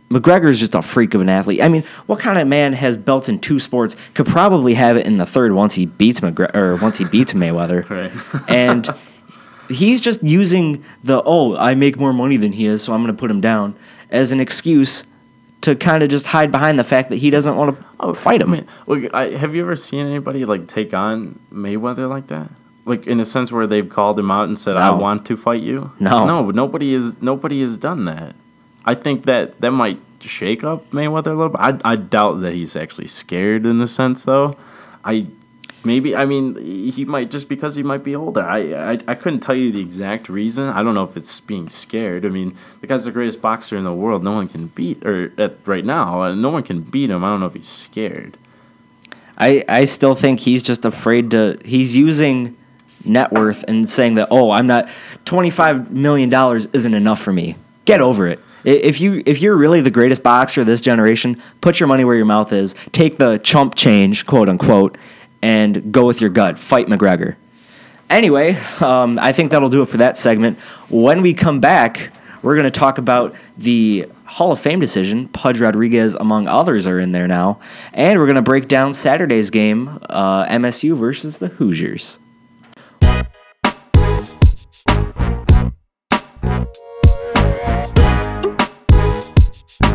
McGregor's 0.08 0.60
just 0.60 0.76
a 0.76 0.82
freak 0.82 1.14
of 1.14 1.20
an 1.20 1.28
athlete. 1.28 1.62
I 1.62 1.68
mean, 1.68 1.82
what 2.06 2.20
kind 2.20 2.38
of 2.38 2.46
man 2.46 2.74
has 2.74 2.96
belts 2.96 3.28
in 3.28 3.40
two 3.40 3.58
sports? 3.58 3.96
Could 4.14 4.26
probably 4.26 4.74
have 4.74 4.96
it 4.96 5.04
in 5.04 5.16
the 5.16 5.26
third 5.26 5.52
once 5.52 5.74
he 5.74 5.86
beats 5.86 6.20
McGregor 6.20 6.54
or 6.54 6.76
once 6.76 6.98
he 6.98 7.04
beats 7.04 7.32
Mayweather. 7.32 7.88
Right. 7.90 8.12
and 8.48 8.88
he's 9.70 10.00
just 10.00 10.22
using 10.22 10.84
the 11.02 11.22
oh, 11.24 11.56
I 11.56 11.74
make 11.74 11.98
more 11.98 12.12
money 12.12 12.36
than 12.36 12.52
he 12.52 12.66
is, 12.66 12.82
so 12.82 12.92
I'm 12.92 13.02
going 13.02 13.14
to 13.14 13.18
put 13.18 13.30
him 13.30 13.40
down 13.40 13.76
as 14.10 14.32
an 14.32 14.40
excuse 14.40 15.04
to 15.62 15.76
kind 15.76 16.02
of 16.02 16.08
just 16.08 16.26
hide 16.26 16.50
behind 16.50 16.78
the 16.78 16.84
fact 16.84 17.10
that 17.10 17.16
he 17.16 17.30
doesn't 17.30 17.56
want 17.56 17.78
to 18.00 18.14
fight 18.14 18.40
him. 18.40 18.66
Look, 18.86 19.12
I, 19.14 19.30
have 19.30 19.54
you 19.54 19.62
ever 19.62 19.76
seen 19.76 20.06
anybody 20.06 20.44
like 20.44 20.66
take 20.66 20.94
on 20.94 21.38
Mayweather 21.52 22.08
like 22.08 22.28
that? 22.28 22.50
Like 22.86 23.06
in 23.06 23.20
a 23.20 23.24
sense 23.24 23.52
where 23.52 23.66
they've 23.66 23.88
called 23.88 24.18
him 24.18 24.30
out 24.30 24.48
and 24.48 24.58
said, 24.58 24.76
"I 24.76 24.90
want 24.90 25.26
to 25.26 25.36
fight 25.36 25.62
you." 25.62 25.92
No. 26.00 26.24
no, 26.24 26.50
nobody 26.50 26.94
is. 26.94 27.20
Nobody 27.20 27.60
has 27.60 27.76
done 27.76 28.06
that. 28.06 28.34
I 28.84 28.94
think 28.94 29.26
that 29.26 29.60
that 29.60 29.70
might 29.72 30.00
shake 30.20 30.64
up 30.64 30.90
Mayweather 30.90 31.26
a 31.26 31.34
little 31.34 31.50
bit. 31.50 31.60
I, 31.60 31.78
I 31.84 31.96
doubt 31.96 32.40
that 32.40 32.54
he's 32.54 32.76
actually 32.76 33.06
scared 33.06 33.66
in 33.66 33.78
the 33.78 33.86
sense 33.86 34.24
though. 34.24 34.56
I 35.04 35.26
maybe 35.84 36.14
I 36.16 36.24
mean 36.26 36.56
he 36.92 37.04
might 37.04 37.30
just 37.30 37.48
because 37.48 37.74
he 37.74 37.82
might 37.82 38.02
be 38.04 38.14
older. 38.16 38.42
I, 38.42 38.92
I 38.92 38.98
I 39.08 39.14
couldn't 39.14 39.40
tell 39.40 39.54
you 39.54 39.72
the 39.72 39.80
exact 39.80 40.28
reason. 40.28 40.68
I 40.68 40.82
don't 40.82 40.94
know 40.94 41.04
if 41.04 41.16
it's 41.16 41.40
being 41.40 41.68
scared. 41.68 42.24
I 42.26 42.28
mean 42.28 42.54
the 42.80 42.86
guy's 42.86 43.04
the 43.04 43.10
greatest 43.12 43.40
boxer 43.40 43.76
in 43.76 43.84
the 43.84 43.94
world. 43.94 44.22
No 44.24 44.32
one 44.32 44.48
can 44.48 44.68
beat 44.68 45.04
or 45.06 45.32
at 45.38 45.56
right 45.66 45.84
now. 45.84 46.22
uh, 46.22 46.34
No 46.34 46.50
one 46.50 46.62
can 46.62 46.82
beat 46.82 47.10
him. 47.10 47.24
I 47.24 47.28
don't 47.28 47.40
know 47.40 47.46
if 47.46 47.54
he's 47.54 47.68
scared. 47.68 48.36
I, 49.38 49.64
I 49.68 49.86
still 49.86 50.14
think 50.14 50.40
he's 50.40 50.62
just 50.62 50.84
afraid 50.84 51.30
to. 51.30 51.58
He's 51.64 51.96
using 51.96 52.56
net 53.04 53.32
worth 53.32 53.64
and 53.66 53.88
saying 53.88 54.14
that 54.16 54.28
oh 54.30 54.50
I'm 54.50 54.66
not 54.66 54.88
twenty 55.24 55.48
five 55.50 55.90
million 55.90 56.28
dollars 56.28 56.66
isn't 56.72 56.92
enough 56.94 57.20
for 57.22 57.32
me. 57.32 57.56
Get 57.86 58.00
over 58.02 58.26
it. 58.26 58.38
If 58.62 59.00
you 59.00 59.22
if 59.24 59.40
you're 59.40 59.56
really 59.56 59.80
the 59.80 59.90
greatest 59.90 60.22
boxer 60.22 60.60
of 60.60 60.66
this 60.66 60.82
generation, 60.82 61.40
put 61.62 61.80
your 61.80 61.86
money 61.86 62.04
where 62.04 62.14
your 62.16 62.26
mouth 62.26 62.52
is. 62.52 62.74
Take 62.92 63.16
the 63.16 63.38
chump 63.38 63.74
change, 63.74 64.26
quote 64.26 64.50
unquote, 64.50 64.98
and 65.42 65.92
go 65.92 66.06
with 66.06 66.20
your 66.20 66.30
gut. 66.30 66.58
Fight 66.58 66.86
McGregor. 66.86 67.36
Anyway, 68.08 68.56
um, 68.80 69.18
I 69.22 69.32
think 69.32 69.50
that'll 69.50 69.68
do 69.68 69.82
it 69.82 69.88
for 69.88 69.98
that 69.98 70.16
segment. 70.16 70.58
When 70.88 71.22
we 71.22 71.32
come 71.34 71.60
back, 71.60 72.12
we're 72.42 72.54
going 72.54 72.64
to 72.64 72.70
talk 72.70 72.98
about 72.98 73.34
the 73.58 74.08
Hall 74.24 74.52
of 74.52 74.60
Fame 74.60 74.80
decision. 74.80 75.28
Pudge 75.28 75.60
Rodriguez, 75.60 76.14
among 76.14 76.48
others, 76.48 76.86
are 76.86 77.00
in 77.00 77.12
there 77.12 77.28
now. 77.28 77.58
And 77.92 78.18
we're 78.18 78.26
going 78.26 78.36
to 78.36 78.42
break 78.42 78.68
down 78.68 78.94
Saturday's 78.94 79.50
game 79.50 79.98
uh, 80.08 80.46
MSU 80.46 80.96
versus 80.96 81.38
the 81.38 81.48
Hoosiers. 81.48 82.19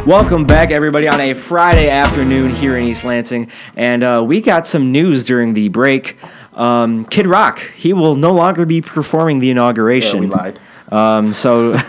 Welcome 0.05 0.43
back, 0.43 0.69
everybody, 0.69 1.07
on 1.07 1.19
a 1.19 1.33
Friday 1.33 1.89
afternoon 1.89 2.51
here 2.51 2.77
in 2.77 2.83
East 2.83 3.03
Lansing. 3.03 3.49
And 3.75 4.03
uh, 4.03 4.23
we 4.23 4.39
got 4.39 4.67
some 4.67 4.91
news 4.91 5.25
during 5.25 5.55
the 5.55 5.69
break. 5.69 6.17
Um, 6.53 7.05
Kid 7.05 7.25
Rock, 7.25 7.57
he 7.75 7.91
will 7.91 8.13
no 8.13 8.31
longer 8.31 8.67
be 8.67 8.83
performing 8.83 9.39
the 9.39 9.49
inauguration. 9.49 10.17
Yeah, 10.17 10.19
we 10.19 10.27
lied. 10.27 10.59
Um, 10.91 11.33
so 11.33 11.73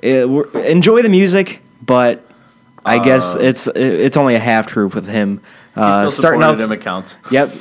it, 0.00 0.24
enjoy 0.54 1.02
the 1.02 1.10
music, 1.10 1.60
but 1.82 2.26
I 2.86 3.00
guess 3.00 3.34
it's 3.34 3.66
it's 3.66 4.16
only 4.16 4.34
a 4.34 4.40
half 4.40 4.66
truth 4.66 4.94
with 4.94 5.06
him. 5.06 5.42
Uh, 5.76 6.08
still 6.08 6.10
starting 6.10 6.42
out, 6.42 6.58
him 6.58 6.72
accounts. 6.72 7.18
Yep. 7.30 7.52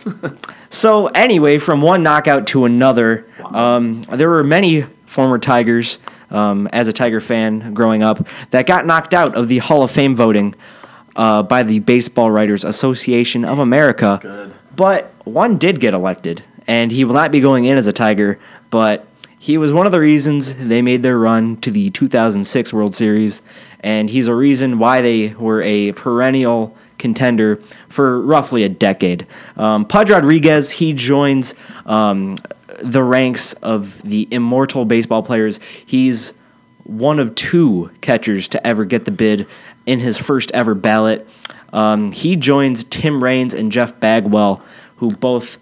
so 0.69 1.07
anyway, 1.07 1.57
from 1.57 1.81
one 1.81 2.01
knockout 2.01 2.47
to 2.47 2.63
another, 2.63 3.27
um, 3.43 4.03
there 4.03 4.29
were 4.29 4.45
many 4.45 4.83
former 5.05 5.37
Tigers, 5.37 5.99
um, 6.29 6.67
as 6.73 6.87
a 6.87 6.93
Tiger 6.93 7.21
fan 7.21 7.73
growing 7.73 8.03
up, 8.03 8.27
that 8.51 8.65
got 8.65 8.85
knocked 8.85 9.13
out 9.13 9.35
of 9.35 9.47
the 9.47 9.59
Hall 9.59 9.83
of 9.83 9.91
Fame 9.91 10.15
voting 10.15 10.55
uh, 11.15 11.43
by 11.43 11.63
the 11.63 11.79
Baseball 11.79 12.31
Writers 12.31 12.63
Association 12.63 13.43
of 13.43 13.59
America. 13.59 14.19
Good. 14.21 14.53
But 14.75 15.11
one 15.23 15.57
did 15.57 15.79
get 15.79 15.93
elected, 15.93 16.43
and 16.67 16.91
he 16.91 17.03
will 17.03 17.15
not 17.15 17.31
be 17.31 17.39
going 17.39 17.65
in 17.65 17.77
as 17.77 17.87
a 17.87 17.93
Tiger, 17.93 18.39
but 18.69 19.07
he 19.39 19.57
was 19.57 19.73
one 19.73 19.85
of 19.85 19.91
the 19.91 19.99
reasons 19.99 20.53
they 20.55 20.81
made 20.81 21.03
their 21.03 21.17
run 21.17 21.57
to 21.57 21.71
the 21.71 21.89
2006 21.91 22.73
World 22.73 22.95
Series, 22.95 23.41
and 23.79 24.09
he's 24.09 24.27
a 24.27 24.35
reason 24.35 24.79
why 24.79 25.01
they 25.01 25.29
were 25.35 25.61
a 25.61 25.91
perennial 25.93 26.75
contender 26.97 27.61
for 27.89 28.21
roughly 28.21 28.63
a 28.63 28.69
decade. 28.69 29.27
Um, 29.55 29.85
Pudge 29.85 30.09
Rodriguez, 30.09 30.71
he 30.71 30.93
joins 30.93 31.55
um, 31.85 32.37
the 32.77 33.03
ranks 33.03 33.53
of 33.53 34.01
the 34.03 34.27
immortal 34.31 34.85
baseball 34.85 35.23
players. 35.23 35.59
He's 35.85 36.33
one 36.83 37.19
of 37.19 37.35
two 37.35 37.91
catchers 38.01 38.47
to 38.49 38.65
ever 38.65 38.85
get 38.85 39.05
the 39.05 39.11
bid 39.11 39.47
in 39.85 39.99
his 39.99 40.17
first 40.17 40.51
ever 40.51 40.73
ballot. 40.73 41.27
Um, 41.73 42.11
he 42.11 42.35
joins 42.35 42.83
Tim 42.85 43.23
Raines 43.23 43.53
and 43.53 43.71
Jeff 43.71 43.99
Bagwell, 43.99 44.61
who 44.97 45.11
both 45.11 45.57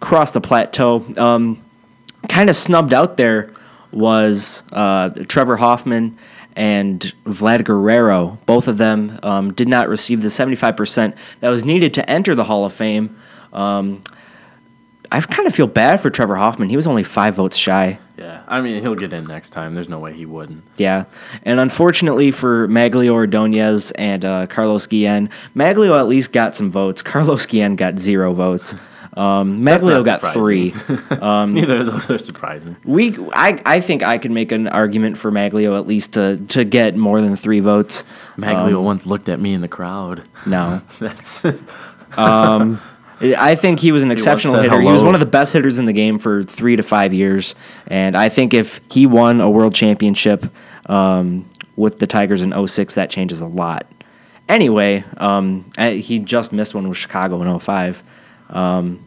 crossed 0.00 0.34
the 0.34 0.40
plateau. 0.40 1.04
Um, 1.16 1.64
kind 2.28 2.50
of 2.50 2.56
snubbed 2.56 2.92
out 2.92 3.16
there 3.16 3.52
was 3.92 4.62
uh, 4.72 5.10
Trevor 5.28 5.56
Hoffman 5.56 6.18
and 6.56 7.14
Vlad 7.24 7.64
Guerrero. 7.64 8.38
Both 8.46 8.68
of 8.68 8.76
them 8.76 9.18
um, 9.22 9.52
did 9.52 9.68
not 9.68 9.88
receive 9.88 10.22
the 10.22 10.28
75% 10.28 11.14
that 11.40 11.48
was 11.48 11.64
needed 11.64 11.94
to 11.94 12.10
enter 12.10 12.34
the 12.34 12.44
Hall 12.44 12.64
of 12.64 12.72
Fame. 12.72 13.16
Um, 13.52 14.02
I 15.12 15.20
kind 15.20 15.46
of 15.48 15.54
feel 15.54 15.66
bad 15.66 16.00
for 16.00 16.10
Trevor 16.10 16.36
Hoffman. 16.36 16.68
He 16.68 16.76
was 16.76 16.86
only 16.86 17.02
five 17.02 17.34
votes 17.34 17.56
shy. 17.56 17.98
Yeah, 18.16 18.44
I 18.46 18.60
mean 18.60 18.80
he'll 18.82 18.94
get 18.94 19.12
in 19.12 19.24
next 19.26 19.50
time. 19.50 19.74
There's 19.74 19.88
no 19.88 19.98
way 19.98 20.12
he 20.12 20.26
wouldn't. 20.26 20.64
Yeah, 20.76 21.04
and 21.42 21.58
unfortunately 21.58 22.30
for 22.30 22.68
Magglio 22.68 23.12
Ordonez 23.12 23.90
and 23.92 24.24
uh, 24.24 24.46
Carlos 24.46 24.86
Guillen, 24.86 25.30
Magglio 25.54 25.98
at 25.98 26.06
least 26.06 26.32
got 26.32 26.54
some 26.54 26.70
votes. 26.70 27.02
Carlos 27.02 27.46
Guillen 27.46 27.76
got 27.76 27.98
zero 27.98 28.32
votes. 28.34 28.74
Um, 29.14 29.62
Magglio 29.64 30.04
got 30.04 30.20
surprising. 30.20 30.42
three. 30.42 30.70
Neither 31.20 31.76
of 31.78 31.86
those 31.86 32.10
are 32.10 32.18
surprising. 32.18 32.76
We, 32.84 33.16
I, 33.32 33.60
I 33.66 33.80
think 33.80 34.04
I 34.04 34.18
could 34.18 34.30
make 34.30 34.52
an 34.52 34.68
argument 34.68 35.18
for 35.18 35.32
Magglio 35.32 35.76
at 35.76 35.86
least 35.86 36.14
to 36.14 36.36
to 36.48 36.64
get 36.64 36.96
more 36.96 37.20
than 37.20 37.36
three 37.36 37.60
votes. 37.60 38.04
Magglio 38.36 38.82
once 38.82 39.06
looked 39.06 39.28
at 39.28 39.40
me 39.40 39.52
in 39.52 39.62
the 39.62 39.68
crowd. 39.68 40.22
No, 40.46 40.82
That's 41.00 41.42
I 43.20 43.54
think 43.54 43.80
he 43.80 43.92
was 43.92 44.02
an 44.02 44.10
exceptional 44.10 44.54
said 44.54 44.64
hitter. 44.64 44.80
He 44.80 44.88
was 44.88 45.02
one 45.02 45.14
of 45.14 45.20
the 45.20 45.26
best 45.26 45.52
hitters 45.52 45.78
in 45.78 45.84
the 45.84 45.92
game 45.92 46.18
for 46.18 46.44
three 46.44 46.76
to 46.76 46.82
five 46.82 47.12
years, 47.12 47.54
and 47.86 48.16
I 48.16 48.28
think 48.28 48.54
if 48.54 48.80
he 48.90 49.06
won 49.06 49.40
a 49.40 49.50
world 49.50 49.74
championship 49.74 50.46
um, 50.86 51.48
with 51.76 51.98
the 51.98 52.06
Tigers 52.06 52.42
in 52.42 52.66
06, 52.66 52.94
that 52.94 53.10
changes 53.10 53.40
a 53.40 53.46
lot. 53.46 53.86
Anyway, 54.48 55.04
um, 55.18 55.70
I, 55.78 55.92
he 55.92 56.18
just 56.18 56.52
missed 56.52 56.74
one 56.74 56.88
with 56.88 56.98
Chicago 56.98 57.40
in 57.42 57.58
05. 57.58 58.02
Um, 58.48 59.06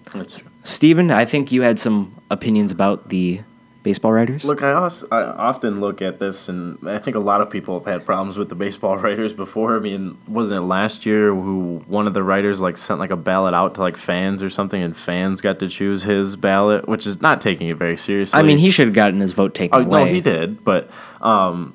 Steven, 0.63 1.11
I 1.11 1.25
think 1.25 1.51
you 1.51 1.63
had 1.63 1.79
some 1.79 2.21
opinions 2.29 2.71
about 2.71 3.09
the 3.09 3.41
baseball 3.83 4.13
writers. 4.13 4.43
Look, 4.45 4.63
I, 4.63 4.71
also, 4.71 5.07
I 5.11 5.23
often 5.23 5.79
look 5.81 6.01
at 6.01 6.17
this, 6.19 6.49
and 6.49 6.77
I 6.87 6.97
think 6.97 7.15
a 7.15 7.19
lot 7.19 7.41
of 7.41 7.49
people 7.49 7.77
have 7.79 7.85
had 7.85 8.05
problems 8.05 8.37
with 8.37 8.49
the 8.49 8.55
baseball 8.55 8.97
writers 9.05 9.33
before. 9.33 9.75
I 9.75 9.79
mean, 9.79 10.17
wasn't 10.27 10.59
it 10.59 10.63
last 10.63 11.05
year 11.05 11.27
who 11.33 11.83
one 11.87 12.07
of 12.07 12.13
the 12.13 12.23
writers 12.23 12.61
like 12.61 12.77
sent 12.77 12.99
like 12.99 13.11
a 13.11 13.17
ballot 13.17 13.53
out 13.53 13.75
to 13.75 13.81
like 13.81 13.97
fans 13.97 14.41
or 14.41 14.49
something, 14.49 14.81
and 14.81 14.95
fans 14.95 15.41
got 15.41 15.59
to 15.59 15.69
choose 15.69 16.03
his 16.03 16.35
ballot, 16.35 16.87
which 16.87 17.05
is 17.05 17.21
not 17.21 17.41
taking 17.41 17.69
it 17.69 17.75
very 17.77 17.97
seriously. 17.97 18.39
I 18.39 18.43
mean, 18.43 18.57
he 18.57 18.71
should 18.71 18.87
have 18.87 18.95
gotten 18.95 19.19
his 19.19 19.33
vote 19.33 19.53
taken 19.53 19.77
Oh 19.79 19.83
away. 19.83 20.05
no, 20.05 20.11
he 20.11 20.21
did, 20.21 20.63
but 20.63 20.89
um, 21.21 21.73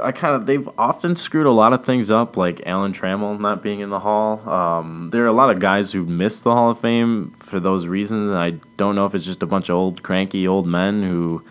I 0.00 0.12
kind 0.12 0.34
of 0.34 0.46
they've 0.46 0.68
often 0.78 1.14
screwed 1.14 1.46
a 1.46 1.50
lot 1.50 1.74
of 1.74 1.84
things 1.84 2.10
up, 2.10 2.36
like 2.38 2.62
Alan 2.64 2.92
Trammell 2.92 3.38
not 3.38 3.62
being 3.62 3.80
in 3.80 3.90
the 3.90 4.00
Hall. 4.00 4.48
Um, 4.48 5.10
there 5.10 5.24
are 5.24 5.26
a 5.26 5.32
lot 5.32 5.50
of 5.50 5.60
guys 5.60 5.92
who 5.92 6.06
missed 6.06 6.44
the 6.44 6.52
Hall 6.52 6.70
of 6.70 6.80
Fame 6.80 7.32
for 7.38 7.60
those 7.60 7.86
reasons, 7.86 8.34
and 8.34 8.42
I 8.42 8.52
don't 8.78 8.94
know 8.94 9.04
if 9.04 9.14
it's 9.14 9.26
just 9.26 9.42
a 9.42 9.46
bunch 9.46 9.68
of 9.68 9.76
old 9.76 10.02
cranky 10.02 10.48
old 10.48 10.66
men 10.66 11.02
who, 11.02 11.44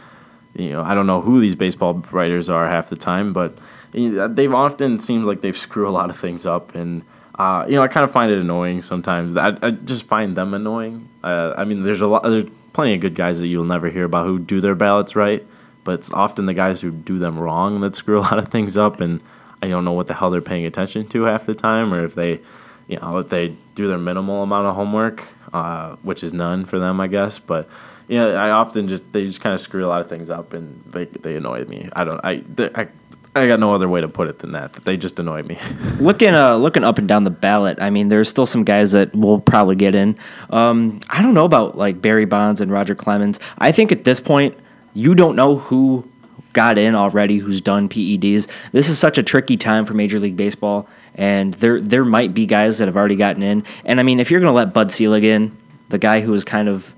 you 0.56 0.70
know, 0.70 0.82
I 0.82 0.96
don't 0.96 1.06
know 1.06 1.22
who 1.22 1.40
these 1.40 1.54
baseball 1.54 2.04
writers 2.12 2.50
are 2.50 2.68
half 2.68 2.90
the 2.90 2.96
time, 2.96 3.34
but 3.34 3.58
they've 3.92 4.54
often 4.54 5.00
seems 5.00 5.28
like 5.28 5.42
they've 5.42 5.58
screwed 5.68 5.88
a 5.88 5.92
lot 5.92 6.10
of 6.10 6.18
things 6.18 6.46
up 6.46 6.76
and. 6.76 7.04
Uh, 7.34 7.66
you 7.68 7.76
know, 7.76 7.82
I 7.82 7.88
kind 7.88 8.04
of 8.04 8.12
find 8.12 8.32
it 8.32 8.38
annoying 8.38 8.82
sometimes. 8.82 9.36
I, 9.36 9.58
I 9.64 9.72
just 9.72 10.04
find 10.04 10.36
them 10.36 10.54
annoying. 10.54 11.10
Uh, 11.24 11.54
I 11.58 11.64
mean, 11.64 11.82
there's 11.82 12.02
a 12.02 12.06
lot, 12.06 12.22
there's 12.22 12.44
plenty 12.74 12.94
of 12.94 13.00
good 13.00 13.16
guys 13.16 13.40
that 13.40 13.48
you'll 13.48 13.64
never 13.64 13.90
hear 13.90 14.04
about 14.04 14.26
who 14.26 14.38
do 14.38 14.62
their 14.62 14.76
ballots 14.76 15.16
right, 15.16 15.44
but 15.84 15.96
it's 15.96 16.12
often 16.12 16.46
the 16.46 16.54
guys 16.54 16.82
who 16.82 16.92
do 16.92 17.20
them 17.20 17.40
wrong 17.40 17.82
that 17.82 17.96
screw 17.96 18.20
a 18.20 18.22
lot 18.22 18.38
of 18.38 18.50
things 18.50 18.78
up, 18.78 19.02
and 19.02 19.22
I 19.62 19.68
don't 19.68 19.86
know 19.86 19.94
what 19.94 20.08
the 20.08 20.14
hell 20.14 20.32
they're 20.32 20.42
paying 20.42 20.66
attention 20.66 21.08
to 21.10 21.24
half 21.24 21.46
the 21.46 21.56
time, 21.56 21.94
or 21.94 22.04
if 22.04 22.16
they, 22.16 22.40
you 22.88 22.98
know, 23.02 23.20
if 23.20 23.30
they 23.30 23.56
do 23.76 23.88
their 23.88 23.98
minimal 23.98 24.44
amount 24.44 24.68
of 24.68 24.76
homework, 24.76 25.28
uh, 25.54 25.96
which 26.02 26.24
is 26.24 26.34
none 26.34 26.66
for 26.66 26.80
them, 26.80 27.00
I 27.00 27.08
guess. 27.08 27.40
But 27.40 27.70
yeah, 28.08 28.26
I 28.26 28.52
often 28.52 28.88
just 28.88 29.12
they 29.12 29.26
just 29.26 29.42
kind 29.42 29.56
of 29.56 29.62
screw 29.62 29.86
a 29.86 29.88
lot 29.88 30.02
of 30.02 30.10
things 30.10 30.30
up, 30.30 30.54
and 30.54 30.84
they 30.88 31.06
they 31.06 31.36
annoy 31.36 31.66
me. 31.66 31.88
I 31.94 32.04
don't, 32.04 32.20
I, 32.24 32.44
I, 32.76 32.88
I 33.36 33.48
got 33.48 33.60
no 33.60 33.74
other 33.74 33.88
way 33.88 34.02
to 34.02 34.10
put 34.10 34.28
it 34.28 34.40
than 34.40 34.52
that. 34.52 34.74
That 34.74 34.86
they 34.86 34.98
just 34.98 35.20
annoy 35.20 35.44
me. 35.44 35.58
looking 36.00 36.34
uh 36.34 36.58
looking 36.58 36.84
up 36.84 36.98
and 36.98 37.08
down 37.08 37.24
the 37.24 37.30
ballot, 37.30 37.78
I 37.80 37.90
mean, 37.90 38.10
there's 38.10 38.30
still 38.30 38.46
some 38.46 38.64
guys 38.64 38.92
that 38.92 39.16
will 39.16 39.40
probably 39.40 39.76
get 39.76 39.96
in. 39.96 40.18
Um, 40.50 41.00
I 41.10 41.22
don't 41.22 41.34
know 41.34 41.46
about 41.46 41.78
like 41.78 42.02
Barry 42.02 42.26
Bonds 42.26 42.62
and 42.62 42.72
Roger 42.72 42.96
Clemens. 42.96 43.40
I 43.60 43.72
think 43.72 43.92
at 43.92 44.04
this 44.04 44.20
point, 44.20 44.58
you 44.94 45.16
don't 45.16 45.36
know 45.36 45.58
who 45.58 46.08
got 46.54 46.78
in 46.78 46.96
already, 46.96 47.38
who's 47.38 47.62
done 47.62 47.88
PEDs. 47.88 48.48
This 48.72 48.90
is 48.90 49.00
such 49.00 49.18
a 49.18 49.24
tricky 49.24 49.58
time 49.58 49.86
for 49.86 49.94
Major 49.94 50.20
League 50.20 50.38
Baseball, 50.38 50.88
and 51.16 51.54
there 51.56 51.80
there 51.80 52.06
might 52.06 52.34
be 52.34 52.46
guys 52.46 52.78
that 52.78 52.88
have 52.88 52.98
already 52.98 53.16
gotten 53.16 53.44
in. 53.44 53.64
And 53.86 54.00
I 54.00 54.04
mean, 54.04 54.20
if 54.20 54.32
you're 54.32 54.40
going 54.40 54.52
to 54.52 54.56
let 54.56 54.74
Bud 54.74 54.92
Selig 54.92 55.24
in, 55.24 55.56
the 55.90 55.98
guy 55.98 56.22
who 56.22 56.32
was 56.32 56.44
kind 56.44 56.68
of 56.70 56.94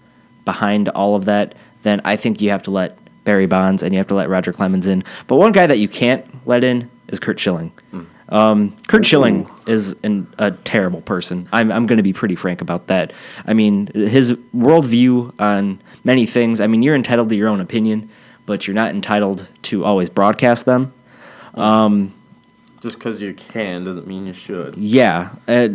behind 0.46 0.90
all 0.90 1.16
of 1.16 1.26
that, 1.26 1.56
then 1.84 2.02
I 2.04 2.16
think 2.16 2.42
you 2.42 2.50
have 2.50 2.64
to 2.64 2.72
let 2.72 2.98
Barry 3.24 3.46
Bonds 3.46 3.84
and 3.84 3.94
you 3.94 3.98
have 3.98 4.08
to 4.08 4.16
let 4.16 4.30
Roger 4.30 4.52
Clemens 4.52 4.88
in. 4.88 5.04
But 5.28 5.38
one 5.38 5.52
guy 5.52 5.68
that 5.68 5.80
you 5.80 5.88
can't 5.88 6.26
let 6.48 6.64
in 6.64 6.90
is 7.08 7.20
Curt 7.20 7.40
Schilling. 7.40 7.72
Um, 8.30 8.76
Curt 8.88 9.06
Schilling 9.06 9.50
is 9.68 9.96
an, 10.04 10.28
a 10.38 10.52
terrible 10.52 11.02
person. 11.02 11.48
I'm, 11.52 11.72
I'm 11.72 11.86
going 11.86 11.98
to 11.98 12.04
be 12.04 12.14
pretty 12.14 12.36
frank 12.36 12.62
about 12.62 12.88
that. 12.88 13.14
I 13.46 13.54
mean, 13.54 13.88
his 13.88 14.32
worldview 14.56 15.34
on 15.40 15.80
many 16.04 16.26
things, 16.26 16.60
I 16.62 16.68
mean, 16.68 16.82
you're 16.82 16.96
entitled 16.96 17.30
to 17.30 17.36
your 17.36 17.48
own 17.50 17.60
opinion, 17.62 18.10
but 18.46 18.68
you're 18.68 18.76
not 18.76 18.90
entitled 18.92 19.48
to 19.64 19.86
always 19.86 20.10
broadcast 20.10 20.66
them. 20.66 20.92
just 21.56 22.98
because 22.98 23.22
you 23.22 23.34
can 23.34 23.84
doesn't 23.86 24.08
mean 24.08 24.28
you 24.28 24.34
should. 24.34 24.76
Yeah. 24.76 25.30
Uh, 25.48 25.70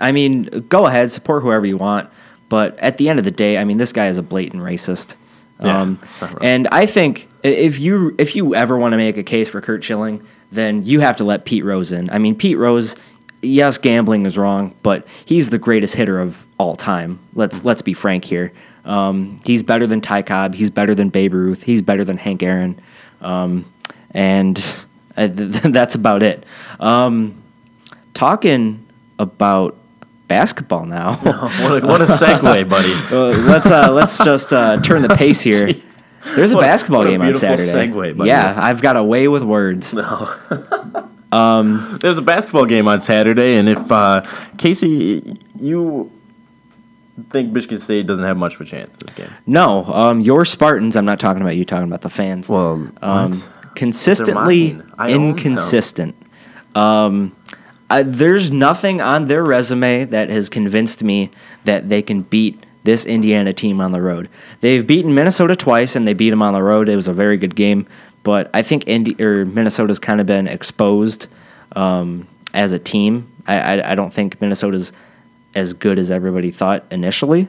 I 0.00 0.12
mean, 0.12 0.66
go 0.68 0.86
ahead, 0.86 1.10
support 1.10 1.42
whoever 1.42 1.66
you 1.66 1.76
want. 1.78 2.10
But 2.48 2.78
at 2.80 2.98
the 2.98 3.08
end 3.08 3.18
of 3.18 3.24
the 3.24 3.30
day, 3.30 3.56
I 3.58 3.64
mean, 3.64 3.78
this 3.78 3.92
guy 3.92 4.08
is 4.08 4.18
a 4.18 4.22
blatant 4.22 4.62
racist. 4.62 5.14
Yeah, 5.62 5.80
Um, 5.80 5.98
right. 6.20 6.36
and 6.40 6.66
I 6.68 6.86
think 6.86 7.28
if 7.42 7.78
you 7.78 8.14
if 8.18 8.34
you 8.34 8.54
ever 8.54 8.78
want 8.78 8.92
to 8.92 8.96
make 8.96 9.16
a 9.18 9.22
case 9.22 9.48
for 9.50 9.60
Curt 9.60 9.84
Schilling, 9.84 10.26
then 10.50 10.84
you 10.84 11.00
have 11.00 11.16
to 11.18 11.24
let 11.24 11.44
Pete 11.44 11.64
Rose 11.64 11.92
in. 11.92 12.08
I 12.10 12.18
mean, 12.18 12.34
Pete 12.34 12.56
Rose, 12.58 12.96
yes, 13.42 13.78
gambling 13.78 14.26
is 14.26 14.36
wrong, 14.38 14.74
but 14.82 15.06
he's 15.24 15.50
the 15.50 15.58
greatest 15.58 15.94
hitter 15.94 16.20
of 16.20 16.44
all 16.58 16.76
time. 16.76 17.18
Let's 17.34 17.64
let's 17.64 17.82
be 17.82 17.94
frank 17.94 18.24
here. 18.24 18.52
Um, 18.84 19.40
he's 19.44 19.62
better 19.62 19.86
than 19.86 20.00
Ty 20.00 20.22
Cobb. 20.22 20.54
He's 20.54 20.70
better 20.70 20.94
than 20.94 21.10
Babe 21.10 21.34
Ruth. 21.34 21.62
He's 21.64 21.82
better 21.82 22.04
than 22.04 22.16
Hank 22.16 22.42
Aaron. 22.42 22.78
Um, 23.20 23.70
and 24.12 24.58
uh, 25.16 25.28
th- 25.28 25.52
th- 25.52 25.62
that's 25.72 25.94
about 25.94 26.22
it. 26.22 26.44
Um, 26.78 27.42
talking 28.14 28.86
about 29.18 29.76
basketball 30.28 30.86
now. 30.86 31.16
what, 31.22 31.82
a, 31.82 31.86
what 31.86 32.00
a 32.00 32.04
segue, 32.06 32.68
buddy. 32.68 32.94
Uh, 32.94 33.36
let's 33.46 33.66
uh, 33.70 33.90
let's 33.92 34.16
just 34.18 34.52
uh, 34.52 34.80
turn 34.80 35.02
the 35.02 35.14
pace 35.14 35.40
here. 35.40 35.68
Jeez. 35.68 36.02
There's 36.34 36.52
a 36.52 36.56
What 36.56 36.62
basketball 36.62 36.98
what 37.00 37.06
a 37.06 37.10
game 37.12 37.22
on 37.22 37.34
Saturday. 37.34 37.62
segue, 37.62 38.16
buddy. 38.16 38.28
yeah, 38.28 38.54
I've 38.58 38.82
got 38.82 38.96
a 38.96 39.02
way 39.04 39.26
with 39.28 39.42
words. 39.42 39.94
There's 41.30 42.18
a 42.18 42.22
basketball 42.22 42.66
game 42.66 42.88
on 42.88 43.00
Saturday, 43.00 43.56
and 43.56 43.68
if 43.68 43.90
uh, 43.90 44.26
Casey, 44.58 45.22
you 45.58 46.10
think 47.30 47.52
Michigan 47.52 47.78
State 47.78 48.06
doesn't 48.06 48.24
have 48.24 48.36
much 48.36 48.54
of 48.54 48.60
a 48.60 48.64
chance 48.64 48.96
this 48.96 49.12
game? 49.14 49.30
No, 49.46 49.84
um, 49.86 50.20
your 50.20 50.44
Spartans. 50.44 50.96
I'm 50.96 51.04
not 51.04 51.20
talking 51.20 51.42
about 51.42 51.56
you. 51.56 51.64
Talking 51.64 51.88
about 51.88 52.02
the 52.02 52.10
fans. 52.10 52.48
Well, 52.48 52.90
um, 53.02 53.40
what? 53.40 53.74
consistently 53.74 54.72
They're 54.72 54.84
mine. 54.84 54.92
I 54.98 55.12
own 55.12 55.20
them. 55.20 55.28
inconsistent. 55.30 56.16
Um, 56.74 57.36
I, 57.88 58.02
there's 58.04 58.50
nothing 58.50 59.00
on 59.00 59.26
their 59.26 59.42
resume 59.42 60.04
that 60.04 60.30
has 60.30 60.48
convinced 60.48 61.02
me 61.02 61.30
that 61.64 61.88
they 61.88 62.02
can 62.02 62.22
beat 62.22 62.64
this 62.84 63.04
Indiana 63.04 63.52
team 63.52 63.80
on 63.80 63.92
the 63.92 64.00
road. 64.00 64.28
They've 64.60 64.86
beaten 64.86 65.14
Minnesota 65.14 65.56
twice, 65.56 65.96
and 65.96 66.06
they 66.06 66.14
beat 66.14 66.30
them 66.30 66.40
on 66.40 66.54
the 66.54 66.62
road. 66.62 66.88
It 66.88 66.96
was 66.96 67.08
a 67.08 67.12
very 67.12 67.36
good 67.36 67.54
game, 67.54 67.86
but 68.22 68.50
I 68.52 68.62
think 68.62 68.86
Indi- 68.86 69.22
or 69.22 69.44
Minnesota's 69.44 69.98
kind 69.98 70.20
of 70.20 70.26
been 70.26 70.46
exposed 70.46 71.26
um, 71.76 72.28
as 72.52 72.72
a 72.72 72.78
team. 72.78 73.32
I, 73.46 73.58
I, 73.58 73.92
I 73.92 73.94
don't 73.94 74.12
think 74.12 74.40
Minnesota's 74.40 74.92
as 75.54 75.72
good 75.72 75.98
as 75.98 76.10
everybody 76.10 76.50
thought 76.50 76.84
initially. 76.90 77.48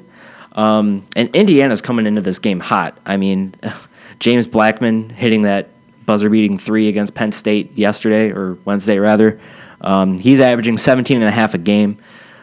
Um, 0.53 1.05
and 1.15 1.33
Indiana's 1.35 1.81
coming 1.81 2.05
into 2.05 2.21
this 2.21 2.39
game 2.39 2.59
hot. 2.59 2.97
I 3.05 3.17
mean, 3.17 3.55
James 4.19 4.47
Blackmon 4.47 5.11
hitting 5.11 5.43
that 5.43 5.69
buzzer 6.05 6.29
beating 6.29 6.57
three 6.57 6.87
against 6.87 7.13
Penn 7.13 7.31
State 7.31 7.71
yesterday, 7.73 8.31
or 8.31 8.57
Wednesday 8.65 8.97
rather. 8.97 9.39
Um, 9.81 10.17
he's 10.17 10.39
averaging 10.39 10.77
17 10.77 11.17
and 11.17 11.25
a 11.25 11.31
half 11.31 11.53
a 11.53 11.57
game. 11.57 11.97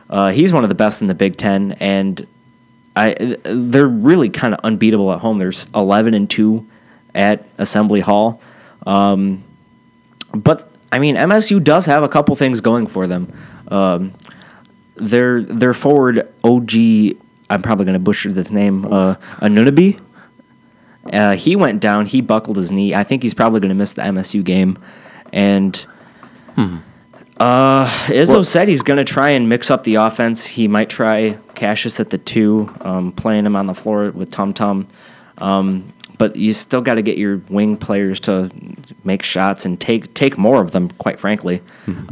Uh, 0.08 0.30
he's 0.30 0.52
one 0.52 0.62
of 0.62 0.68
the 0.68 0.74
best 0.74 1.02
in 1.02 1.06
the 1.06 1.14
Big 1.14 1.36
Ten, 1.36 1.72
and 1.72 2.26
I 2.96 3.36
they're 3.44 3.86
really 3.86 4.30
kind 4.30 4.54
of 4.54 4.60
unbeatable 4.64 5.12
at 5.12 5.20
home. 5.20 5.38
There's 5.38 5.66
11 5.74 6.14
and 6.14 6.28
2 6.28 6.66
at 7.18 7.44
Assembly 7.58 8.00
Hall. 8.00 8.40
Um, 8.86 9.44
but 10.32 10.70
I 10.90 10.98
mean, 10.98 11.16
MSU 11.16 11.62
does 11.62 11.84
have 11.86 12.02
a 12.02 12.08
couple 12.08 12.34
things 12.36 12.62
going 12.62 12.86
for 12.86 13.06
them. 13.06 13.30
Um, 13.68 14.14
their 14.96 15.42
their 15.42 15.74
forward 15.74 16.32
OG, 16.44 16.72
I'm 17.50 17.60
probably 17.62 17.84
going 17.84 17.94
to 17.94 17.98
butcher 17.98 18.32
this 18.32 18.50
name, 18.50 18.86
uh, 18.86 19.16
Anunoby. 19.40 20.00
Uh, 21.12 21.34
he 21.34 21.56
went 21.56 21.80
down. 21.80 22.06
He 22.06 22.20
buckled 22.20 22.56
his 22.56 22.70
knee. 22.70 22.94
I 22.94 23.02
think 23.02 23.22
he's 23.22 23.34
probably 23.34 23.60
going 23.60 23.70
to 23.70 23.74
miss 23.74 23.94
the 23.94 24.02
MSU 24.02 24.44
game. 24.44 24.78
And 25.32 25.86
uh, 27.38 27.88
Izzo 28.06 28.44
said 28.44 28.68
he's 28.68 28.82
going 28.82 28.98
to 28.98 29.04
try 29.04 29.30
and 29.30 29.48
mix 29.48 29.70
up 29.70 29.84
the 29.84 29.96
offense. 29.96 30.44
He 30.44 30.68
might 30.68 30.90
try 30.90 31.38
Cassius 31.54 31.98
at 31.98 32.10
the 32.10 32.18
two, 32.18 32.74
um, 32.82 33.12
playing 33.12 33.46
him 33.46 33.56
on 33.56 33.66
the 33.66 33.74
floor 33.74 34.10
with 34.10 34.30
Tum 34.30 34.52
Tum. 34.52 34.86
Um, 35.38 35.92
but 36.18 36.36
you 36.36 36.52
still 36.52 36.80
got 36.82 36.94
to 36.94 37.02
get 37.02 37.16
your 37.18 37.40
wing 37.48 37.76
players 37.76 38.20
to 38.20 38.50
make 39.04 39.22
shots 39.22 39.64
and 39.64 39.80
take 39.80 40.12
take 40.14 40.36
more 40.36 40.60
of 40.60 40.72
them. 40.72 40.90
Quite 40.98 41.18
frankly, 41.20 41.62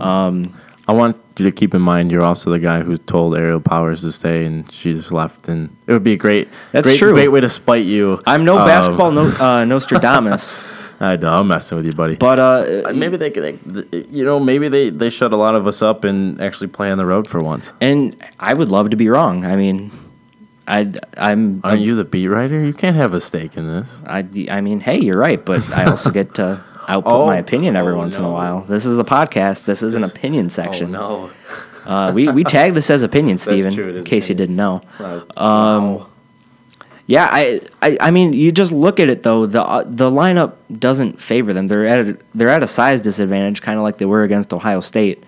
um, 0.01 0.55
I 0.89 0.93
want 0.93 1.17
you 1.39 1.45
to 1.45 1.53
keep 1.53 1.75
in 1.75 1.83
mind 1.83 2.11
you're 2.13 2.23
also 2.23 2.51
the 2.51 2.59
guy 2.61 2.81
who 2.83 2.97
told 2.97 3.37
Aerial 3.37 3.61
Powers 3.61 4.03
to 4.03 4.13
stay, 4.13 4.45
and 4.47 4.71
she 4.73 4.93
just 4.95 5.11
left. 5.13 5.49
And 5.49 5.77
it 5.87 5.93
would 5.93 6.05
be 6.05 6.13
a 6.13 6.17
great, 6.17 6.49
That's 6.73 6.89
great, 6.89 6.99
true. 6.99 7.13
great 7.13 7.29
way 7.29 7.41
to 7.41 7.49
spite 7.49 7.85
you. 7.85 8.23
I'm 8.27 8.45
no 8.45 8.59
Um, 8.59 8.67
basketball 8.67 9.11
no, 9.11 9.27
uh, 9.41 9.65
Nostradamus, 9.65 10.57
I 11.01 11.17
know 11.17 11.41
I'm 11.41 11.49
messing 11.49 11.77
with 11.77 11.87
you, 11.87 11.93
buddy. 11.93 12.15
but 12.17 12.39
uh, 12.39 12.89
Uh, 12.89 12.93
maybe 12.95 13.17
they, 13.19 13.31
they, 13.31 13.59
you 14.11 14.25
know, 14.25 14.39
maybe 14.41 14.69
they 14.69 14.89
they 14.91 15.11
shut 15.11 15.33
a 15.33 15.37
lot 15.37 15.55
of 15.57 15.67
us 15.67 15.83
up 15.83 16.05
and 16.05 16.41
actually 16.41 16.69
play 16.69 16.91
on 16.91 16.97
the 16.99 17.05
road 17.07 17.27
for 17.29 17.43
once. 17.43 17.73
and 17.81 18.17
I 18.39 18.55
would 18.55 18.69
love 18.71 18.91
to 18.91 18.97
be 18.97 19.09
wrong. 19.11 19.45
I 19.45 19.57
mean, 19.57 19.91
I 20.67 20.93
I'm 21.17 21.61
Aren't 21.62 21.83
you 21.83 21.95
the 21.95 22.05
beat 22.05 22.29
writer? 22.29 22.62
You 22.62 22.73
can't 22.73 22.97
have 22.97 23.14
a 23.14 23.21
stake 23.21 23.57
in 23.57 23.67
this. 23.69 24.01
I, 24.07 24.27
I 24.51 24.61
mean, 24.61 24.81
hey, 24.81 24.99
you're 24.99 25.19
right, 25.19 25.43
but 25.45 25.69
I 25.71 25.85
also 25.85 26.11
get 26.11 26.35
to 26.35 26.64
output 26.89 27.12
Oh, 27.12 27.27
my 27.27 27.37
opinion 27.37 27.77
every 27.77 27.93
oh, 27.93 27.99
once 27.99 28.19
in 28.19 28.25
a 28.25 28.31
while. 28.33 28.62
This 28.62 28.85
is 28.85 28.99
a 28.99 29.05
podcast. 29.05 29.64
This 29.64 29.83
is 29.83 29.95
an 29.95 30.05
opinion 30.05 30.51
section. 30.51 30.95
Oh 30.97 31.27
no. 31.27 31.91
Uh, 31.91 32.12
we 32.12 32.29
we 32.29 32.43
tagged 32.57 32.75
this 32.75 32.91
as 32.91 33.03
opinion, 33.03 33.39
Steven, 33.39 33.73
true, 33.73 33.97
in 33.97 34.05
case 34.05 34.29
you 34.29 34.35
didn't 34.35 34.57
know. 34.57 34.83
Um, 35.37 36.07
Yeah, 37.09 37.29
I, 37.31 37.61
I 37.81 37.97
I 38.01 38.11
mean, 38.11 38.33
you 38.33 38.51
just 38.51 38.73
look 38.73 38.99
at 38.99 39.09
it 39.09 39.23
though. 39.23 39.47
The 39.47 39.62
uh, 39.62 39.85
the 39.87 40.11
lineup 40.11 40.55
doesn't 40.77 41.23
favor 41.23 41.53
them. 41.53 41.69
They're 41.69 41.87
at 41.87 42.01
a, 42.01 42.19
they're 42.35 42.49
at 42.49 42.64
a 42.64 42.69
size 42.69 43.01
disadvantage, 43.01 43.62
kind 43.62 43.79
of 43.79 43.85
like 43.85 43.99
they 43.99 44.07
were 44.07 44.25
against 44.25 44.53
Ohio 44.53 44.81
State. 44.81 45.23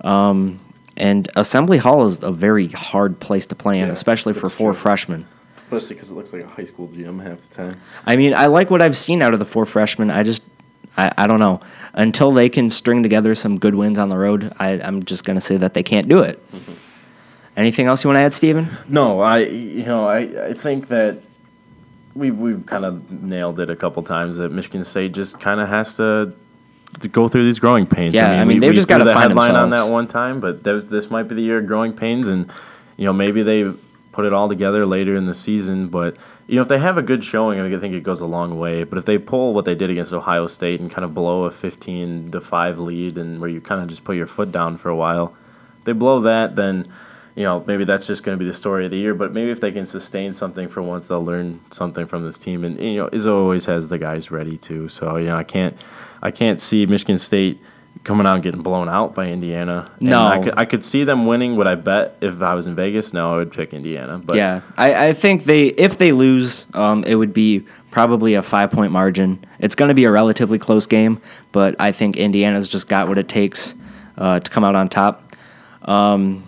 Um, 0.00 0.58
and 0.96 1.30
Assembly 1.36 1.78
Hall 1.78 2.06
is 2.06 2.22
a 2.22 2.30
very 2.32 2.68
hard 2.68 3.18
place 3.20 3.46
to 3.46 3.54
play 3.54 3.78
in, 3.78 3.86
Yeah, 3.86 3.92
especially 3.92 4.32
for 4.32 4.42
that's 4.42 4.54
four 4.54 4.72
true. 4.72 4.80
freshmen. 4.80 5.26
especially 5.56 5.94
because 5.96 6.10
it 6.10 6.14
looks 6.14 6.32
like 6.32 6.42
a 6.44 6.48
high 6.48 6.64
school 6.64 6.88
gym 6.88 7.20
half 7.20 7.40
the 7.40 7.54
time. 7.54 7.80
I 8.06 8.16
mean, 8.16 8.34
I 8.34 8.46
like 8.46 8.70
what 8.70 8.82
I've 8.82 8.96
seen 8.96 9.22
out 9.22 9.32
of 9.32 9.38
the 9.38 9.46
four 9.46 9.64
freshmen. 9.64 10.10
I 10.10 10.22
just, 10.22 10.42
I, 10.96 11.12
I 11.16 11.26
don't 11.26 11.40
know. 11.40 11.60
Until 11.94 12.32
they 12.32 12.48
can 12.50 12.68
string 12.70 13.02
together 13.02 13.34
some 13.34 13.58
good 13.58 13.74
wins 13.74 13.98
on 13.98 14.08
the 14.10 14.18
road, 14.18 14.52
I, 14.58 14.72
I'm 14.80 15.02
just 15.04 15.24
going 15.24 15.36
to 15.36 15.40
say 15.40 15.56
that 15.56 15.72
they 15.74 15.82
can't 15.82 16.08
do 16.08 16.20
it. 16.20 16.38
Mm-hmm. 16.52 16.72
Anything 17.56 17.86
else 17.86 18.02
you 18.04 18.08
want 18.08 18.16
to 18.16 18.20
add, 18.22 18.32
Steven? 18.34 18.68
No, 18.88 19.20
I 19.20 19.40
you 19.40 19.84
know 19.84 20.06
I, 20.06 20.20
I 20.48 20.52
think 20.54 20.88
that 20.88 21.18
we've 22.14 22.36
we've 22.36 22.64
kind 22.64 22.84
of 22.86 23.10
nailed 23.10 23.60
it 23.60 23.68
a 23.68 23.76
couple 23.76 24.02
times 24.02 24.36
that 24.38 24.50
Michigan 24.50 24.84
State 24.84 25.12
just 25.12 25.38
kind 25.38 25.60
of 25.60 25.68
has 25.68 25.94
to, 25.96 26.32
to 26.34 26.34
go 27.12 27.28
through 27.28 27.44
these 27.44 27.58
growing 27.58 27.86
pains. 27.86 28.14
Yeah, 28.14 28.30
I 28.30 28.44
mean, 28.44 28.56
we- 28.56 28.60
they've 28.60 28.70
we 28.70 28.76
just 28.76 28.88
gotta 28.88 29.04
the 29.04 29.12
find 29.12 29.28
headline 29.30 29.54
on 29.54 29.70
that 29.70 29.88
one 29.90 30.06
time, 30.06 30.40
but 30.40 30.62
th- 30.64 30.84
this 30.86 31.10
might 31.10 31.24
be 31.24 31.34
the 31.34 31.42
year 31.42 31.58
of 31.58 31.66
growing 31.66 31.92
pains, 31.92 32.28
and 32.28 32.50
you 32.96 33.06
know 33.06 33.12
maybe 33.12 33.42
they 33.42 33.70
put 34.12 34.24
it 34.26 34.32
all 34.32 34.48
together 34.48 34.84
later 34.86 35.14
in 35.16 35.26
the 35.26 35.34
season, 35.34 35.88
but. 35.88 36.16
You 36.48 36.56
know, 36.56 36.62
if 36.62 36.68
they 36.68 36.80
have 36.80 36.98
a 36.98 37.02
good 37.02 37.24
showing, 37.24 37.60
I 37.60 37.78
think 37.78 37.94
it 37.94 38.02
goes 38.02 38.20
a 38.20 38.26
long 38.26 38.58
way. 38.58 38.82
But 38.82 38.98
if 38.98 39.04
they 39.06 39.16
pull 39.16 39.54
what 39.54 39.64
they 39.64 39.76
did 39.76 39.88
against 39.90 40.12
Ohio 40.12 40.48
State 40.48 40.80
and 40.80 40.90
kind 40.90 41.04
of 41.04 41.14
blow 41.14 41.44
a 41.44 41.50
fifteen 41.52 42.30
to 42.32 42.40
five 42.40 42.78
lead, 42.80 43.16
and 43.16 43.40
where 43.40 43.48
you 43.48 43.60
kind 43.60 43.80
of 43.80 43.88
just 43.88 44.02
put 44.02 44.16
your 44.16 44.26
foot 44.26 44.50
down 44.50 44.76
for 44.76 44.88
a 44.90 44.96
while, 44.96 45.34
they 45.84 45.92
blow 45.92 46.20
that, 46.20 46.56
then 46.56 46.88
you 47.34 47.44
know 47.44 47.64
maybe 47.66 47.84
that's 47.84 48.06
just 48.06 48.22
going 48.22 48.38
to 48.38 48.42
be 48.42 48.48
the 48.48 48.56
story 48.56 48.84
of 48.84 48.90
the 48.90 48.98
year. 48.98 49.14
But 49.14 49.32
maybe 49.32 49.50
if 49.50 49.60
they 49.60 49.72
can 49.72 49.86
sustain 49.86 50.32
something 50.32 50.68
for 50.68 50.82
once, 50.82 51.08
they'll 51.08 51.24
learn 51.24 51.60
something 51.70 52.06
from 52.06 52.24
this 52.24 52.38
team. 52.38 52.64
And 52.64 52.78
you 52.80 52.96
know, 52.96 53.08
Izzo 53.08 53.34
always 53.34 53.64
has 53.66 53.88
the 53.88 53.98
guys 53.98 54.30
ready 54.30 54.56
too. 54.56 54.88
So 54.88 55.16
you 55.16 55.26
know, 55.26 55.36
I 55.36 55.44
can't 55.44 55.76
I 56.22 56.30
can't 56.30 56.60
see 56.60 56.86
Michigan 56.86 57.18
State 57.18 57.60
coming 58.04 58.26
out 58.26 58.34
and 58.34 58.42
getting 58.42 58.62
blown 58.62 58.88
out 58.88 59.14
by 59.14 59.28
Indiana. 59.28 59.90
And 60.00 60.10
No. 60.10 60.26
I 60.26 60.38
could 60.38 60.54
I 60.56 60.64
could 60.64 60.84
see 60.84 61.04
them 61.04 61.26
winning. 61.26 61.56
Would 61.56 61.66
I 61.66 61.74
bet 61.74 62.16
if 62.20 62.40
I 62.42 62.54
was 62.54 62.66
in 62.66 62.74
Vegas? 62.74 63.12
No, 63.12 63.34
I 63.34 63.36
would 63.36 63.52
pick 63.52 63.72
Indiana. 63.72 64.18
But 64.18 64.36
yeah, 64.36 64.60
I, 64.76 65.08
I 65.08 65.12
think 65.12 65.44
they 65.44 65.68
if 65.68 65.98
they 65.98 66.12
lose, 66.12 66.66
um, 66.74 67.04
it 67.04 67.14
would 67.14 67.32
be 67.32 67.64
probably 67.90 68.34
a 68.34 68.42
five 68.42 68.70
point 68.70 68.92
margin. 68.92 69.44
It's 69.58 69.74
going 69.74 69.88
to 69.88 69.94
be 69.94 70.04
a 70.04 70.10
relatively 70.10 70.58
close 70.58 70.86
game, 70.86 71.20
but 71.52 71.76
I 71.78 71.92
think 71.92 72.16
Indiana's 72.16 72.68
just 72.68 72.88
got 72.88 73.08
what 73.08 73.18
it 73.18 73.28
takes 73.28 73.74
uh, 74.18 74.40
to 74.40 74.50
come 74.50 74.64
out 74.64 74.74
on 74.74 74.88
top. 74.88 75.36
Um, 75.82 76.44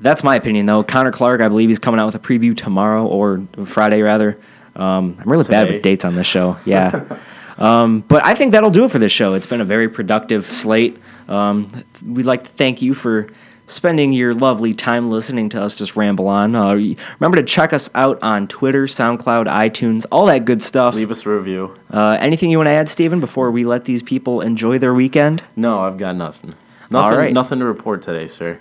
that's 0.00 0.22
my 0.24 0.36
opinion, 0.36 0.66
though. 0.66 0.82
Connor 0.82 1.12
Clark, 1.12 1.40
I 1.40 1.48
believe 1.48 1.68
he's 1.68 1.78
coming 1.78 2.00
out 2.00 2.06
with 2.06 2.14
a 2.14 2.18
preview 2.18 2.56
tomorrow 2.56 3.06
or 3.06 3.46
Friday, 3.66 4.02
rather. 4.02 4.38
Um, 4.76 5.16
I'm 5.20 5.30
really 5.30 5.44
bad 5.44 5.68
with 5.68 5.82
dates 5.82 6.04
on 6.04 6.14
this 6.14 6.26
show. 6.26 6.56
Yeah. 6.64 7.18
um, 7.58 8.00
but 8.08 8.24
I 8.24 8.34
think 8.34 8.52
that'll 8.52 8.70
do 8.70 8.84
it 8.84 8.90
for 8.90 8.98
this 8.98 9.12
show. 9.12 9.34
It's 9.34 9.46
been 9.46 9.60
a 9.60 9.64
very 9.64 9.88
productive 9.88 10.46
slate. 10.46 10.98
Um, 11.28 11.84
we'd 12.04 12.26
like 12.26 12.44
to 12.44 12.50
thank 12.50 12.80
you 12.82 12.94
for 12.94 13.28
spending 13.66 14.12
your 14.12 14.34
lovely 14.34 14.74
time 14.74 15.10
listening 15.10 15.48
to 15.50 15.62
us 15.62 15.76
just 15.76 15.94
ramble 15.96 16.26
on. 16.26 16.56
Uh, 16.56 16.72
remember 16.74 17.36
to 17.36 17.42
check 17.44 17.72
us 17.72 17.88
out 17.94 18.20
on 18.22 18.48
Twitter, 18.48 18.86
SoundCloud, 18.86 19.46
iTunes, 19.46 20.06
all 20.10 20.26
that 20.26 20.44
good 20.44 20.60
stuff. 20.62 20.94
leave 20.94 21.10
us 21.10 21.24
a 21.24 21.28
review. 21.30 21.76
Uh, 21.90 22.16
anything 22.20 22.50
you 22.50 22.56
want 22.58 22.66
to 22.66 22.72
add, 22.72 22.88
Steven, 22.88 23.20
before 23.20 23.50
we 23.52 23.64
let 23.64 23.84
these 23.84 24.02
people 24.02 24.40
enjoy 24.40 24.78
their 24.78 24.94
weekend? 24.94 25.42
No, 25.54 25.80
I've 25.80 25.98
got 25.98 26.16
nothing. 26.16 26.54
All 26.92 27.02
Nothing, 27.02 27.18
right. 27.18 27.32
nothing 27.32 27.58
to 27.60 27.64
report 27.64 28.02
today, 28.02 28.26
sir. 28.26 28.58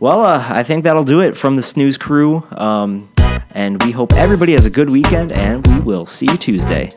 Well, 0.00 0.22
uh, 0.22 0.44
I 0.48 0.62
think 0.62 0.84
that'll 0.84 1.04
do 1.04 1.20
it 1.20 1.36
from 1.36 1.56
the 1.56 1.62
Snooze 1.62 1.96
crew. 1.98 2.46
Um, 2.52 3.10
and 3.50 3.82
we 3.84 3.92
hope 3.92 4.12
everybody 4.14 4.52
has 4.52 4.66
a 4.66 4.70
good 4.70 4.90
weekend, 4.90 5.32
and 5.32 5.66
we 5.68 5.80
will 5.80 6.06
see 6.06 6.26
you 6.26 6.36
Tuesday. 6.36 6.90